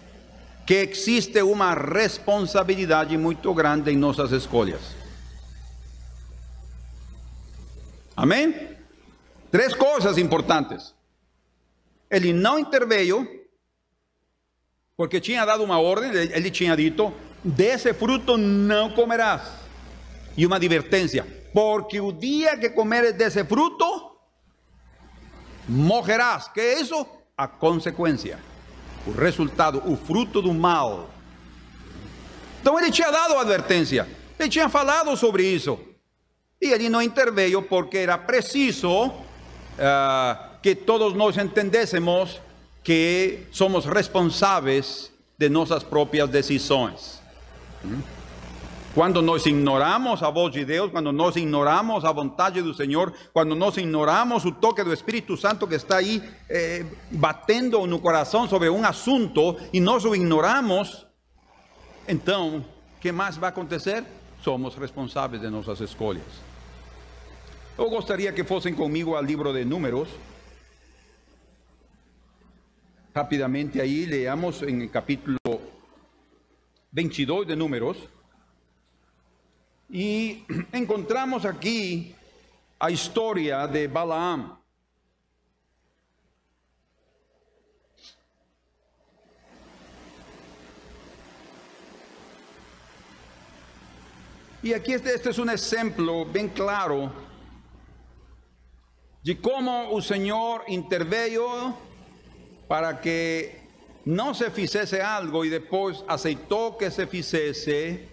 que 0.65 0.73
existe 0.73 1.39
uma 1.43 1.75
responsabilidade 1.75 3.15
muito 3.15 3.53
grande 3.53 3.91
em 3.91 3.95
nossas 3.95 4.31
escolhas. 4.31 4.81
Amém? 8.17 8.75
Três 9.51 9.75
coisas 9.75 10.17
importantes. 10.17 10.95
Ele 12.09 12.33
não 12.33 12.57
interveio, 12.57 13.45
porque 14.97 15.21
tinha 15.21 15.45
dado 15.45 15.63
uma 15.63 15.79
ordem, 15.79 16.11
ele 16.11 16.49
tinha 16.49 16.75
dito: 16.75 17.13
desse 17.43 17.93
fruto 17.93 18.35
não 18.35 18.89
comerás. 18.95 19.43
E 20.35 20.43
uma 20.43 20.55
advertência: 20.55 21.23
porque 21.53 22.01
o 22.01 22.11
dia 22.11 22.57
que 22.57 22.71
comeres 22.71 23.13
desse 23.13 23.45
fruto, 23.45 24.17
morrerás. 25.67 26.47
Que 26.47 26.61
é 26.61 26.81
isso? 26.81 27.18
A 27.39 27.47
consequência, 27.47 28.37
o 29.07 29.11
resultado, 29.11 29.81
o 29.89 29.95
fruto 29.95 30.41
do 30.41 30.53
mal. 30.53 31.09
Então 32.59 32.77
ele 32.77 32.91
tinha 32.91 33.09
dado 33.09 33.37
advertência, 33.37 34.05
ele 34.37 34.49
tinha 34.49 34.67
falado 34.67 35.15
sobre 35.15 35.43
isso. 35.43 35.79
E 36.61 36.67
ele 36.73 36.89
não 36.89 37.01
interveio 37.01 37.61
porque 37.61 37.99
era 37.99 38.17
preciso 38.17 39.07
uh, 39.07 39.13
que 40.61 40.75
todos 40.75 41.13
nós 41.13 41.37
entendêssemos 41.37 42.41
que 42.83 43.45
somos 43.53 43.85
responsáveis 43.85 45.09
de 45.37 45.47
nossas 45.47 45.81
próprias 45.81 46.29
decisões. 46.29 47.21
Quando 48.93 49.21
nós 49.21 49.45
ignoramos 49.45 50.23
a 50.23 50.31
voz 50.31 50.51
de 50.51 50.65
Deus, 50.65 50.91
quando 50.91 51.11
nós 51.11 51.35
ignoramos 51.35 52.03
a 52.03 52.11
vontade 52.11 52.59
do 52.61 52.73
Senhor, 52.73 53.13
quando 53.31 53.55
nós 53.55 53.77
ignoramos 53.77 54.45
o 54.45 54.51
toque 54.51 54.83
do 54.83 54.91
Espírito 54.91 55.37
Santo 55.37 55.67
que 55.67 55.75
está 55.75 55.97
aí 55.97 56.23
eh, 56.49 56.85
batendo 57.11 57.85
no 57.85 57.99
coração 57.99 58.47
sobre 58.47 58.67
um 58.67 58.83
assunto 58.83 59.55
e 59.71 59.79
nós 59.79 60.05
o 60.05 60.15
ignoramos, 60.15 61.05
então, 62.07 62.65
que 62.99 63.11
mais 63.11 63.37
vai 63.37 63.49
acontecer? 63.49 64.03
Somos 64.43 64.73
responsáveis 64.73 65.39
de 65.39 65.49
nossas 65.49 65.79
escolhas. 65.81 66.25
Eu 67.77 67.89
gostaria 67.91 68.33
que 68.33 68.43
fossem 68.43 68.73
comigo 68.73 69.15
ao 69.15 69.23
livro 69.23 69.53
de 69.53 69.63
Números. 69.63 70.09
Rapidamente 73.15 73.79
aí, 73.79 74.05
leamos 74.05 74.63
em 74.63 74.87
capítulo 74.87 75.37
22 76.91 77.45
de 77.45 77.55
Números. 77.55 77.97
E 79.89 80.45
encontramos 80.71 81.45
aqui 81.45 82.15
a 82.79 82.91
história 82.91 83.65
de 83.65 83.87
Balaam. 83.87 84.57
E 94.61 94.73
aqui 94.73 94.91
este, 94.91 95.09
este 95.09 95.29
é 95.29 95.43
um 95.43 95.49
exemplo 95.49 96.25
bem 96.25 96.47
claro 96.47 97.11
de 99.23 99.35
como 99.35 99.95
o 99.95 100.01
Senhor 100.01 100.65
interveio 100.67 101.75
para 102.67 102.93
que 102.93 103.55
não 104.05 104.33
se 104.33 104.49
fizesse 104.51 104.99
algo 105.01 105.43
e 105.45 105.49
depois 105.49 106.03
aceitou 106.07 106.73
que 106.73 106.91
se 106.91 107.07
fizesse 107.07 108.07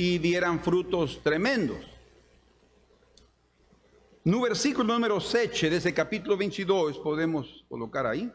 e 0.00 0.18
dieran 0.18 0.58
frutos 0.60 1.18
tremendos. 1.18 1.84
No 4.24 4.40
versículo 4.40 4.94
número 4.94 5.20
7 5.20 5.68
desse 5.68 5.92
capítulo 5.92 6.38
22, 6.38 6.96
podemos 6.96 7.66
colocar 7.68 8.06
aí. 8.06 8.32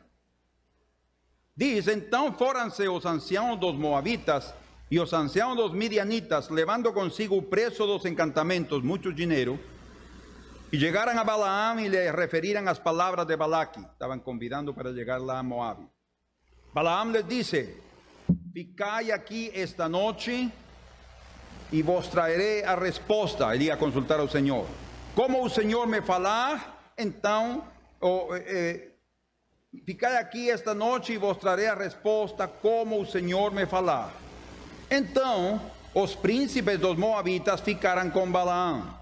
Diz: 1.57 1.87
Então 1.87 2.31
fóranse 2.33 2.87
os 2.87 3.03
anciãos 3.03 3.59
dos 3.59 3.73
moabitas 3.73 4.53
e 4.91 4.99
os 4.99 5.11
anciãos 5.11 5.57
dos 5.57 5.73
midianitas, 5.73 6.49
levando 6.49 6.93
consigo 6.93 7.35
o 7.35 7.41
preço 7.41 7.87
dos 7.87 8.05
encantamentos, 8.05 8.83
muito 8.83 9.11
dinheiro, 9.11 9.59
e 10.71 10.77
chegaram 10.79 11.17
a 11.17 11.23
Balaam 11.23 11.81
e 11.81 11.87
lhe 11.87 12.11
referiram 12.11 12.67
as 12.67 12.77
palavras 12.77 13.25
de 13.25 13.35
Balaque. 13.35 13.79
Estavam 13.79 14.19
convidando 14.19 14.71
para 14.71 14.93
chegar 14.93 15.19
lá 15.19 15.39
a 15.39 15.43
Moab. 15.43 15.83
Balaam 16.71 17.11
les 17.11 17.27
disse: 17.27 17.75
Ficai 18.53 19.11
aqui 19.11 19.49
esta 19.51 19.89
noite 19.89 20.53
e 21.71 21.81
vos 21.81 22.07
traeré 22.07 22.63
a 22.65 22.75
resposta. 22.75 23.53
Ele 23.53 23.65
ia 23.65 23.77
consultar 23.77 24.19
ao 24.19 24.27
Senhor. 24.27 24.67
Como 25.15 25.43
o 25.43 25.49
Senhor 25.49 25.87
me 25.87 26.01
falar, 26.01 26.91
então, 26.97 27.63
oh, 28.01 28.27
eh, 28.33 28.89
ficai 29.85 30.17
aqui 30.17 30.49
esta 30.49 30.73
noite 30.73 31.13
e 31.13 31.17
vos 31.17 31.37
trarei 31.37 31.67
a 31.67 31.75
resposta 31.75 32.47
como 32.47 33.01
o 33.01 33.05
Senhor 33.05 33.51
me 33.51 33.65
falar. 33.65 34.13
Então, 34.89 35.61
os 35.93 36.13
príncipes 36.13 36.79
dos 36.79 36.97
moabitas 36.97 37.61
ficaram 37.61 38.09
com 38.09 38.29
Balaam. 38.29 38.93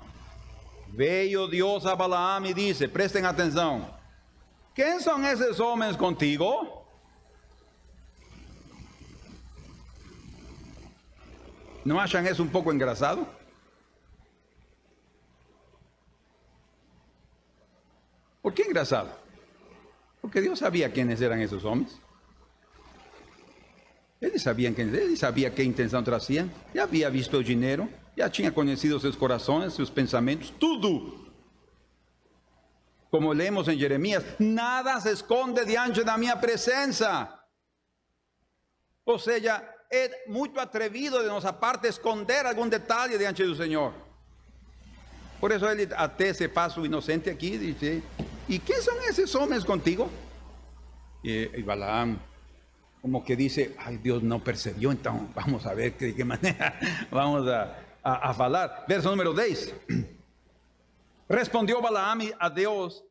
Veio 0.89 1.47
Deus 1.47 1.85
a 1.85 1.95
Balaam 1.95 2.45
e 2.45 2.53
disse: 2.53 2.87
prestem 2.87 3.25
atenção. 3.25 3.87
Quem 4.75 4.99
são 4.99 5.23
esses 5.25 5.59
homens 5.59 5.95
contigo? 5.95 6.82
¿No 11.85 11.99
acham 11.99 12.25
isso 12.25 12.43
um 12.43 12.49
pouco 12.49 12.71
engraçado? 12.71 13.27
¿Por 18.41 18.53
que 18.53 18.63
engraçado? 18.63 19.09
Porque 20.21 20.41
Deus 20.41 20.59
sabia 20.59 20.89
quem 20.89 21.09
eram 21.11 21.41
esses 21.41 21.63
homens. 21.65 21.99
Ele 24.21 24.39
sabia 24.39 24.71
quem 24.71 24.87
ele 24.87 25.17
sabia 25.17 25.49
que 25.49 25.63
intenção 25.63 26.01
traziam, 26.01 26.49
já 26.73 26.83
havia 26.83 27.09
visto 27.09 27.37
o 27.37 27.43
dinheiro, 27.43 27.89
já 28.17 28.29
tinha 28.29 28.51
conhecido 28.51 28.99
seus 28.99 29.17
corações, 29.17 29.73
seus 29.73 29.89
pensamentos, 29.89 30.49
tudo. 30.49 31.29
Como 33.11 33.33
lemos 33.33 33.67
em 33.67 33.77
Jeremias, 33.77 34.23
nada 34.39 34.99
se 35.01 35.11
esconde 35.11 35.65
diante 35.65 36.03
da 36.03 36.17
minha 36.17 36.37
presença. 36.37 37.37
Ou 39.05 39.19
seja, 39.19 39.61
é 39.95 40.23
muito 40.27 40.59
atrevido 40.59 41.19
de 41.21 41.27
nossa 41.27 41.53
parte 41.53 41.87
esconder 41.87 42.47
algum 42.47 42.67
detalhe 42.67 43.15
diante 43.15 43.45
do 43.45 43.55
Senhor. 43.55 43.93
Por 45.39 45.51
isso 45.51 45.67
ele 45.67 45.87
até 45.95 46.33
se 46.33 46.49
faz 46.49 46.75
o 46.77 46.85
inocente 46.85 47.29
aqui 47.29 47.53
e 47.53 47.73
diz: 47.73 48.03
E 48.49 48.57
quem 48.57 48.81
são 48.81 48.97
esses 49.03 49.35
homens 49.35 49.63
contigo? 49.63 50.09
E 51.23 51.61
Balaam, 51.61 52.17
como 53.03 53.23
que 53.23 53.35
diz: 53.35 53.55
Ai, 53.77 53.97
Deus 53.97 54.23
não 54.23 54.39
percebeu, 54.39 54.91
então 54.91 55.29
vamos 55.35 55.63
a 55.67 55.75
ver 55.75 55.91
de 55.91 56.11
que 56.13 56.23
maneira 56.23 56.73
vamos 57.11 57.47
a, 57.47 57.77
a, 58.03 58.31
a 58.31 58.33
falar. 58.33 58.85
Verso 58.87 59.09
número 59.11 59.31
10. 59.31 59.75
Respondió 61.29 61.81
Balaam 61.81 62.31
a 62.39 62.49
Dios, 62.49 63.03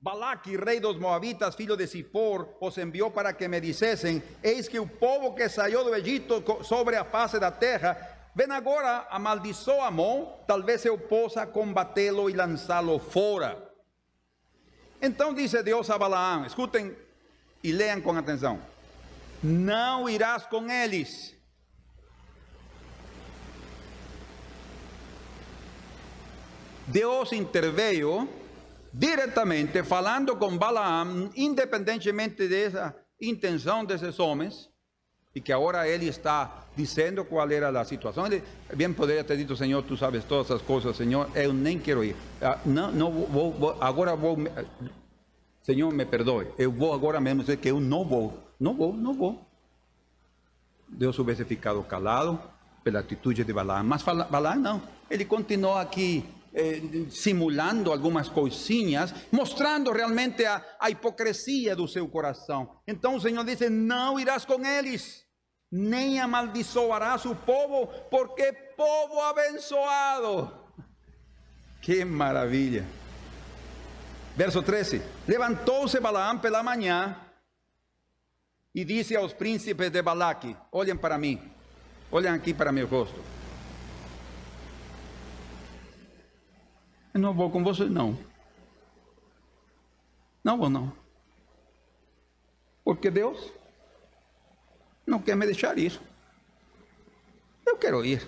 Balac, 0.00 0.46
rei 0.56 0.78
dos 0.78 0.96
moabitas, 0.96 1.56
filho 1.56 1.76
de 1.76 1.84
Sipor, 1.88 2.56
os 2.60 2.78
enviou 2.78 3.10
para 3.10 3.32
que 3.32 3.48
me 3.48 3.60
dissessem, 3.60 4.22
eis 4.44 4.68
que 4.68 4.78
o 4.78 4.86
povo 4.86 5.34
que 5.34 5.48
saiu 5.48 5.82
do 5.82 5.92
Egito 5.92 6.44
sobre 6.62 6.94
a 6.94 7.04
face 7.04 7.40
da 7.40 7.50
terra, 7.50 8.30
vem 8.32 8.48
agora 8.52 9.08
amaldiçoa 9.10 9.88
Amon, 9.88 10.26
talvez 10.46 10.84
eu 10.84 10.96
possa 10.96 11.44
combatê-lo 11.48 12.30
e 12.30 12.32
lançá-lo 12.32 13.00
fora. 13.00 13.60
Então 15.02 15.34
disse 15.34 15.60
Deus 15.64 15.90
a 15.90 15.98
Balaam, 15.98 16.46
escutem 16.46 16.96
e 17.64 17.72
leiam 17.72 18.00
com 18.00 18.16
atenção, 18.16 18.60
não 19.42 20.08
irás 20.08 20.46
com 20.46 20.70
eles, 20.70 21.36
Deus 26.86 27.32
interveio 27.32 28.28
diretamente 28.92 29.82
falando 29.82 30.36
com 30.36 30.56
Balaam, 30.56 31.30
independentemente 31.36 32.48
dessa 32.48 32.94
intenção 33.20 33.84
desses 33.84 34.18
homens, 34.18 34.70
e 35.34 35.40
que 35.40 35.52
agora 35.52 35.86
ele 35.86 36.06
está 36.06 36.64
dizendo 36.76 37.24
qual 37.24 37.48
era 37.50 37.68
a 37.68 37.84
situação. 37.84 38.26
Ele 38.26 38.42
bem 38.74 38.92
poderia 38.92 39.22
ter 39.22 39.36
dito, 39.36 39.56
Senhor, 39.56 39.82
tu 39.82 39.96
sabes 39.96 40.24
todas 40.24 40.50
as 40.50 40.62
coisas, 40.62 40.96
Senhor, 40.96 41.28
eu 41.34 41.52
nem 41.52 41.78
quero 41.78 42.02
ir. 42.02 42.16
Ah, 42.40 42.58
não, 42.64 42.90
não 42.90 43.12
vou, 43.12 43.52
vou, 43.52 43.76
agora 43.80 44.16
vou. 44.16 44.36
Senhor, 45.62 45.92
me 45.92 46.04
perdoe, 46.04 46.46
eu 46.58 46.72
vou 46.72 46.92
agora 46.92 47.20
mesmo 47.20 47.42
dizer 47.42 47.58
que 47.58 47.68
eu 47.68 47.78
não 47.78 48.04
vou. 48.04 48.38
Não 48.58 48.74
vou, 48.74 48.92
não 48.92 49.14
vou. 49.14 49.46
Deus 50.88 51.18
houvesse 51.18 51.44
ficado 51.44 51.82
calado 51.82 52.40
pela 52.82 53.00
atitude 53.00 53.44
de 53.44 53.52
Balaam, 53.52 53.82
mas 53.82 54.02
Balaam 54.02 54.56
não. 54.56 54.82
Ele 55.10 55.24
continuou 55.24 55.76
aqui 55.76 56.24
eh, 56.58 57.06
simulando 57.08 57.92
algumas 57.92 58.28
coisinhas, 58.28 59.14
mostrando 59.30 59.92
realmente 59.92 60.44
a, 60.44 60.60
a 60.80 60.90
hipocrisia 60.90 61.76
do 61.76 61.86
seu 61.86 62.08
coração. 62.08 62.80
Então 62.84 63.14
o 63.14 63.20
Senhor 63.20 63.44
disse: 63.44 63.70
Não 63.70 64.18
irás 64.18 64.44
com 64.44 64.66
eles, 64.66 65.24
nem 65.70 66.18
amaldiçoarás 66.18 67.24
o 67.26 67.36
povo, 67.36 67.86
porque 68.10 68.52
povo 68.76 69.20
abençoado. 69.20 70.50
Que 71.80 72.04
maravilha. 72.04 72.84
Verso 74.36 74.60
13: 74.60 75.00
Levantou-se 75.28 76.00
Balaam 76.00 76.38
pela 76.38 76.60
manhã 76.60 77.16
e 78.74 78.84
disse 78.84 79.14
aos 79.14 79.32
príncipes 79.32 79.88
de 79.88 80.02
Balaque: 80.02 80.56
Olhem 80.72 80.96
para 80.96 81.16
mim, 81.16 81.40
olhem 82.10 82.32
aqui 82.32 82.52
para 82.52 82.72
meu 82.72 82.88
rosto. 82.88 83.37
Eu 87.14 87.20
não 87.20 87.34
vou 87.34 87.50
com 87.50 87.64
você, 87.64 87.84
não. 87.84 88.18
Não 90.44 90.58
vou, 90.58 90.70
não. 90.70 90.96
Porque 92.84 93.10
Deus 93.10 93.52
não 95.06 95.20
quer 95.20 95.36
me 95.36 95.46
deixar 95.46 95.78
ir. 95.78 96.00
Eu 97.66 97.76
quero 97.76 98.04
ir. 98.04 98.26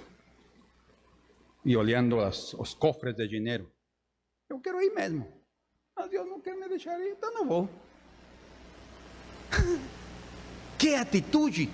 E 1.64 1.76
olhando 1.76 2.20
as, 2.20 2.54
os 2.54 2.74
cofres 2.74 3.14
de 3.14 3.28
dinheiro, 3.28 3.70
eu 4.48 4.60
quero 4.60 4.82
ir 4.82 4.94
mesmo. 4.94 5.30
Mas 5.96 6.10
Deus 6.10 6.26
não 6.26 6.40
quer 6.40 6.56
me 6.56 6.68
deixar 6.68 6.98
ir, 7.00 7.12
então 7.12 7.32
não 7.32 7.46
vou. 7.46 7.68
Que 10.80 10.94
atitude! 10.94 11.68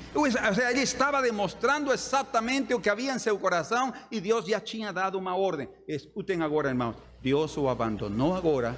Ele 0.68 0.80
estava 0.80 1.22
demonstrando 1.22 1.92
exatamente 1.92 2.74
o 2.74 2.80
que 2.80 2.90
havia 2.90 3.14
em 3.14 3.20
seu 3.20 3.38
coração 3.38 3.92
e 4.10 4.20
Deus 4.20 4.44
já 4.44 4.58
tinha 4.58 4.92
dado 4.92 5.16
uma 5.16 5.36
ordem. 5.36 5.68
Escutem 5.86 6.42
agora, 6.42 6.70
irmãos. 6.70 6.96
Deus 7.22 7.56
o 7.56 7.68
abandonou 7.68 8.34
agora 8.34 8.76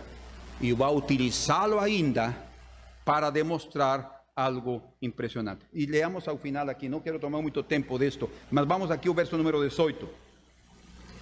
e 0.60 0.70
vai 0.74 0.94
utilizá-lo 0.94 1.80
ainda 1.80 2.36
para 3.06 3.30
demonstrar 3.30 4.22
algo 4.36 4.82
impressionante. 5.00 5.64
E 5.72 5.86
leamos 5.86 6.28
ao 6.28 6.36
final 6.36 6.68
aqui, 6.68 6.90
não 6.90 7.00
quero 7.00 7.18
tomar 7.18 7.40
muito 7.40 7.62
tempo 7.62 7.98
disto, 7.98 8.30
mas 8.50 8.66
vamos 8.66 8.90
aqui 8.90 9.08
ao 9.08 9.14
verso 9.14 9.34
número 9.34 9.66
18. 9.66 10.06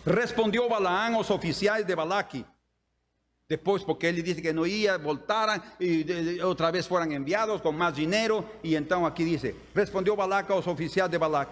Respondeu 0.05 0.69
Balaam 0.69 1.15
aos 1.15 1.31
oficiais 1.31 1.87
de 1.87 1.95
Balaque, 1.95 2.45
Después, 3.49 3.85
porque 3.85 4.09
él 4.09 4.23
dice 4.25 4.43
que 4.43 4.53
no 4.53 4.67
iba, 4.67 4.97
voltaran 4.97 5.63
y 5.79 6.41
otra 6.41 6.73
vez 6.73 6.89
fueran 6.89 7.13
enviados 7.13 7.63
con 7.63 7.77
más 7.77 7.95
dinero. 7.95 8.45
Y 8.63 8.75
entonces 8.75 9.09
aquí 9.09 9.23
dice, 9.23 9.55
respondió 9.73 10.17
Balac 10.17 10.51
a 10.51 10.57
los 10.57 10.67
oficiales 10.67 11.13
de 11.13 11.19
Balac, 11.19 11.51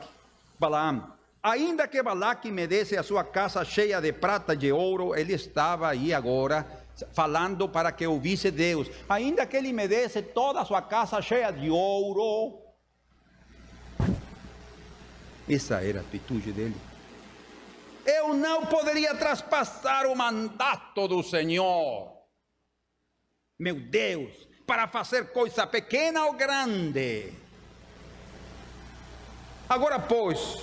Balaam, 0.58 1.14
ainda 1.40 1.88
que 1.88 2.02
Balac 2.02 2.44
me 2.46 2.66
desse 2.66 2.98
a 2.98 3.02
su 3.04 3.14
casa 3.32 3.64
cheia 3.64 4.00
de 4.00 4.12
prata 4.12 4.56
de 4.56 4.72
ouro, 4.72 5.14
él 5.14 5.30
estaba 5.30 5.90
ahí 5.90 6.12
ahora 6.12 6.84
falando 7.12 7.70
para 7.70 7.94
que 7.94 8.08
ouvisse 8.08 8.50
Deus. 8.50 8.90
Ainda 9.08 9.46
que 9.46 9.58
ele 9.58 9.72
me 9.72 9.86
desse 9.86 10.20
toda 10.20 10.62
a 10.62 10.64
sua 10.64 10.88
casa 10.88 11.22
cheia 11.22 11.52
de 11.52 11.70
ouro. 11.70 12.60
Essa 15.48 15.82
era 15.84 16.00
a 16.00 16.02
atitude 16.02 16.52
dele. 16.52 16.93
Eu 18.06 18.34
não 18.34 18.66
poderia 18.66 19.14
traspassar 19.14 20.06
o 20.06 20.16
mandato 20.16 21.08
do 21.08 21.22
Senhor. 21.22 22.12
Meu 23.58 23.80
Deus, 23.80 24.48
para 24.66 24.88
fazer 24.88 25.32
coisa 25.32 25.66
pequena 25.66 26.24
ou 26.26 26.32
grande. 26.32 27.32
Agora, 29.68 29.98
pois, 29.98 30.58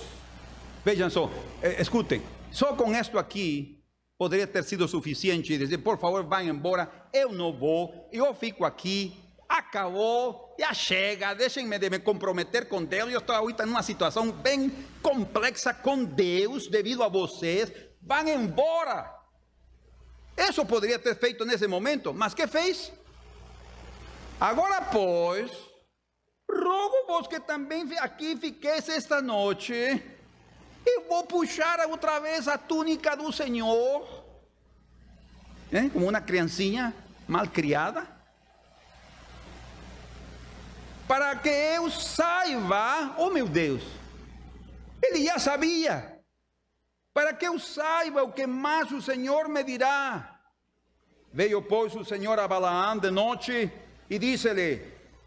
vejam 0.84 1.10
só, 1.10 1.30
eh, 1.62 1.80
escutem, 1.80 2.22
só 2.50 2.74
com 2.74 2.94
isto 2.94 3.18
aqui 3.18 3.82
poderia 4.16 4.46
ter 4.46 4.62
sido 4.62 4.86
suficiente 4.86 5.58
dizer, 5.58 5.78
por 5.78 5.98
favor, 5.98 6.22
vá 6.22 6.42
embora, 6.44 6.88
eu 7.12 7.32
não 7.32 7.52
vou, 7.52 8.08
eu 8.12 8.32
fico 8.32 8.64
aqui 8.64 9.21
acabou, 9.58 10.54
já 10.58 10.72
chega, 10.72 11.34
deixem-me 11.34 11.78
de 11.78 11.90
me 11.90 11.98
comprometer 11.98 12.68
com 12.68 12.82
Deus. 12.82 13.12
Eu 13.12 13.18
estou 13.18 13.36
ahorita 13.36 13.66
numa 13.66 13.82
situação 13.82 14.32
bem 14.32 14.70
complexa 15.02 15.74
com 15.74 16.04
Deus, 16.04 16.68
devido 16.68 17.02
a 17.02 17.08
vocês. 17.08 17.70
Vão 18.00 18.26
embora. 18.28 19.14
Isso 20.36 20.64
poderia 20.64 20.98
ter 20.98 21.14
feito 21.16 21.44
nesse 21.44 21.68
momento, 21.68 22.14
mas 22.14 22.32
que 22.32 22.46
fez? 22.46 22.90
Agora, 24.40 24.80
pois, 24.80 25.50
rogo-vos 26.50 27.28
que 27.28 27.38
também 27.38 27.86
aqui 27.98 28.36
fiqueis 28.36 28.88
esta 28.88 29.20
noite, 29.20 29.74
e 30.84 31.00
vou 31.06 31.24
puxar 31.24 31.78
outra 31.86 32.18
vez 32.18 32.48
a 32.48 32.56
túnica 32.56 33.14
do 33.14 33.30
Senhor, 33.30 34.24
¿eh? 35.70 35.90
como 35.92 36.08
uma 36.08 36.20
criancinha 36.20 36.94
mal 37.28 37.46
criada 37.46 38.11
para 41.12 41.36
que 41.36 41.50
eu 41.50 41.90
saiba, 41.90 43.14
oh 43.18 43.28
meu 43.28 43.46
Deus, 43.46 43.82
ele 45.02 45.22
já 45.26 45.38
sabia, 45.38 46.18
para 47.12 47.34
que 47.34 47.46
eu 47.46 47.58
saiba 47.58 48.22
o 48.22 48.32
que 48.32 48.46
mais 48.46 48.90
o 48.90 49.02
Senhor 49.02 49.46
me 49.46 49.62
dirá. 49.62 50.40
Veio, 51.30 51.60
pois, 51.60 51.94
o 51.94 52.02
Senhor 52.02 52.38
a 52.40 52.94
de 52.94 53.10
noite 53.10 53.70
e 54.08 54.18
disse-lhe: 54.18 54.82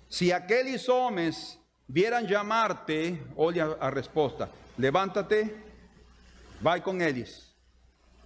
Se 0.09 0.33
aqueles 0.33 0.89
homens 0.89 1.59
vieram 1.87 2.27
chamar-te, 2.27 3.21
olha 3.37 3.77
a 3.79 3.91
resposta: 3.91 4.49
levanta-te, 4.79 5.55
vai 6.59 6.81
com 6.81 6.99
eles, 6.99 7.53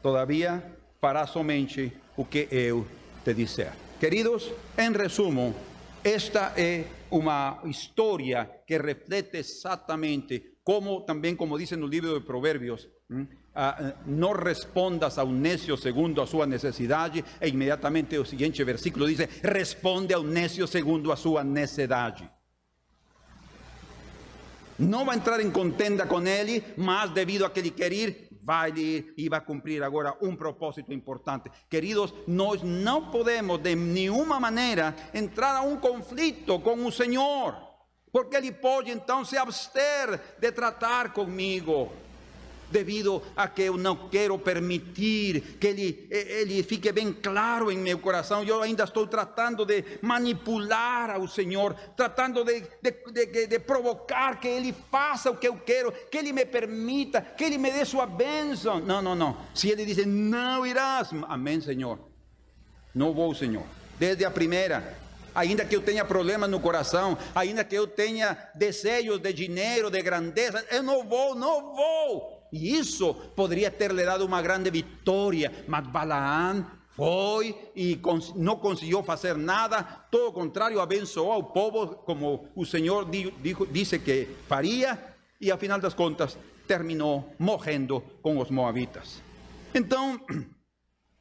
todavia 0.02 0.63
fará 1.02 1.28
somente 1.28 1.91
o 2.15 2.24
que 2.24 2.48
eu 2.50 2.88
te 3.26 3.34
disser. 3.34 3.74
Queridos, 4.00 4.50
em 4.78 4.93
resumo, 4.93 5.54
esta 6.03 6.53
é 6.57 6.85
uma 7.12 7.62
história 7.65 8.49
que 8.65 8.77
reflete 8.77 9.38
exatamente 9.38 10.57
como 10.63 11.01
também 11.01 11.35
como 11.35 11.57
diz 11.57 11.71
no 11.71 11.88
livro 11.88 12.19
de 12.19 12.25
Provérbios, 12.25 12.88
ah, 13.55 13.95
não 14.05 14.33
respondas 14.33 15.17
a 15.17 15.23
um 15.23 15.31
necio 15.31 15.75
segundo 15.75 16.21
a 16.21 16.27
sua 16.27 16.45
necessidade, 16.45 17.25
e 17.41 17.47
imediatamente 17.47 18.15
o 18.17 18.23
seguinte 18.23 18.63
versículo 18.63 19.08
diz: 19.08 19.27
responde 19.41 20.13
a 20.13 20.19
um 20.19 20.23
necio 20.23 20.67
segundo 20.67 21.12
a 21.12 21.15
sua 21.15 21.43
necessidade. 21.43 22.29
Não 24.77 25.06
vai 25.06 25.17
entrar 25.17 25.41
em 25.41 25.50
contenda 25.50 26.06
com 26.06 26.21
ele, 26.21 26.63
mas 26.77 27.10
devido 27.10 27.45
a 27.45 27.50
que 27.50 27.60
ele 27.60 27.71
quer 27.71 27.91
ir, 27.91 28.29
vai 28.50 28.73
e 29.15 29.29
vai 29.29 29.39
cumprir 29.41 29.83
agora 29.83 30.17
um 30.19 30.35
propósito 30.35 30.91
importante. 30.91 31.52
Queridos, 31.69 32.12
nós 32.25 32.63
não 32.63 33.12
podemos 33.12 33.60
de 33.60 33.75
nenhuma 33.75 34.39
maneira 34.39 34.95
entrar 35.13 35.56
a 35.56 35.62
um 35.62 35.77
conflito 35.77 36.60
com 36.60 36.83
o 36.83 36.91
Senhor, 36.91 37.56
porque 38.12 38.35
pode 38.52 38.89
então 38.89 39.23
se 39.23 39.37
abster 39.37 40.19
de 40.39 40.52
tratar 40.52 41.13
comigo. 41.13 41.91
Devido 42.72 43.22
a 43.36 43.48
que 43.48 43.63
eu 43.63 43.78
não 43.78 44.10
quero 44.10 44.38
permitir 44.38 45.58
que 45.60 45.67
ele, 45.67 46.08
ele 46.10 46.63
fique 46.63 46.92
bem 46.92 47.12
claro 47.12 47.72
em 47.72 47.78
meu 47.78 48.00
coração. 48.00 48.44
Eu 48.44 48.62
ainda 48.62 48.84
estou 48.84 49.08
tratando 49.08 49.65
de 49.65 49.84
manipular 50.02 51.12
ao 51.12 51.28
Senhor, 51.28 51.74
tratando 51.96 52.44
de, 52.44 52.62
de, 52.82 53.26
de, 53.26 53.48
de 53.48 53.60
provocar 53.60 54.40
que 54.40 54.48
Ele 54.48 54.74
faça 54.92 55.32
o 55.32 55.38
que 55.38 55.48
eu 55.48 55.56
quero, 55.58 55.92
que 55.92 56.17
Ele 56.17 56.34
me 56.34 56.46
permita, 56.46 57.22
que 57.22 57.44
Ele 57.44 57.58
me 57.58 57.72
dê 57.72 57.86
sua 57.86 58.06
bênção. 58.06 58.80
Não, 58.80 59.02
não, 59.02 59.15
não. 59.15 59.38
Se 59.54 59.70
Ele 59.70 59.86
diz, 59.86 60.06
não 60.06 60.65
irás, 60.65 61.10
amém, 61.28 61.62
Senhor. 61.62 62.00
Não 62.94 63.13
vou, 63.13 63.34
Senhor. 63.36 63.63
Desde 64.00 64.26
a 64.26 64.32
primeira, 64.32 64.98
ainda 65.36 65.65
que 65.65 65.76
eu 65.76 65.82
tenha 65.82 66.04
problemas 66.06 66.50
no 66.50 66.60
coração, 66.60 67.17
ainda 67.36 67.63
que 67.63 67.76
eu 67.76 67.88
tenha 67.88 68.38
desejos 68.56 69.20
de 69.20 69.34
dinheiro, 69.34 69.92
de 69.92 70.02
grandeza, 70.02 70.65
eu 70.72 70.84
não 70.84 71.08
vou, 71.08 71.36
não 71.36 71.76
vou. 71.76 72.38
E 72.52 72.77
isso 72.77 73.13
poderia 73.35 73.69
ter 73.69 73.91
lhe 73.91 74.04
dado 74.04 74.25
uma 74.25 74.41
grande 74.41 74.69
vitória, 74.71 75.65
mas 75.67 75.85
Balaam 75.87 76.65
foi 77.00 77.56
e 77.75 77.95
cons 77.95 78.33
não 78.35 78.58
conseguiu 78.58 79.02
fazer 79.02 79.37
nada, 79.37 79.83
todo 80.12 80.33
contrário, 80.33 80.81
abençoou 80.81 81.31
ao 81.31 81.43
povo 81.43 81.95
como 81.97 82.50
o 82.54 82.65
Senhor 82.65 83.10
dijo, 83.10 83.31
disse 83.71 84.00
que 84.00 84.27
faria, 84.47 85.15
e 85.39 85.56
final 85.58 85.79
das 85.79 85.93
contas 85.93 86.37
terminou 86.67 87.33
morrendo 87.39 88.04
com 88.21 88.37
os 88.37 88.50
moabitas. 88.50 89.21
Então, 89.73 90.19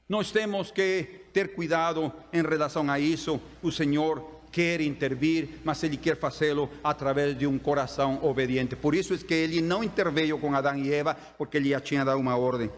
nós 0.09 0.33
temos 0.33 0.71
que 0.73 1.29
ter 1.33 1.55
cuidado 1.55 2.13
em 2.33 2.43
relação 2.43 2.91
a 2.91 2.99
isso. 2.99 3.41
O 3.63 3.71
Senhor 3.71 4.38
quer 4.59 4.81
intervir, 4.81 5.61
mas 5.63 5.85
Ele 5.85 5.97
quer 5.97 6.17
fazê-lo 6.17 6.69
através 6.83 7.39
de 7.39 7.47
um 7.47 7.57
coração 7.61 8.19
obediente. 8.25 8.75
Por 8.75 8.93
isso 8.93 9.15
é 9.15 9.19
que 9.19 9.33
Ele 9.33 9.61
não 9.61 9.85
interveio 9.85 10.37
com 10.37 10.53
Adão 10.53 10.77
e 10.77 10.93
Eva, 10.93 11.15
porque 11.15 11.59
Ele 11.59 11.71
já 11.71 11.81
tinha 11.81 12.05
dado 12.05 12.19
uma 12.19 12.37
ordem. 12.37 12.69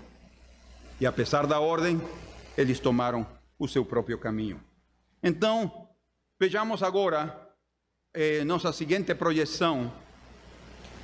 E 1.00 1.06
apesar 1.06 1.46
da 1.46 1.58
ordem, 1.58 1.98
eles 2.54 2.78
tomaram 2.80 3.26
o 3.58 3.66
seu 3.66 3.82
próprio 3.82 4.18
caminho. 4.18 4.60
Então, 5.22 5.88
vejamos 6.38 6.82
agora 6.82 7.48
eh, 8.12 8.44
nossa 8.44 8.74
seguinte 8.74 9.14
projeção 9.14 9.90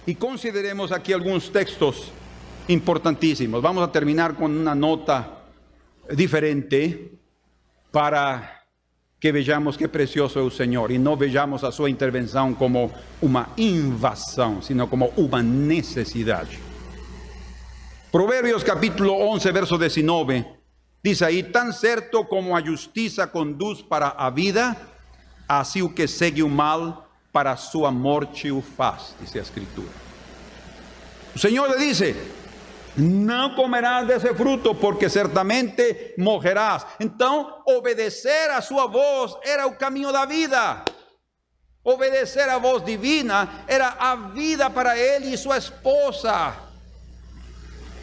e 0.06 0.14
consideremos 0.14 0.92
aqui 0.92 1.14
alguns 1.14 1.48
textos 1.48 2.12
importantíssimos. 2.68 3.62
Vamos 3.62 3.82
a 3.82 3.88
terminar 3.88 4.34
com 4.34 4.44
uma 4.44 4.74
nota 4.74 5.26
diferente 6.14 7.12
para 7.90 8.55
que 9.18 9.32
vejamos 9.32 9.76
que 9.76 9.88
precioso 9.88 10.38
é 10.38 10.42
o 10.42 10.50
Senhor 10.50 10.90
e 10.90 10.98
não 10.98 11.16
vejamos 11.16 11.64
a 11.64 11.72
sua 11.72 11.88
intervenção 11.88 12.52
como 12.52 12.92
uma 13.20 13.48
invasão, 13.56 14.60
sino 14.60 14.86
como 14.86 15.12
uma 15.16 15.42
necessidade. 15.42 16.58
Provérbios 18.12 18.62
capítulo 18.62 19.12
11, 19.12 19.52
verso 19.52 19.78
19, 19.78 20.44
diz 21.02 21.22
aí: 21.22 21.42
Tan 21.42 21.72
certo 21.72 22.24
como 22.24 22.54
a 22.54 22.62
justiça 22.62 23.26
conduz 23.26 23.82
para 23.82 24.08
a 24.16 24.30
vida, 24.30 24.76
assim 25.48 25.82
o 25.82 25.88
que 25.88 26.06
segue 26.06 26.42
o 26.42 26.48
mal 26.48 27.08
para 27.32 27.52
a 27.52 27.56
sua 27.56 27.90
morte 27.90 28.50
o 28.50 28.62
faz, 28.62 29.14
diz 29.20 29.34
a 29.36 29.40
Escritura. 29.40 29.90
O 31.34 31.38
Senhor 31.38 31.68
lhe 31.70 31.88
disse: 31.88 32.14
não 32.96 33.54
comerás 33.54 34.06
desse 34.06 34.32
fruto, 34.34 34.74
porque 34.74 35.08
certamente 35.08 36.14
morrerás. 36.16 36.86
Então, 36.98 37.62
obedecer 37.66 38.50
a 38.50 38.62
sua 38.62 38.86
voz 38.86 39.36
era 39.42 39.66
o 39.66 39.76
caminho 39.76 40.12
da 40.12 40.24
vida. 40.24 40.82
Obedecer 41.84 42.48
a 42.48 42.58
voz 42.58 42.84
divina 42.84 43.64
era 43.68 43.88
a 43.98 44.16
vida 44.16 44.68
para 44.70 44.98
ele 44.98 45.32
e 45.32 45.38
sua 45.38 45.58
esposa. 45.58 46.56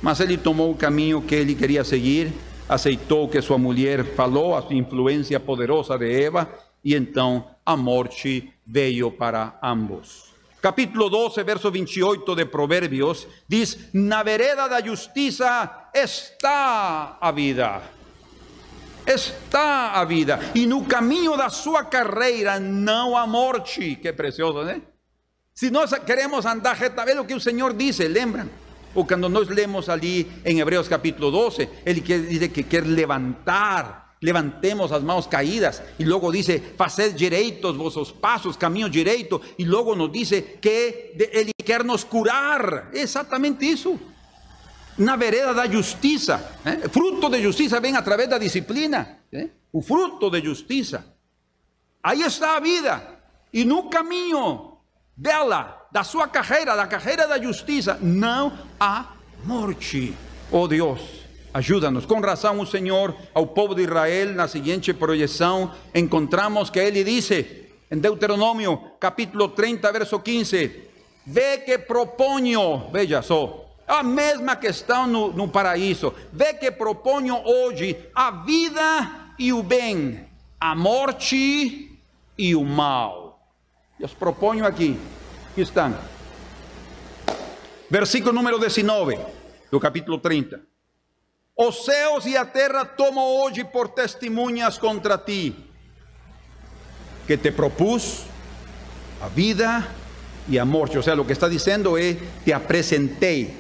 Mas 0.02 0.20
ele 0.20 0.38
tomou 0.38 0.72
o 0.72 0.78
caminho 0.78 1.22
que 1.22 1.36
ele 1.36 1.56
queria 1.56 1.84
seguir, 1.84 2.32
aceitou 2.68 3.28
que 3.28 3.42
sua 3.42 3.58
mulher 3.58 4.04
falou, 4.16 4.56
a 4.56 4.62
sua 4.62 4.76
influência 4.76 5.40
poderosa 5.40 5.98
de 5.98 6.24
Eva, 6.24 6.48
e 6.84 6.96
então 6.96 7.48
a 7.66 7.76
morte 7.76 8.54
veio 8.66 9.12
para 9.12 9.58
ambos 9.62 10.33
capítulo 10.64 11.10
12, 11.10 11.44
verso 11.44 11.70
28 11.70 12.36
de 12.36 12.46
Provérbios, 12.46 13.28
diz: 13.46 13.90
Na 13.94 14.24
vereda 14.24 14.70
da 14.70 14.82
justiça 14.82 15.90
está 15.94 17.18
a 17.20 17.32
vida. 17.32 17.82
Está 19.06 19.92
a 20.00 20.06
vida. 20.06 20.40
E 20.56 20.66
no 20.66 20.86
caminho 20.86 21.36
da 21.36 21.50
sua 21.50 21.84
carreira 21.84 22.62
não 22.62 23.18
há 23.18 23.28
morte. 23.28 23.98
Que 23.98 24.14
precioso, 24.14 24.64
né? 24.64 24.82
Se 25.54 25.70
nós 25.70 25.92
queremos 26.06 26.46
andar 26.46 26.78
reta, 26.78 27.04
é 27.04 27.20
o 27.20 27.26
que 27.26 27.36
o 27.36 27.42
Senhor 27.42 27.74
disse, 27.74 28.08
lembram? 28.08 28.50
Ou 28.96 29.06
quando 29.06 29.28
nós 29.28 29.50
lemos 29.50 29.90
ali 29.90 30.32
em 30.46 30.62
Hebreus 30.62 30.88
capítulo 30.88 31.30
12, 31.30 31.68
ele 31.86 32.00
diz 32.00 32.48
que 32.48 32.64
quer 32.64 32.86
levantar 32.86 34.03
levantemos 34.24 34.92
as 34.92 35.04
mãos 35.04 35.28
caídas. 35.28 35.84
E 36.00 36.06
logo 36.06 36.32
dice, 36.32 36.60
faced 36.78 37.14
direitos 37.14 37.76
vossos 37.76 38.12
passos, 38.12 38.56
caminho 38.56 38.90
direito. 38.90 39.42
E 39.60 39.66
logo 39.66 39.96
nos 39.96 40.12
dice 40.12 40.58
que 40.62 41.14
Ele 41.32 41.52
quer 41.64 41.84
nos 41.84 42.06
curar. 42.06 42.90
Exatamente 42.94 43.66
isso. 43.70 44.00
Na 44.98 45.18
vereda 45.18 45.54
da 45.54 45.68
justiça. 45.68 46.58
Eh? 46.64 46.88
Fruto 46.88 47.30
de 47.30 47.42
justiça 47.42 47.82
vem 47.82 47.96
através 47.96 48.30
da 48.30 48.38
disciplina. 48.38 49.20
Eh? 49.32 49.50
O 49.74 49.82
fruto 49.82 50.30
de 50.30 50.42
justiça. 50.42 51.06
Aí 52.02 52.22
está 52.22 52.56
a 52.56 52.60
vida. 52.62 53.20
E 53.52 53.66
no 53.66 53.90
caminho 53.90 54.78
dela, 55.18 55.88
da 55.92 56.04
sua 56.04 56.28
carreira, 56.28 56.76
da 56.76 56.88
carreira 56.88 57.28
da 57.28 57.42
justiça, 57.42 58.00
não 58.02 58.58
há 58.80 59.14
morte. 59.44 60.16
Oh 60.50 60.68
Deus. 60.68 61.23
Ayúdanos. 61.54 62.06
Com 62.08 62.20
razão, 62.20 62.60
o 62.60 62.66
Senhor 62.66 63.16
ao 63.32 63.46
povo 63.46 63.76
de 63.76 63.84
Israel, 63.84 64.34
na 64.34 64.48
seguinte 64.48 64.92
projeção, 64.92 65.72
encontramos 65.94 66.72
que 66.72 66.80
ele 66.80 67.04
disse, 67.04 67.68
em 67.92 68.00
Deuteronômio, 68.00 68.92
capítulo 69.00 69.50
30, 69.50 69.92
verso 69.92 70.20
15: 70.20 70.90
Vê 71.28 71.60
que 71.60 71.78
proponho, 71.78 72.90
veja 72.92 73.22
só, 73.22 73.70
a 73.88 74.02
mesma 74.02 74.56
questão 74.56 75.06
no, 75.06 75.32
no 75.32 75.48
paraíso, 75.48 76.12
vê 76.32 76.56
que 76.56 76.72
proponho 76.72 77.36
hoje 77.46 77.98
a 78.16 78.32
vida 78.32 79.34
e 79.38 79.54
o 79.54 79.62
bem, 79.62 80.26
a 80.60 80.74
morte 80.74 82.00
e 82.36 82.56
o 82.56 82.64
mal. 82.64 83.48
Eu 84.00 84.08
os 84.08 84.14
proponho 84.14 84.66
aqui, 84.66 85.00
aqui 85.52 85.62
estão. 85.62 85.96
Versículo 87.92 88.34
número 88.34 88.58
19, 88.58 89.20
do 89.70 89.80
capítulo 89.80 90.18
30. 90.18 90.73
Os 91.56 91.86
céus 91.86 92.26
e 92.26 92.36
a 92.36 92.46
terra 92.46 92.84
tomo 92.84 93.22
hoje 93.22 93.64
por 93.64 93.90
testemunhas 93.90 94.80
contra 94.80 95.20
ti, 95.20 95.56
que 97.28 97.38
te 97.38 97.52
propus 97.52 98.26
a 99.22 99.28
vida 99.28 99.88
e 100.48 100.58
a 100.58 100.66
morte. 100.66 100.98
Ou 100.98 101.04
seja, 101.04 101.22
o 101.22 101.26
que 101.26 101.32
está 101.32 101.48
dizendo 101.48 101.96
é: 101.96 102.18
te 102.44 102.52
apresentei, 102.52 103.56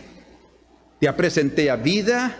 te 1.00 1.08
apresentei 1.08 1.70
a 1.70 1.76
vida 1.76 2.36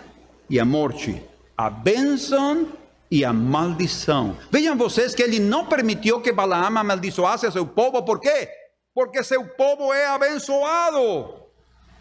e 0.50 0.58
a 0.58 0.64
morte, 0.64 1.22
a 1.56 1.70
bênção 1.70 2.72
e 3.08 3.24
a 3.24 3.32
maldição. 3.32 4.36
Vejam 4.50 4.76
vocês 4.76 5.14
que 5.14 5.22
ele 5.22 5.38
não 5.38 5.66
permitiu 5.66 6.20
que 6.20 6.32
Balaam 6.32 6.80
amaldiçoasse 6.80 7.50
seu 7.52 7.64
povo, 7.64 8.02
por 8.02 8.18
quê? 8.18 8.48
Porque 8.92 9.22
seu 9.22 9.46
povo 9.46 9.92
é 9.92 10.08
abençoado. 10.08 11.43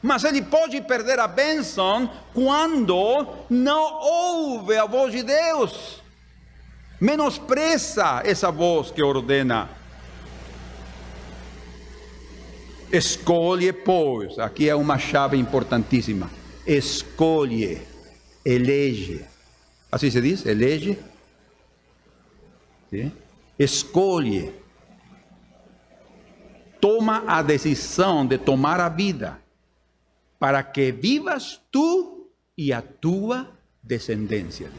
Mas 0.03 0.25
ele 0.25 0.41
pode 0.41 0.81
perder 0.81 1.17
a 1.17 1.27
bênção 1.29 2.11
quando 2.33 3.25
não 3.49 4.01
ouve 4.01 4.75
a 4.75 4.85
voz 4.85 5.13
de 5.13 5.23
Deus. 5.23 6.03
Menospreza 6.99 8.21
essa 8.25 8.51
voz 8.51 8.91
que 8.91 9.01
ordena. 9.01 9.69
Escolhe, 12.91 13.71
pois, 13.71 14.37
aqui 14.37 14.67
é 14.67 14.75
uma 14.75 14.99
chave 14.99 15.37
importantíssima. 15.37 16.29
Escolhe, 16.67 17.81
elege. 18.43 19.25
Assim 19.89 20.11
se 20.11 20.19
diz? 20.19 20.45
Elege. 20.45 20.99
¿Sí? 22.89 23.09
Escolhe. 23.57 24.53
Toma 26.81 27.23
a 27.25 27.41
decisão 27.41 28.25
de 28.25 28.37
tomar 28.37 28.81
a 28.81 28.89
vida 28.89 29.42
para 30.43 30.61
que 30.61 30.91
vivas 30.91 31.61
tú 31.71 32.29
e 32.57 32.73
a 32.73 32.81
tua 32.81 33.47
descendência. 33.81 34.69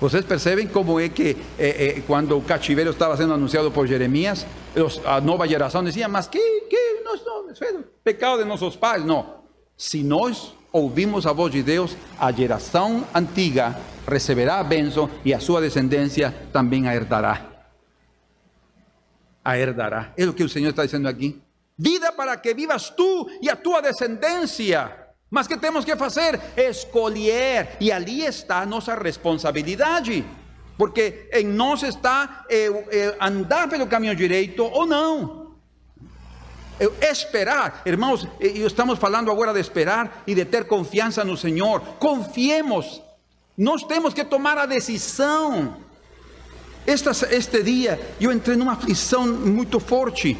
Vocês 0.00 0.24
percebem 0.24 0.66
como 0.66 0.98
é 0.98 1.08
que 1.08 1.36
eh, 1.56 1.98
eh, 1.98 2.02
quando 2.04 2.36
o 2.36 2.42
cativeiro 2.42 2.90
estava 2.90 3.16
sendo 3.16 3.34
anunciado 3.34 3.70
por 3.70 3.86
Jeremias, 3.86 4.44
os, 4.74 5.00
a 5.06 5.20
nova 5.20 5.46
geração 5.46 5.84
dizia, 5.84 6.08
mas 6.08 6.26
que, 6.26 6.62
que 6.62 7.02
nós 7.04 7.24
não, 7.24 7.46
pecado 8.02 8.42
de 8.42 8.44
nossos 8.46 8.74
pais. 8.74 9.04
Não. 9.04 9.44
Se 9.76 10.02
nós 10.02 10.52
ouvimos 10.72 11.24
a 11.24 11.32
voz 11.32 11.52
de 11.52 11.62
Deus, 11.62 11.96
a 12.18 12.32
geração 12.32 13.06
antiga 13.14 13.78
receberá 14.08 14.58
a 14.58 14.66
e 15.24 15.32
a 15.32 15.38
sua 15.38 15.60
descendência 15.60 16.34
também 16.52 16.88
a 16.88 16.96
herdará. 16.96 17.46
A 19.44 19.56
herdará. 19.56 20.12
É 20.16 20.26
o 20.26 20.34
que 20.34 20.42
o 20.42 20.48
Senhor 20.48 20.70
está 20.70 20.84
dizendo 20.84 21.06
aqui. 21.06 21.43
Vida 21.76 22.12
para 22.12 22.40
que 22.40 22.54
vivas 22.54 22.94
tú 22.94 23.28
y 23.40 23.48
a 23.48 23.56
tu 23.56 23.72
descendencia. 23.82 25.04
Mas 25.28 25.48
que 25.48 25.56
temos 25.56 25.84
que 25.84 25.96
fazer? 25.96 26.40
Escolher. 26.56 27.76
E 27.80 27.90
ali 27.90 28.24
está 28.24 28.60
a 28.60 28.66
nossa 28.66 28.94
responsabilidade. 28.94 30.24
Porque 30.78 31.28
em 31.32 31.44
nós 31.44 31.82
está 31.82 32.44
eh, 32.48 32.70
eh, 32.90 33.16
andar 33.20 33.68
pelo 33.68 33.86
caminho 33.86 34.14
direito 34.14 34.64
ou 34.64 34.86
não. 34.86 35.44
Esperar, 37.00 37.82
irmãos, 37.86 38.26
estamos 38.40 38.98
falando 38.98 39.30
agora 39.30 39.52
de 39.52 39.60
esperar 39.60 40.24
e 40.26 40.34
de 40.34 40.44
ter 40.44 40.64
confiança 40.64 41.24
no 41.24 41.36
Senhor. 41.36 41.80
Confiemos, 42.00 43.00
nós 43.56 43.84
temos 43.84 44.12
que 44.12 44.24
tomar 44.24 44.58
a 44.58 44.66
decisão. 44.66 45.76
Esta, 46.84 47.12
este 47.34 47.62
dia 47.62 48.16
eu 48.20 48.32
entrei 48.32 48.56
numa 48.56 48.72
aflição 48.72 49.26
muito 49.26 49.78
forte. 49.78 50.36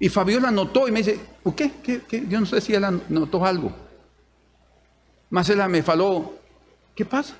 E 0.00 0.08
Fabiola 0.08 0.50
notou 0.50 0.88
e 0.88 0.90
me 0.90 1.02
disse: 1.02 1.20
O 1.44 1.52
quê? 1.52 1.70
que, 1.82 2.00
que? 2.00 2.16
Eu 2.16 2.40
não 2.40 2.46
sei 2.46 2.60
se 2.60 2.74
ela 2.74 2.90
notou 3.08 3.44
algo. 3.44 3.72
Mas 5.28 5.50
ela 5.50 5.68
me 5.68 5.82
falou: 5.82 6.40
Que 6.94 7.04
passa? 7.04 7.34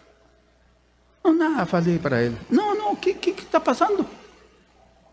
Não, 1.25 1.33
nada, 1.35 1.65
falei 1.67 1.99
para 1.99 2.21
ela. 2.21 2.39
Não, 2.51 2.75
não, 2.75 2.93
o 2.93 2.97
que 2.97 3.31
está 3.31 3.61
passando? 3.61 4.07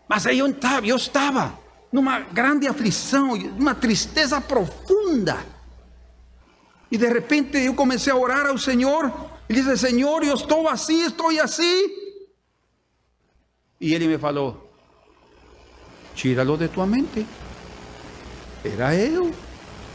Mas 0.08 0.26
aí 0.26 0.38
eu 0.38 0.46
estava, 0.46 0.86
eu 0.86 0.96
estava 0.96 1.58
numa 1.92 2.20
grande 2.20 2.66
aflição, 2.66 3.32
uma 3.58 3.74
tristeza 3.74 4.40
profunda. 4.40 5.38
E 6.90 6.96
de 6.96 7.06
repente 7.08 7.58
eu 7.58 7.74
comecei 7.74 8.12
a 8.12 8.16
orar 8.16 8.46
ao 8.46 8.58
Senhor. 8.58 9.10
E 9.48 9.54
disse: 9.54 9.76
Senhor, 9.78 10.22
eu 10.22 10.34
estou 10.34 10.68
assim, 10.68 11.04
estou 11.04 11.30
assim. 11.40 11.88
E 13.80 13.94
ele 13.94 14.06
me 14.06 14.18
falou: 14.18 14.67
tíralo 16.18 16.56
de 16.56 16.68
tua 16.68 16.84
mente. 16.84 17.24
Era 18.64 18.92
eu 18.94 19.30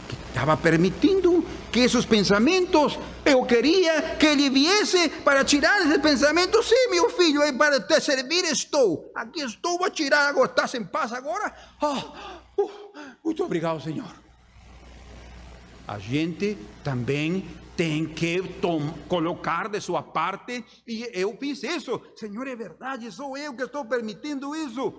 que 0.08 0.16
estava 0.28 0.56
permitindo 0.56 1.44
que 1.70 1.80
esses 1.80 2.06
pensamentos, 2.06 2.98
eu 3.26 3.44
queria 3.44 4.16
que 4.16 4.26
ele 4.26 4.48
viesse 4.48 5.10
para 5.22 5.44
tirar 5.44 5.82
esse 5.82 5.98
pensamento. 5.98 6.62
Sim, 6.62 6.88
meu 6.90 7.10
filho, 7.10 7.40
para 7.58 7.78
te 7.78 8.00
servir 8.00 8.44
estou. 8.44 9.12
Aqui 9.14 9.40
estou, 9.40 9.78
vou 9.78 9.90
tirar 9.90 10.28
agora. 10.28 10.48
Estás 10.48 10.74
em 10.74 10.84
paz 10.84 11.12
agora? 11.12 11.54
Oh, 11.82 12.62
uh, 12.62 12.70
muito 13.22 13.44
obrigado, 13.44 13.82
Senhor. 13.82 14.24
A 15.86 15.98
gente 15.98 16.56
também 16.82 17.46
tem 17.76 18.06
que 18.06 18.40
colocar 19.08 19.68
de 19.68 19.78
sua 19.80 20.02
parte, 20.02 20.64
e 20.86 21.10
eu 21.12 21.36
fiz 21.38 21.62
isso. 21.62 22.00
Senhor, 22.16 22.46
é 22.46 22.56
verdade, 22.56 23.12
sou 23.12 23.36
eu 23.36 23.52
que 23.52 23.64
estou 23.64 23.84
permitindo 23.84 24.56
isso. 24.56 24.94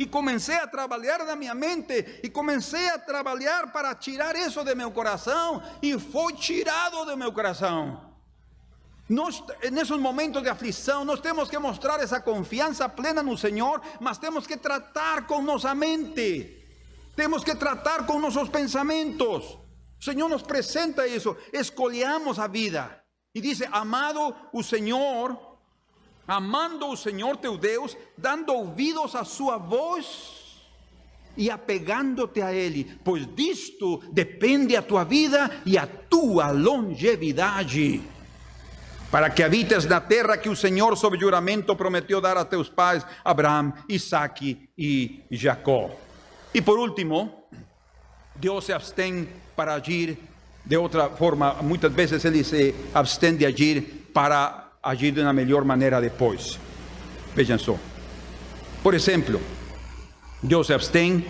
E 0.00 0.06
comecei 0.06 0.54
a 0.54 0.66
trabalhar 0.66 1.26
na 1.26 1.36
minha 1.36 1.54
mente, 1.54 2.20
e 2.22 2.30
comecei 2.30 2.88
a 2.88 2.98
trabalhar 2.98 3.70
para 3.70 3.94
tirar 3.94 4.34
isso 4.34 4.64
de 4.64 4.74
meu 4.74 4.90
coração, 4.90 5.62
e 5.82 5.98
foi 5.98 6.32
tirado 6.32 7.04
de 7.04 7.14
meu 7.16 7.30
coração. 7.30 8.00
Nós, 9.06 9.44
nesses 9.70 9.98
momentos 9.98 10.42
de 10.42 10.48
aflição, 10.48 11.04
nós 11.04 11.20
temos 11.20 11.50
que 11.50 11.58
mostrar 11.58 12.00
essa 12.00 12.18
confiança 12.18 12.88
plena 12.88 13.22
no 13.22 13.36
Senhor, 13.36 13.82
mas 14.00 14.16
temos 14.16 14.46
que 14.46 14.56
tratar 14.56 15.26
com 15.26 15.42
nossa 15.42 15.74
mente, 15.74 16.64
temos 17.14 17.44
que 17.44 17.54
tratar 17.54 18.06
com 18.06 18.18
nossos 18.18 18.48
pensamentos. 18.48 19.58
O 20.00 20.02
Senhor 20.02 20.30
nos 20.30 20.42
apresenta 20.42 21.06
isso, 21.06 21.36
escolhamos 21.52 22.38
a 22.38 22.46
vida. 22.46 23.04
E 23.34 23.40
diz: 23.42 23.60
Amado 23.70 24.34
o 24.50 24.62
Senhor, 24.62 25.49
amando 26.26 26.86
o 26.86 26.96
Senhor 26.96 27.36
teu 27.36 27.56
Deus, 27.56 27.96
dando 28.16 28.52
ouvidos 28.52 29.14
a 29.14 29.24
sua 29.24 29.58
voz 29.58 30.40
e 31.36 31.50
apegando-te 31.50 32.42
a 32.42 32.52
Ele, 32.52 32.98
pois 33.04 33.26
disto 33.34 34.02
depende 34.12 34.76
a 34.76 34.82
tua 34.82 35.04
vida 35.04 35.50
e 35.64 35.78
a 35.78 35.86
tua 35.86 36.50
longevidade. 36.50 38.02
Para 39.10 39.28
que 39.28 39.42
habites 39.42 39.86
na 39.86 40.00
terra 40.00 40.36
que 40.36 40.48
o 40.48 40.54
Senhor, 40.54 40.96
sob 40.96 41.18
juramento, 41.18 41.74
prometeu 41.74 42.20
dar 42.20 42.36
a 42.36 42.44
teus 42.44 42.68
pais, 42.68 43.04
Abraão, 43.24 43.72
Isaac 43.88 44.68
e 44.78 45.24
Jacó. 45.30 45.90
E 46.54 46.62
por 46.62 46.78
último, 46.78 47.44
Deus 48.36 48.64
se 48.66 48.72
abstém 48.72 49.28
para 49.56 49.74
agir 49.74 50.16
de 50.64 50.76
outra 50.76 51.10
forma. 51.10 51.54
Muitas 51.54 51.92
vezes 51.92 52.24
ele 52.24 52.44
se 52.44 52.74
abstém 52.94 53.36
de 53.36 53.44
agir 53.44 53.82
para 54.14 54.69
agir 54.82 55.12
de 55.12 55.20
uma 55.20 55.32
melhor 55.32 55.64
maneira 55.64 56.00
depois. 56.00 56.58
Vejam 57.34 57.58
só. 57.58 57.76
Por 58.82 58.94
exemplo, 58.94 59.40
Deus 60.42 60.66
se 60.66 60.74
abstém 60.74 61.24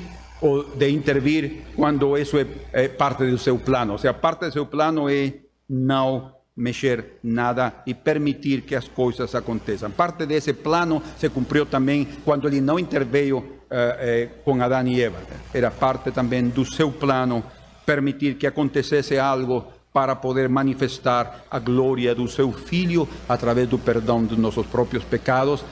de 0.76 0.88
intervir 0.90 1.64
quando 1.76 2.16
isso 2.16 2.38
é, 2.38 2.46
é 2.72 2.88
parte 2.88 3.28
do 3.28 3.38
seu 3.38 3.58
plano. 3.58 3.92
Ou 3.92 3.98
seja, 3.98 4.14
parte 4.14 4.46
do 4.46 4.52
seu 4.52 4.66
plano 4.66 5.08
é 5.08 5.34
não 5.68 6.32
mexer 6.56 7.18
nada 7.22 7.82
e 7.86 7.94
permitir 7.94 8.62
que 8.62 8.74
as 8.74 8.88
coisas 8.88 9.34
aconteçam. 9.34 9.90
Parte 9.90 10.26
desse 10.26 10.52
plano 10.52 11.02
se 11.18 11.28
cumpriu 11.28 11.66
também 11.66 12.06
quando 12.24 12.46
ele 12.46 12.60
não 12.60 12.78
interveio 12.78 13.60
eh, 13.70 13.96
eh, 14.00 14.28
com 14.44 14.60
Adão 14.62 14.86
e 14.86 15.00
Eva. 15.00 15.18
Era 15.54 15.70
parte 15.70 16.10
também 16.10 16.48
do 16.48 16.64
seu 16.64 16.90
plano 16.90 17.42
permitir 17.86 18.34
que 18.34 18.46
acontecesse 18.46 19.18
algo 19.18 19.64
para 19.92 20.14
poder 20.14 20.48
manifestar 20.48 21.44
a 21.50 21.58
glória 21.58 22.14
do 22.14 22.28
seu 22.28 22.52
Filho 22.52 23.08
através 23.28 23.68
do 23.68 23.78
perdão 23.78 24.24
dos 24.24 24.38
nossos 24.38 24.66
próprios 24.66 25.04
pecados 25.04 25.64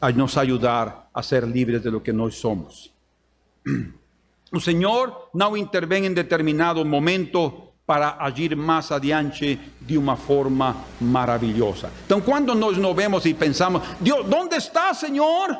a 0.00 0.10
nos 0.12 0.36
ajudar 0.36 1.10
a 1.12 1.22
ser 1.22 1.44
livres 1.44 1.82
de 1.82 1.90
lo 1.90 2.00
que 2.00 2.12
nós 2.12 2.36
somos. 2.36 2.90
O 4.52 4.58
Senhor 4.58 5.30
não 5.32 5.56
intervém 5.56 6.06
em 6.06 6.12
determinado 6.12 6.84
momento 6.84 7.70
para 7.86 8.16
agir 8.18 8.56
mais 8.56 8.90
adiante 8.90 9.60
de 9.80 9.96
uma 9.96 10.16
forma 10.16 10.76
maravilhosa. 11.00 11.88
Então, 12.04 12.20
quando 12.20 12.52
nós 12.52 12.76
nos 12.76 12.96
vemos 12.96 13.24
e 13.26 13.32
pensamos, 13.32 13.80
Deus, 14.00 14.26
onde 14.34 14.56
está, 14.56 14.92
Senhor? 14.92 15.56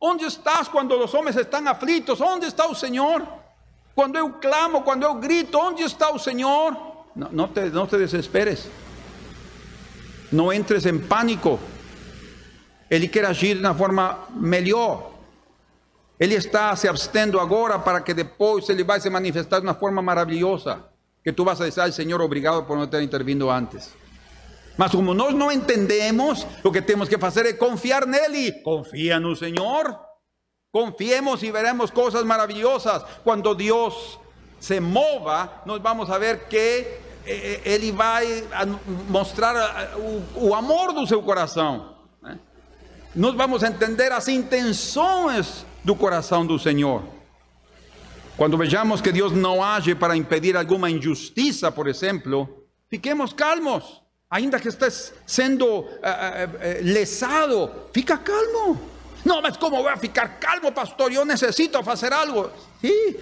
Onde 0.00 0.24
estás 0.24 0.68
quando 0.68 0.92
os 0.94 1.12
homens 1.12 1.36
estão 1.36 1.66
aflitos? 1.68 2.18
Onde 2.20 2.46
está 2.46 2.66
o 2.66 2.74
Senhor? 2.74 3.26
Quando 3.94 4.16
eu 4.16 4.32
clamo, 4.32 4.82
quando 4.82 5.02
eu 5.02 5.14
grito, 5.14 5.58
onde 5.58 5.82
está 5.82 6.10
o 6.10 6.18
Senhor? 6.18 6.93
Não, 7.14 7.48
te, 7.48 7.60
não 7.70 7.86
te 7.86 7.96
desesperes. 7.96 8.68
Não 10.32 10.52
entres 10.52 10.84
em 10.86 10.98
pânico. 10.98 11.60
Ele 12.90 13.08
quer 13.08 13.24
agir 13.24 13.54
de 13.54 13.60
uma 13.60 13.74
forma 13.74 14.26
melhor. 14.34 15.12
Ele 16.18 16.34
está 16.34 16.74
se 16.76 16.88
abstendo 16.88 17.38
agora 17.38 17.78
para 17.78 18.00
que 18.00 18.14
depois 18.14 18.68
ele 18.68 18.84
vai 18.84 19.00
se 19.00 19.10
manifestar 19.10 19.60
de 19.60 19.66
uma 19.66 19.74
forma 19.74 20.02
maravilhosa. 20.02 20.84
Que 21.22 21.32
tu 21.32 21.44
vas 21.44 21.60
a 21.60 21.68
dizer, 21.68 21.92
Senhor, 21.92 22.20
obrigado 22.20 22.64
por 22.64 22.76
não 22.76 22.86
ter 22.86 23.02
intervindo 23.02 23.50
antes. 23.50 23.94
Mas 24.76 24.90
como 24.90 25.14
nós 25.14 25.34
não 25.34 25.52
entendemos, 25.52 26.46
o 26.62 26.72
que 26.72 26.82
temos 26.82 27.08
que 27.08 27.18
fazer 27.18 27.46
é 27.46 27.52
confiar 27.52 28.06
nele. 28.06 28.52
Confia 28.62 29.20
no 29.20 29.36
Senhor. 29.36 29.96
Confiemos 30.72 31.42
y 31.44 31.52
veremos 31.52 31.92
cosas 31.92 32.24
maravillosas. 32.24 33.04
Cuando 33.22 33.54
Dios 33.54 34.18
se 34.58 34.80
mova, 34.80 35.62
nos 35.64 35.80
vamos 35.80 36.10
a 36.10 36.18
ver 36.18 36.48
que 36.48 37.03
Ele 37.26 37.90
vai 37.90 38.44
mostrar 39.08 39.96
o, 40.34 40.54
amor 40.54 40.92
do 40.92 41.06
seu 41.06 41.22
coração. 41.22 41.96
Né? 42.22 42.38
Nós 43.14 43.34
vamos 43.34 43.62
entender 43.62 44.12
as 44.12 44.28
intenções 44.28 45.64
do 45.82 45.94
coração 45.94 46.46
do 46.46 46.58
Senhor. 46.58 47.02
Quando 48.36 48.58
vejamos 48.58 49.00
que 49.00 49.12
Deus 49.12 49.32
não 49.32 49.62
age 49.62 49.94
para 49.94 50.16
impedir 50.16 50.56
alguma 50.56 50.90
injustiça, 50.90 51.70
por 51.70 51.86
exemplo, 51.86 52.66
fiquemos 52.90 53.32
calmos. 53.32 54.02
Ainda 54.28 54.58
que 54.58 54.68
estés 54.68 55.14
sendo 55.26 55.66
uh, 55.66 55.84
uh, 55.84 55.86
lesado, 56.82 57.70
fica 57.92 58.18
calmo. 58.18 58.80
No, 59.24 59.40
mas 59.40 59.56
como 59.56 59.86
a 59.88 59.96
ficar 59.96 60.40
calmo, 60.40 60.72
pastor? 60.72 61.12
Yo 61.12 61.24
necesito 61.24 61.78
hacer 61.78 62.12
algo. 62.12 62.50
Sí, 62.80 63.16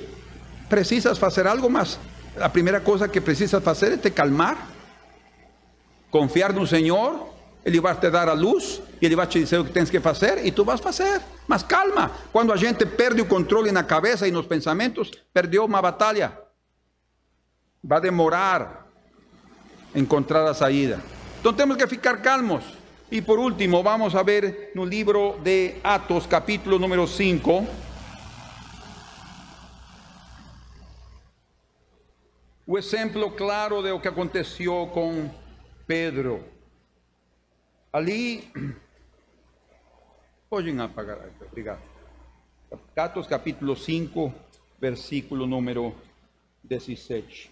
precisas 0.68 1.22
hacer 1.22 1.46
algo 1.46 1.68
más. 1.68 1.98
La 2.36 2.50
primera 2.50 2.82
cosa 2.82 3.08
que 3.08 3.20
precisas 3.20 3.66
hacer 3.66 3.92
es 3.92 4.00
te 4.00 4.10
calmar, 4.10 4.56
confiar 6.10 6.54
no 6.54 6.66
Senhor, 6.66 7.30
Ele 7.64 7.78
vai 7.80 7.94
te 7.94 8.10
dar 8.10 8.28
a 8.28 8.34
luz 8.34 8.82
Ele 9.00 9.14
vai 9.14 9.26
te 9.26 9.38
dizer 9.38 9.58
o 9.58 9.64
que 9.64 9.70
tens 9.70 9.90
que 9.90 10.00
fazer 10.00 10.44
e 10.46 10.52
tu 10.52 10.64
vas 10.64 10.80
fazer. 10.80 11.20
Mas 11.46 11.62
calma, 11.64 12.10
quando 12.30 12.52
a 12.52 12.56
gente 12.56 12.86
perde 12.86 13.20
o 13.20 13.26
controle 13.26 13.72
na 13.72 13.82
cabeça 13.82 14.28
e 14.28 14.30
nos 14.30 14.46
pensamentos, 14.46 15.10
perdeu 15.32 15.64
uma 15.64 15.82
batalha. 15.82 16.38
Vai 17.82 18.00
demorar 18.00 18.86
encontrar 19.94 20.46
a 20.46 20.54
saída. 20.54 21.00
Então 21.40 21.52
temos 21.52 21.76
que 21.76 21.86
ficar 21.88 22.22
calmos. 22.22 22.62
Y 23.10 23.20
por 23.20 23.38
último, 23.38 23.82
vamos 23.82 24.14
a 24.14 24.22
ver 24.22 24.70
en 24.74 24.80
el 24.80 24.88
libro 24.88 25.38
de 25.44 25.80
Atos, 25.82 26.26
capítulo 26.26 26.78
número 26.78 27.06
5. 27.06 27.66
O 32.64 32.78
exemplo 32.78 33.34
claro 33.34 33.82
de 33.82 33.90
lo 33.90 34.00
que 34.00 34.08
aconteció 34.08 34.88
con 34.92 35.32
Pedro. 35.84 36.44
Ali, 37.90 38.52
podem 40.48 40.80
apagar, 40.80 41.28
obrigado. 41.40 41.80
Atos 42.96 43.26
capítulo 43.26 43.74
5, 43.74 44.32
versículo 44.80 45.44
número 45.44 45.92
16. 46.62 47.50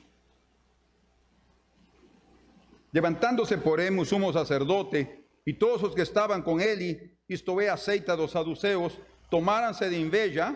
Levantándose 2.92 3.56
porém 3.58 3.98
o 3.98 4.04
sumo 4.04 4.32
sacerdote 4.32 5.24
e 5.44 5.52
todos 5.52 5.82
os 5.82 5.94
que 5.94 6.02
estavam 6.02 6.40
com 6.40 6.61
ele, 6.61 7.18
isto 7.28 7.61
é, 7.61 7.68
a 7.68 7.76
seita 7.76 8.16
dos 8.16 8.30
saduceus, 8.30 8.96
tomaram-se 9.28 9.90
de 9.90 10.00
inveja, 10.00 10.54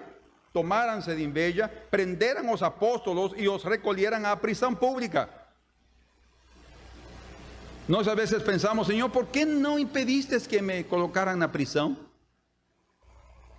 tomaram-se 0.55 1.13
de 1.17 1.25
inveja, 1.25 1.69
prenderam 1.91 2.53
os 2.53 2.63
apóstolos 2.63 3.33
e 3.37 3.49
os 3.49 3.65
recolheram 3.65 4.25
à 4.25 4.37
prisão 4.37 4.73
pública. 4.73 5.29
Nós 7.89 8.07
às 8.07 8.15
vezes 8.15 8.41
pensamos, 8.41 8.87
Senhor, 8.87 9.11
por 9.11 9.27
que 9.27 9.45
não 9.45 9.79
impediste 9.79 10.39
que 10.49 10.63
me 10.63 10.85
colocaram 10.85 11.37
na 11.37 11.49
prisão? 11.49 11.97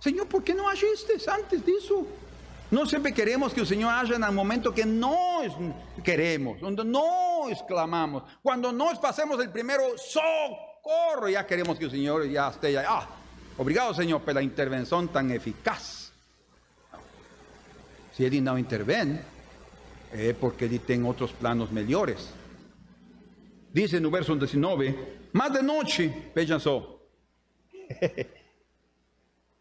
Senhor, 0.00 0.24
por 0.26 0.42
que 0.42 0.54
não 0.54 0.66
agiste 0.66 1.12
antes 1.28 1.62
disso? 1.62 2.06
Nós 2.70 2.88
sempre 2.88 3.12
queremos 3.12 3.52
que 3.52 3.60
o 3.60 3.66
Senhor 3.66 3.88
haja 3.88 4.18
no 4.18 4.32
momento 4.32 4.72
que 4.72 4.84
nós 4.84 5.52
queremos, 6.02 6.60
onde 6.62 6.82
nós 6.82 7.60
clamamos. 7.62 8.22
Quando 8.42 8.72
nós 8.72 8.98
fazemos 8.98 9.38
o 9.38 9.48
primeiro 9.50 9.96
socorro, 9.98 11.30
já 11.30 11.44
queremos 11.44 11.78
que 11.78 11.84
o 11.84 11.90
Senhor 11.90 12.28
já 12.28 12.48
esteja. 12.48 12.84
Ah, 12.88 13.06
obrigado, 13.58 13.94
Senhor, 13.94 14.18
pela 14.20 14.42
intervenção 14.42 15.06
tão 15.06 15.30
eficaz. 15.30 16.05
Se 18.16 18.24
Ele 18.24 18.40
não 18.40 18.58
intervém, 18.58 19.20
é 20.10 20.32
porque 20.32 20.64
Ele 20.64 20.78
tem 20.78 21.02
outros 21.04 21.32
planos 21.32 21.70
melhores. 21.70 22.32
Dice 23.70 24.00
no 24.00 24.10
verso 24.10 24.34
19: 24.34 25.28
Mas 25.34 25.52
de 25.52 25.60
noite, 25.60 26.30
vejam 26.34 26.58
só. 26.58 26.98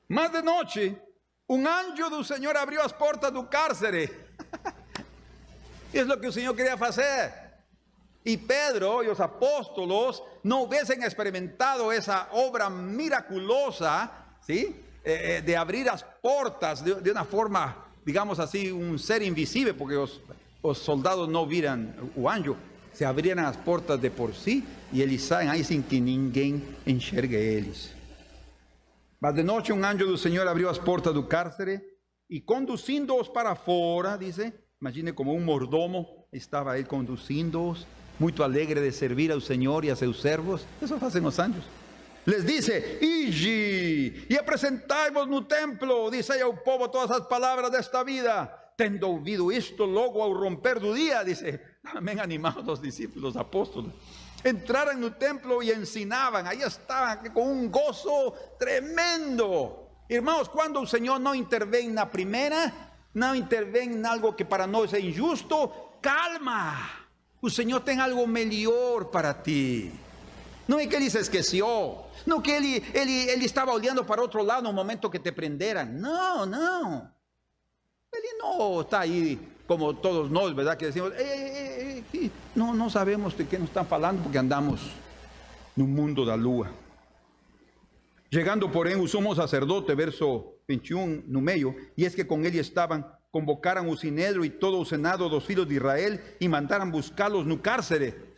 Mas 0.07 0.31
de 0.31 0.41
noite, 0.41 0.95
um 1.49 1.67
anjo 1.67 2.09
do 2.09 2.23
Senhor 2.23 2.55
abriu 2.55 2.81
as 2.81 2.93
portas 2.93 3.29
do 3.33 3.43
cárcere. 3.43 4.09
Isso 5.93 6.09
é 6.09 6.15
o 6.15 6.19
que 6.19 6.27
o 6.27 6.31
Senhor 6.31 6.55
queria 6.55 6.77
fazer. 6.77 7.33
E 8.23 8.37
Pedro 8.37 9.03
e 9.03 9.09
os 9.09 9.19
apóstolos 9.19 10.23
não 10.43 10.63
hubiesen 10.63 11.03
experimentado 11.03 11.91
essa 11.91 12.29
obra 12.31 12.69
miraculosa, 12.69 14.09
¿sí? 14.41 14.81
Eh, 15.03 15.37
eh, 15.37 15.41
de 15.41 15.55
abrir 15.55 15.87
as 15.87 16.01
portas 16.01 16.81
de, 16.81 16.95
de, 16.95 17.11
uma 17.11 17.25
forma, 17.25 17.84
digamos 18.05 18.39
assim, 18.39 18.71
um 18.71 18.97
ser 18.97 19.21
invisível, 19.21 19.73
porque 19.73 19.95
os, 19.95 20.21
os 20.61 20.77
soldados 20.77 21.27
não 21.27 21.45
viram 21.45 21.89
o 22.15 22.29
anjo, 22.29 22.55
se 22.93 23.03
abriram 23.03 23.45
as 23.45 23.57
portas 23.57 23.99
de 23.99 24.09
por 24.09 24.33
si 24.33 24.63
e 24.93 25.01
eles 25.01 25.21
saem 25.23 25.49
aí 25.49 25.63
sem 25.63 25.81
que 25.81 25.99
ninguém 25.99 26.63
enxergue 26.85 27.35
eles. 27.35 27.93
Mas 29.19 29.33
de 29.33 29.43
noite 29.43 29.73
um 29.73 29.83
anjo 29.83 30.05
do 30.05 30.17
Senhor 30.17 30.47
abriu 30.47 30.69
as 30.69 30.77
portas 30.77 31.13
do 31.13 31.23
cárcere 31.23 31.81
e 32.29 32.39
conduzindo-os 32.39 33.27
para 33.27 33.55
fora, 33.55 34.17
dice, 34.17 34.53
imagine 34.79 35.11
como 35.11 35.33
um 35.33 35.41
mordomo, 35.41 36.07
estava 36.31 36.77
ele 36.77 36.87
conduzindo-os, 36.87 37.85
alegre 38.43 38.81
de 38.81 38.91
servir 38.91 39.31
ao 39.31 39.41
Senhor 39.41 39.83
e 39.83 39.91
a 39.91 39.95
seus 39.95 40.21
servos. 40.21 40.65
Isso 40.81 40.97
fazem 40.99 41.25
os 41.25 41.37
anjos. 41.37 41.63
Les 42.25 42.43
dice, 42.43 42.97
ide 43.01 44.25
e 44.29 44.37
apresentai-vos 44.37 45.27
no 45.27 45.43
templo, 45.43 46.09
dice 46.09 46.41
ao 46.41 46.55
povo 46.57 46.87
todas 46.87 47.11
as 47.11 47.27
palavras 47.27 47.69
desta 47.71 48.03
vida. 48.03 48.47
Tendo 48.75 49.07
ouvido 49.07 49.51
isto, 49.51 49.85
logo 49.85 50.21
ao 50.21 50.33
romper 50.33 50.79
do 50.79 50.93
dia, 50.93 51.23
dice, 51.23 51.59
também 51.93 52.19
animados 52.19 52.67
os 52.67 52.81
discípulos, 52.81 53.37
apóstolos 53.37 53.93
entraram 54.45 54.97
no 54.97 55.09
templo 55.09 55.63
e 55.63 55.73
ensinavam, 55.73 56.45
aí 56.45 56.61
estavam 56.61 57.31
com 57.31 57.51
um 57.51 57.67
gozo 57.67 58.31
tremendo. 58.59 59.75
Irmãos, 60.07 60.47
quando 60.47 60.79
o 60.79 60.87
Senhor 60.87 61.17
não 61.19 61.33
intervém 61.33 61.89
na 61.89 62.05
primeira, 62.05 62.71
não 63.13 63.35
intervém 63.35 63.91
em 63.91 64.05
algo 64.05 64.33
que 64.33 64.45
para 64.45 64.67
nós 64.67 64.93
é 64.93 64.99
injusto, 64.99 65.67
calma. 65.99 66.89
O 67.41 67.49
Senhor 67.49 67.79
tem 67.79 67.99
algo 67.99 68.27
melhor 68.27 69.05
para 69.05 69.33
ti. 69.33 69.91
Não 70.67 70.79
é 70.79 70.87
que 70.87 70.95
ele 70.95 71.09
se 71.09 71.19
esqueceu, 71.19 72.05
não 72.25 72.41
que 72.41 72.51
ele, 72.51 72.83
ele, 72.93 73.29
ele 73.29 73.45
estava 73.45 73.71
olhando 73.71 74.03
para 74.03 74.21
outro 74.21 74.41
lado 74.41 74.63
no 74.63 74.73
momento 74.73 75.09
que 75.09 75.19
te 75.19 75.31
prenderam. 75.31 75.85
Não, 75.85 76.45
não. 76.45 77.09
Ele 78.11 78.33
não 78.37 78.81
está 78.81 79.01
aí 79.01 79.39
como 79.67 79.93
todos 79.93 80.29
nós, 80.31 80.53
¿verdad? 80.53 80.77
Que 80.77 80.85
decimos, 80.85 81.11
eh, 81.13 82.03
eh, 82.03 82.03
eh, 82.13 82.29
no, 82.55 82.73
no 82.73 82.89
sabemos 82.89 83.35
de 83.37 83.45
qué 83.45 83.59
nos 83.59 83.69
están 83.69 83.85
falando 83.85 84.21
porque 84.23 84.37
andamos 84.37 84.81
no 85.75 85.85
mundo 85.85 86.25
da 86.25 86.35
lua. 86.35 86.71
Llegando, 88.29 88.69
porém, 88.69 88.95
o 88.95 89.07
sumo 89.07 89.35
sacerdote, 89.35 89.93
verso 89.95 90.55
21, 90.67 91.23
no 91.27 91.41
meio, 91.41 91.75
e 91.95 92.05
es 92.05 92.15
que 92.15 92.25
com 92.25 92.43
ele 92.43 92.59
estavam, 92.59 93.05
convocaram 93.31 93.87
o 93.89 93.97
sinedro 93.97 94.43
e 94.43 94.49
todo 94.49 94.79
o 94.79 94.85
senado 94.85 95.29
dos 95.29 95.45
filhos 95.45 95.67
de 95.67 95.75
Israel 95.75 96.19
e 96.39 96.47
mandaram 96.47 96.89
buscá-los 96.89 97.45
no 97.45 97.59
cárcere. 97.59 98.34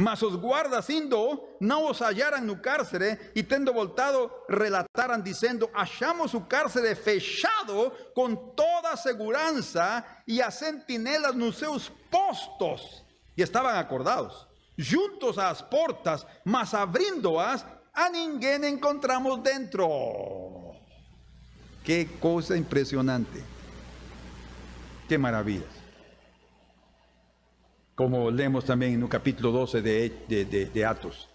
Mas 0.00 0.22
os 0.22 0.34
guardas 0.34 0.88
indo, 0.88 1.46
não 1.60 1.90
os 1.90 2.00
hallaram 2.00 2.40
no 2.40 2.56
cárcere 2.56 3.18
e 3.34 3.42
tendo 3.42 3.70
voltado, 3.70 4.30
relataram 4.48 5.20
dizendo, 5.20 5.68
achamos 5.74 6.32
o 6.32 6.40
cárcere 6.40 6.94
fechado 6.94 7.92
com 8.14 8.34
toda 8.34 8.96
segurança 8.96 10.02
e 10.26 10.40
as 10.40 10.54
sentinelas 10.54 11.34
nos 11.34 11.92
postos. 12.10 13.04
E 13.36 13.42
estavam 13.42 13.72
acordados, 13.72 14.48
juntos 14.74 15.36
às 15.36 15.60
portas, 15.60 16.26
mas 16.46 16.72
abrindo-as, 16.72 17.66
a 17.92 18.08
ninguém 18.08 18.64
encontramos 18.70 19.42
dentro. 19.42 19.86
Que 21.84 22.06
coisa 22.06 22.56
impressionante. 22.56 23.44
Que 25.06 25.18
maravilhas 25.18 25.79
como 28.00 28.30
lemos 28.30 28.64
também 28.64 28.96
no 28.96 29.08
capítulo 29.08 29.52
12 29.52 29.82
de, 29.82 30.08
de, 30.26 30.44
de, 30.46 30.64
de 30.72 30.84
Atos. 30.84 31.28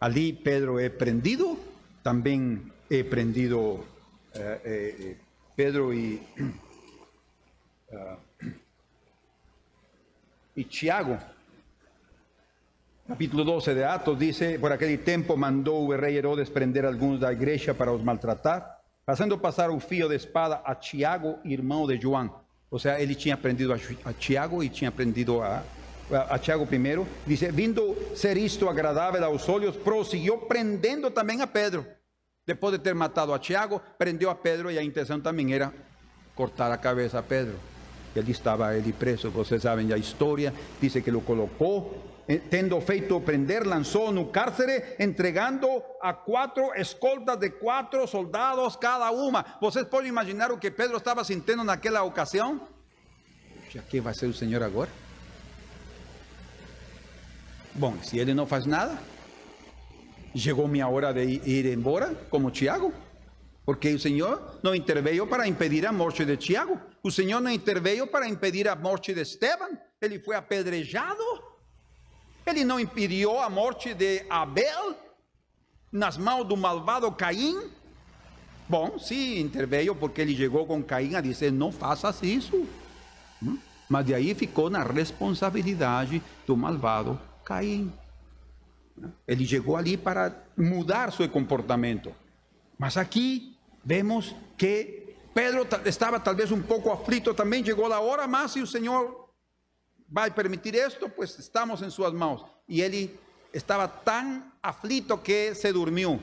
Ali 0.00 0.32
Pedro 0.32 0.80
é 0.80 0.88
prendido, 0.88 1.56
também 2.02 2.60
é 2.90 3.04
prendido 3.04 3.86
eh, 4.34 4.60
eh, 4.64 5.16
Pedro 5.54 5.94
e, 5.94 6.20
uh, 7.92 8.18
e 10.56 10.64
Tiago. 10.64 11.16
Capítulo 13.06 13.44
12 13.44 13.72
de 13.72 13.84
Atos 13.84 14.18
dice, 14.18 14.58
por 14.58 14.72
aquele 14.72 14.98
tempo 14.98 15.36
mandou 15.36 15.86
o 15.86 15.96
rei 15.96 16.16
Herodes 16.16 16.48
prender 16.48 16.84
alguns 16.84 17.20
da 17.20 17.32
igreja 17.32 17.72
para 17.72 17.92
os 17.92 18.02
maltratar, 18.02 18.80
fazendo 19.06 19.38
passar 19.38 19.70
o 19.70 19.78
fio 19.78 20.08
de 20.08 20.16
espada 20.16 20.60
a 20.64 20.74
Tiago, 20.74 21.38
irmão 21.44 21.86
de 21.86 22.00
João. 22.00 22.49
Ou 22.70 22.78
seja, 22.78 23.00
ele 23.00 23.14
tinha 23.14 23.34
aprendido 23.34 23.72
a, 23.72 24.12
Tiago 24.12 24.62
e 24.62 24.68
tinha 24.68 24.88
aprendido 24.88 25.42
a, 25.42 25.62
a, 26.10 26.34
a 26.34 26.38
Tiago 26.38 26.66
primeiro. 26.66 27.06
Diz: 27.26 27.40
vindo 27.52 27.96
ser 28.14 28.36
isto 28.36 28.68
agradável 28.68 29.24
aos 29.24 29.48
olhos, 29.48 29.76
prosseguiu 29.76 30.38
prendendo 30.38 31.10
também 31.10 31.42
a 31.42 31.46
Pedro. 31.46 31.84
Depois 32.46 32.72
de 32.72 32.78
ter 32.78 32.94
matado 32.94 33.34
a 33.34 33.38
Tiago, 33.38 33.80
prendeu 33.98 34.30
a 34.30 34.34
Pedro 34.34 34.70
e 34.70 34.78
a 34.78 34.82
intenção 34.82 35.20
também 35.20 35.52
era 35.52 35.72
cortar 36.34 36.70
a 36.72 36.76
cabeça 36.76 37.18
a 37.18 37.22
Pedro. 37.22 37.58
Ele 38.14 38.32
estava 38.32 38.76
ele 38.76 38.92
preso, 38.92 39.30
vocês 39.30 39.62
sabem 39.62 39.92
a 39.92 39.96
história. 39.96 40.52
Diz 40.80 40.92
que 40.94 41.10
o 41.10 41.20
colocou 41.20 42.09
tendo 42.38 42.80
feito 42.80 43.20
prender, 43.20 43.66
lançou 43.66 44.12
no 44.12 44.26
cárcere, 44.26 44.96
entregando 44.98 45.66
a 46.00 46.12
quatro 46.12 46.72
escoltas 46.76 47.36
de 47.38 47.50
quatro 47.50 48.06
soldados 48.06 48.76
cada 48.76 49.10
uma. 49.10 49.44
Vocês 49.60 49.86
podem 49.86 50.08
imaginar 50.08 50.50
o 50.52 50.58
que 50.58 50.70
Pedro 50.70 50.96
estava 50.96 51.24
sentindo 51.24 51.64
naquela 51.64 52.02
ocasião? 52.02 52.60
Já 53.70 53.82
que 53.82 54.00
vai 54.00 54.14
ser 54.14 54.26
o 54.26 54.34
Senhor 54.34 54.62
agora? 54.62 54.90
Bom, 57.74 57.96
se 58.02 58.18
ele 58.18 58.34
não 58.34 58.46
faz 58.46 58.66
nada, 58.66 58.98
chegou 60.34 60.66
minha 60.66 60.88
hora 60.88 61.12
de 61.12 61.22
ir 61.22 61.66
embora, 61.66 62.14
como 62.28 62.50
Tiago. 62.50 62.92
Porque 63.64 63.94
o 63.94 63.98
Senhor 63.98 64.58
não 64.62 64.74
interveio 64.74 65.26
para 65.26 65.46
impedir 65.46 65.86
a 65.86 65.92
morte 65.92 66.24
de 66.24 66.36
Tiago. 66.36 66.80
O 67.02 67.10
Senhor 67.10 67.40
não 67.40 67.50
interveio 67.50 68.06
para 68.06 68.28
impedir 68.28 68.66
a 68.66 68.74
morte 68.74 69.14
de 69.14 69.20
Esteban. 69.20 69.78
Ele 70.00 70.18
foi 70.18 70.34
apedrejado. 70.34 71.22
Ele 72.46 72.64
não 72.64 72.80
impediu 72.80 73.38
a 73.38 73.48
morte 73.48 73.94
de 73.94 74.24
Abel 74.28 74.96
nas 75.92 76.16
mãos 76.16 76.44
do 76.44 76.56
malvado 76.56 77.10
Caim? 77.12 77.70
Bom, 78.68 78.98
sim, 78.98 79.40
interveio 79.40 79.94
porque 79.94 80.20
ele 80.20 80.36
chegou 80.36 80.66
com 80.66 80.82
Caim 80.82 81.14
a 81.14 81.20
dizer: 81.20 81.52
não 81.52 81.72
faças 81.72 82.22
isso. 82.22 82.66
Hum? 83.42 83.58
Mas 83.88 84.06
de 84.06 84.14
aí 84.14 84.34
ficou 84.34 84.70
na 84.70 84.84
responsabilidade 84.84 86.22
do 86.46 86.56
malvado 86.56 87.20
Caim. 87.44 87.92
Ele 89.26 89.46
chegou 89.46 89.76
ali 89.76 89.96
para 89.96 90.32
mudar 90.56 91.12
seu 91.12 91.28
comportamento. 91.28 92.14
Mas 92.78 92.96
aqui 92.96 93.56
vemos 93.84 94.34
que 94.56 95.16
Pedro 95.34 95.66
estava 95.84 96.20
talvez 96.20 96.52
um 96.52 96.62
pouco 96.62 96.90
aflito 96.90 97.32
também, 97.34 97.64
chegou 97.64 97.92
a 97.92 98.00
hora, 98.00 98.26
mas 98.26 98.54
e 98.56 98.60
o 98.60 98.66
Senhor 98.66 99.19
vai 100.10 100.34
permitir 100.34 100.76
esto, 100.76 101.08
pues 101.08 101.38
estamos 101.38 101.80
en 101.82 101.90
sus 101.90 102.12
manos. 102.12 102.44
Y 102.66 102.82
él 102.82 103.18
estaba 103.52 104.02
tan 104.02 104.52
aflito 104.60 105.22
que 105.22 105.54
se 105.54 105.72
durmió. 105.72 106.18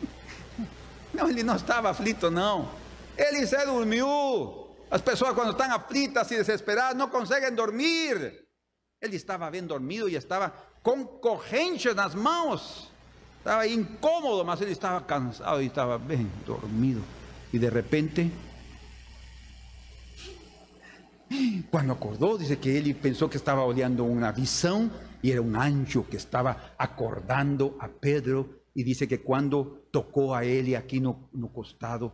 no, 1.12 1.28
él 1.28 1.44
no 1.44 1.56
estaba 1.56 1.90
aflito, 1.90 2.30
no. 2.30 2.68
Él 3.16 3.46
se 3.46 3.66
durmió. 3.66 4.68
Las 4.90 5.02
personas 5.02 5.34
cuando 5.34 5.52
están 5.52 5.72
aflitas 5.72 6.30
y 6.32 6.36
desesperadas 6.36 6.96
no 6.96 7.10
consiguen 7.10 7.54
dormir. 7.54 8.48
Él 9.00 9.14
estaba 9.14 9.50
bien 9.50 9.66
dormido 9.66 10.08
y 10.08 10.16
estaba 10.16 10.52
con 10.82 11.20
corrente 11.20 11.90
en 11.90 11.96
las 11.96 12.14
manos. 12.14 12.90
Estaba 13.38 13.66
incómodo, 13.66 14.44
mas 14.44 14.60
él 14.60 14.68
estaba 14.68 15.06
cansado 15.06 15.60
y 15.60 15.66
estaba 15.66 15.96
bien 15.96 16.30
dormido. 16.46 17.00
Y 17.52 17.58
de 17.58 17.70
repente, 17.70 18.30
cuando 21.70 21.92
acordó, 21.92 22.36
dice 22.36 22.58
que 22.58 22.76
él 22.76 22.94
pensó 22.96 23.30
que 23.30 23.36
estaba 23.36 23.64
oleando 23.64 24.04
una 24.04 24.32
visión 24.32 24.90
y 25.22 25.30
era 25.30 25.40
un 25.40 25.54
ancho 25.56 26.06
que 26.08 26.16
estaba 26.16 26.74
acordando 26.76 27.76
a 27.80 27.88
Pedro. 27.88 28.60
Y 28.74 28.82
dice 28.82 29.06
que 29.06 29.20
cuando 29.20 29.88
tocó 29.90 30.34
a 30.34 30.44
él 30.44 30.74
aquí 30.76 31.00
no, 31.00 31.28
no 31.32 31.52
costado, 31.52 32.12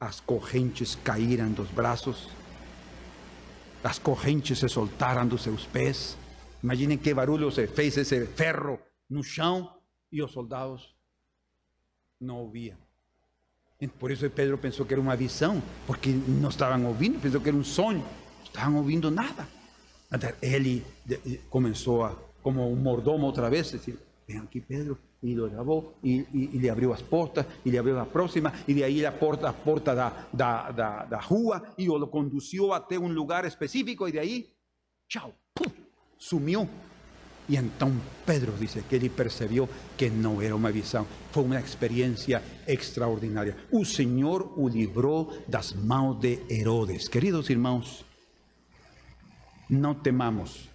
las 0.00 0.20
correntes 0.20 0.98
caíram 1.02 1.54
dos 1.54 1.72
braços, 1.74 2.28
as 3.84 4.00
correntes 4.00 4.58
se 4.58 4.68
soltaram 4.68 5.28
dos 5.28 5.42
seus 5.42 5.66
pés. 5.66 6.16
Imaginem 6.62 6.98
que 6.98 7.14
barulho 7.14 7.50
se 7.50 7.66
fez 7.66 7.96
esse 7.96 8.26
ferro 8.26 8.80
no 9.08 9.22
chão 9.22 9.68
e 10.10 10.22
os 10.22 10.30
soldados 10.30 10.94
não 12.20 12.36
ouviam. 12.36 12.78
Por 13.98 14.12
isso 14.12 14.30
Pedro 14.30 14.58
pensou 14.58 14.86
que 14.86 14.94
era 14.94 15.00
uma 15.00 15.16
visão, 15.16 15.60
porque 15.86 16.10
não 16.10 16.50
estavam 16.50 16.86
ouvindo, 16.86 17.20
pensou 17.20 17.40
que 17.40 17.48
era 17.48 17.58
um 17.58 17.64
sonho, 17.64 18.04
estavam 18.52 18.76
ouvindo 18.76 19.10
nada. 19.10 19.48
Ele 20.42 20.84
começou 21.48 22.04
a, 22.04 22.14
como 22.42 22.70
um 22.70 22.76
mordomo 22.76 23.26
outra 23.26 23.48
vez, 23.48 23.72
dizer, 23.72 23.98
vem 24.28 24.38
aqui 24.38 24.60
Pedro, 24.60 24.98
y 25.22 25.34
lo 25.34 25.48
llamó 25.48 25.94
y, 26.02 26.20
y, 26.32 26.58
le 26.58 26.68
abrió 26.68 26.90
las 26.90 27.02
puertas 27.02 27.46
y 27.64 27.70
le 27.70 27.78
abrió 27.78 27.94
la 27.94 28.04
próxima 28.04 28.52
y 28.66 28.74
de 28.74 28.84
ahí 28.84 29.00
la 29.00 29.16
puerta, 29.16 29.44
la 29.44 29.52
puerta 29.52 29.94
da, 29.94 30.28
da, 30.32 30.72
da, 30.76 31.06
da 31.08 31.74
y 31.76 31.86
lo 31.86 32.10
condució 32.10 32.74
hasta 32.74 32.98
un 32.98 33.14
lugar 33.14 33.46
específico 33.46 34.08
y 34.08 34.12
de 34.12 34.20
ahí, 34.20 34.54
chao, 35.08 35.32
¡pum! 35.54 35.72
sumió. 36.18 36.68
Y 37.48 37.56
entonces 37.56 38.00
Pedro 38.24 38.52
dice 38.58 38.84
que 38.88 38.96
él 38.96 39.10
percibió 39.10 39.68
que 39.96 40.10
no 40.10 40.42
era 40.42 40.54
una 40.54 40.70
visión, 40.70 41.06
fue 41.32 41.42
una 41.42 41.58
experiencia 41.58 42.42
extraordinaria. 42.66 43.56
El 43.72 43.86
Señor 43.86 44.52
o 44.56 44.68
libró 44.68 45.28
das 45.48 45.74
manos 45.74 46.20
de 46.20 46.44
Herodes. 46.48 47.08
Queridos 47.08 47.50
hermanos, 47.50 48.04
no 49.72 49.96
temamos. 50.02 50.68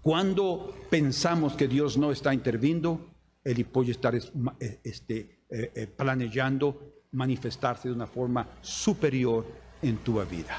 Cuando 0.00 0.74
pensamos 0.88 1.54
que 1.54 1.68
Dios 1.68 1.98
no 1.98 2.12
está 2.12 2.32
interviniendo, 2.32 3.10
Él 3.44 3.64
puede 3.66 3.90
estar 3.90 4.14
este, 4.14 5.44
eh, 5.50 5.72
eh, 5.74 5.86
planeando 5.88 7.02
manifestarse 7.12 7.88
de 7.88 7.94
una 7.94 8.06
forma 8.06 8.46
superior 8.62 9.44
en 9.82 9.98
tu 9.98 10.20
vida. 10.24 10.56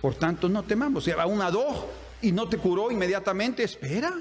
Por 0.00 0.14
tanto, 0.14 0.48
no 0.48 0.62
temamos. 0.62 1.04
Si 1.04 1.10
va 1.12 1.26
una 1.26 1.50
dos 1.50 1.84
y 2.20 2.32
no 2.32 2.48
te 2.48 2.58
curó 2.58 2.90
inmediatamente, 2.90 3.62
espera. 3.64 4.12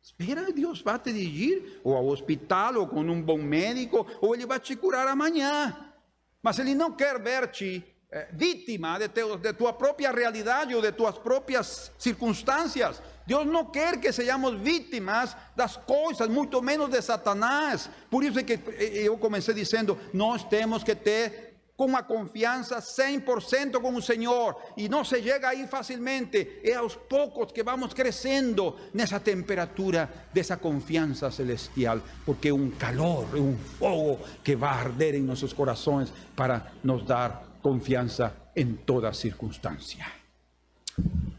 Espera, 0.00 0.44
Dios 0.54 0.84
va 0.86 0.94
a 0.94 1.02
te 1.02 1.12
dirigir 1.12 1.80
o 1.82 1.98
al 1.98 2.08
hospital 2.08 2.76
o 2.76 2.88
con 2.88 3.10
un 3.10 3.26
buen 3.26 3.46
médico 3.46 4.06
o 4.20 4.36
Él 4.36 4.48
va 4.48 4.54
a 4.54 4.62
te 4.62 4.76
curar 4.76 5.08
amanhã. 5.08 5.94
Mas 6.40 6.60
Ele 6.60 6.76
não 6.76 6.92
quer 6.92 7.20
ver-te 7.20 7.95
eh, 8.16 8.28
vítima 8.32 8.98
de, 8.98 9.08
te, 9.08 9.20
de 9.36 9.52
tua 9.52 9.74
própria 9.74 10.10
realidade 10.10 10.74
ou 10.74 10.80
de 10.80 10.90
tuas 10.90 11.18
próprias 11.18 11.92
circunstâncias. 11.98 13.02
Deus 13.26 13.46
não 13.46 13.66
quer 13.66 14.00
que 14.00 14.10
sejamos 14.10 14.58
vítimas 14.58 15.36
das 15.54 15.76
coisas, 15.76 16.26
muito 16.26 16.62
menos 16.62 16.88
de 16.88 17.02
Satanás. 17.02 17.90
Por 18.08 18.24
isso 18.24 18.38
é 18.38 18.42
que 18.42 18.58
eu 18.78 19.18
comecei 19.18 19.52
dizendo: 19.52 19.98
nós 20.14 20.42
temos 20.44 20.82
que 20.82 20.94
ter 20.94 21.56
com 21.76 21.84
uma 21.84 22.02
confiança 22.02 22.78
100% 22.78 23.82
com 23.82 23.94
o 23.94 24.00
Senhor 24.00 24.56
e 24.78 24.88
não 24.88 25.04
se 25.04 25.22
chega 25.22 25.50
aí 25.50 25.66
facilmente, 25.66 26.60
é 26.64 26.72
aos 26.72 26.94
poucos 26.96 27.52
que 27.52 27.62
vamos 27.62 27.92
crescendo 27.92 28.76
nessa 28.94 29.20
temperatura 29.20 30.08
dessa 30.32 30.56
confiança 30.56 31.30
celestial, 31.30 32.00
porque 32.24 32.48
é 32.48 32.54
um 32.54 32.70
calor, 32.70 33.28
é 33.34 33.40
um 33.40 33.58
fogo 33.78 34.20
que 34.42 34.56
vai 34.56 34.70
arder 34.70 35.16
em 35.16 35.22
nossos 35.22 35.52
corações 35.52 36.10
para 36.34 36.72
nos 36.82 37.02
dar 37.02 37.46
confiança 37.66 38.32
em 38.54 38.74
toda 38.74 39.12
circunstância. 39.12 40.06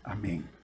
Amém. 0.04 0.44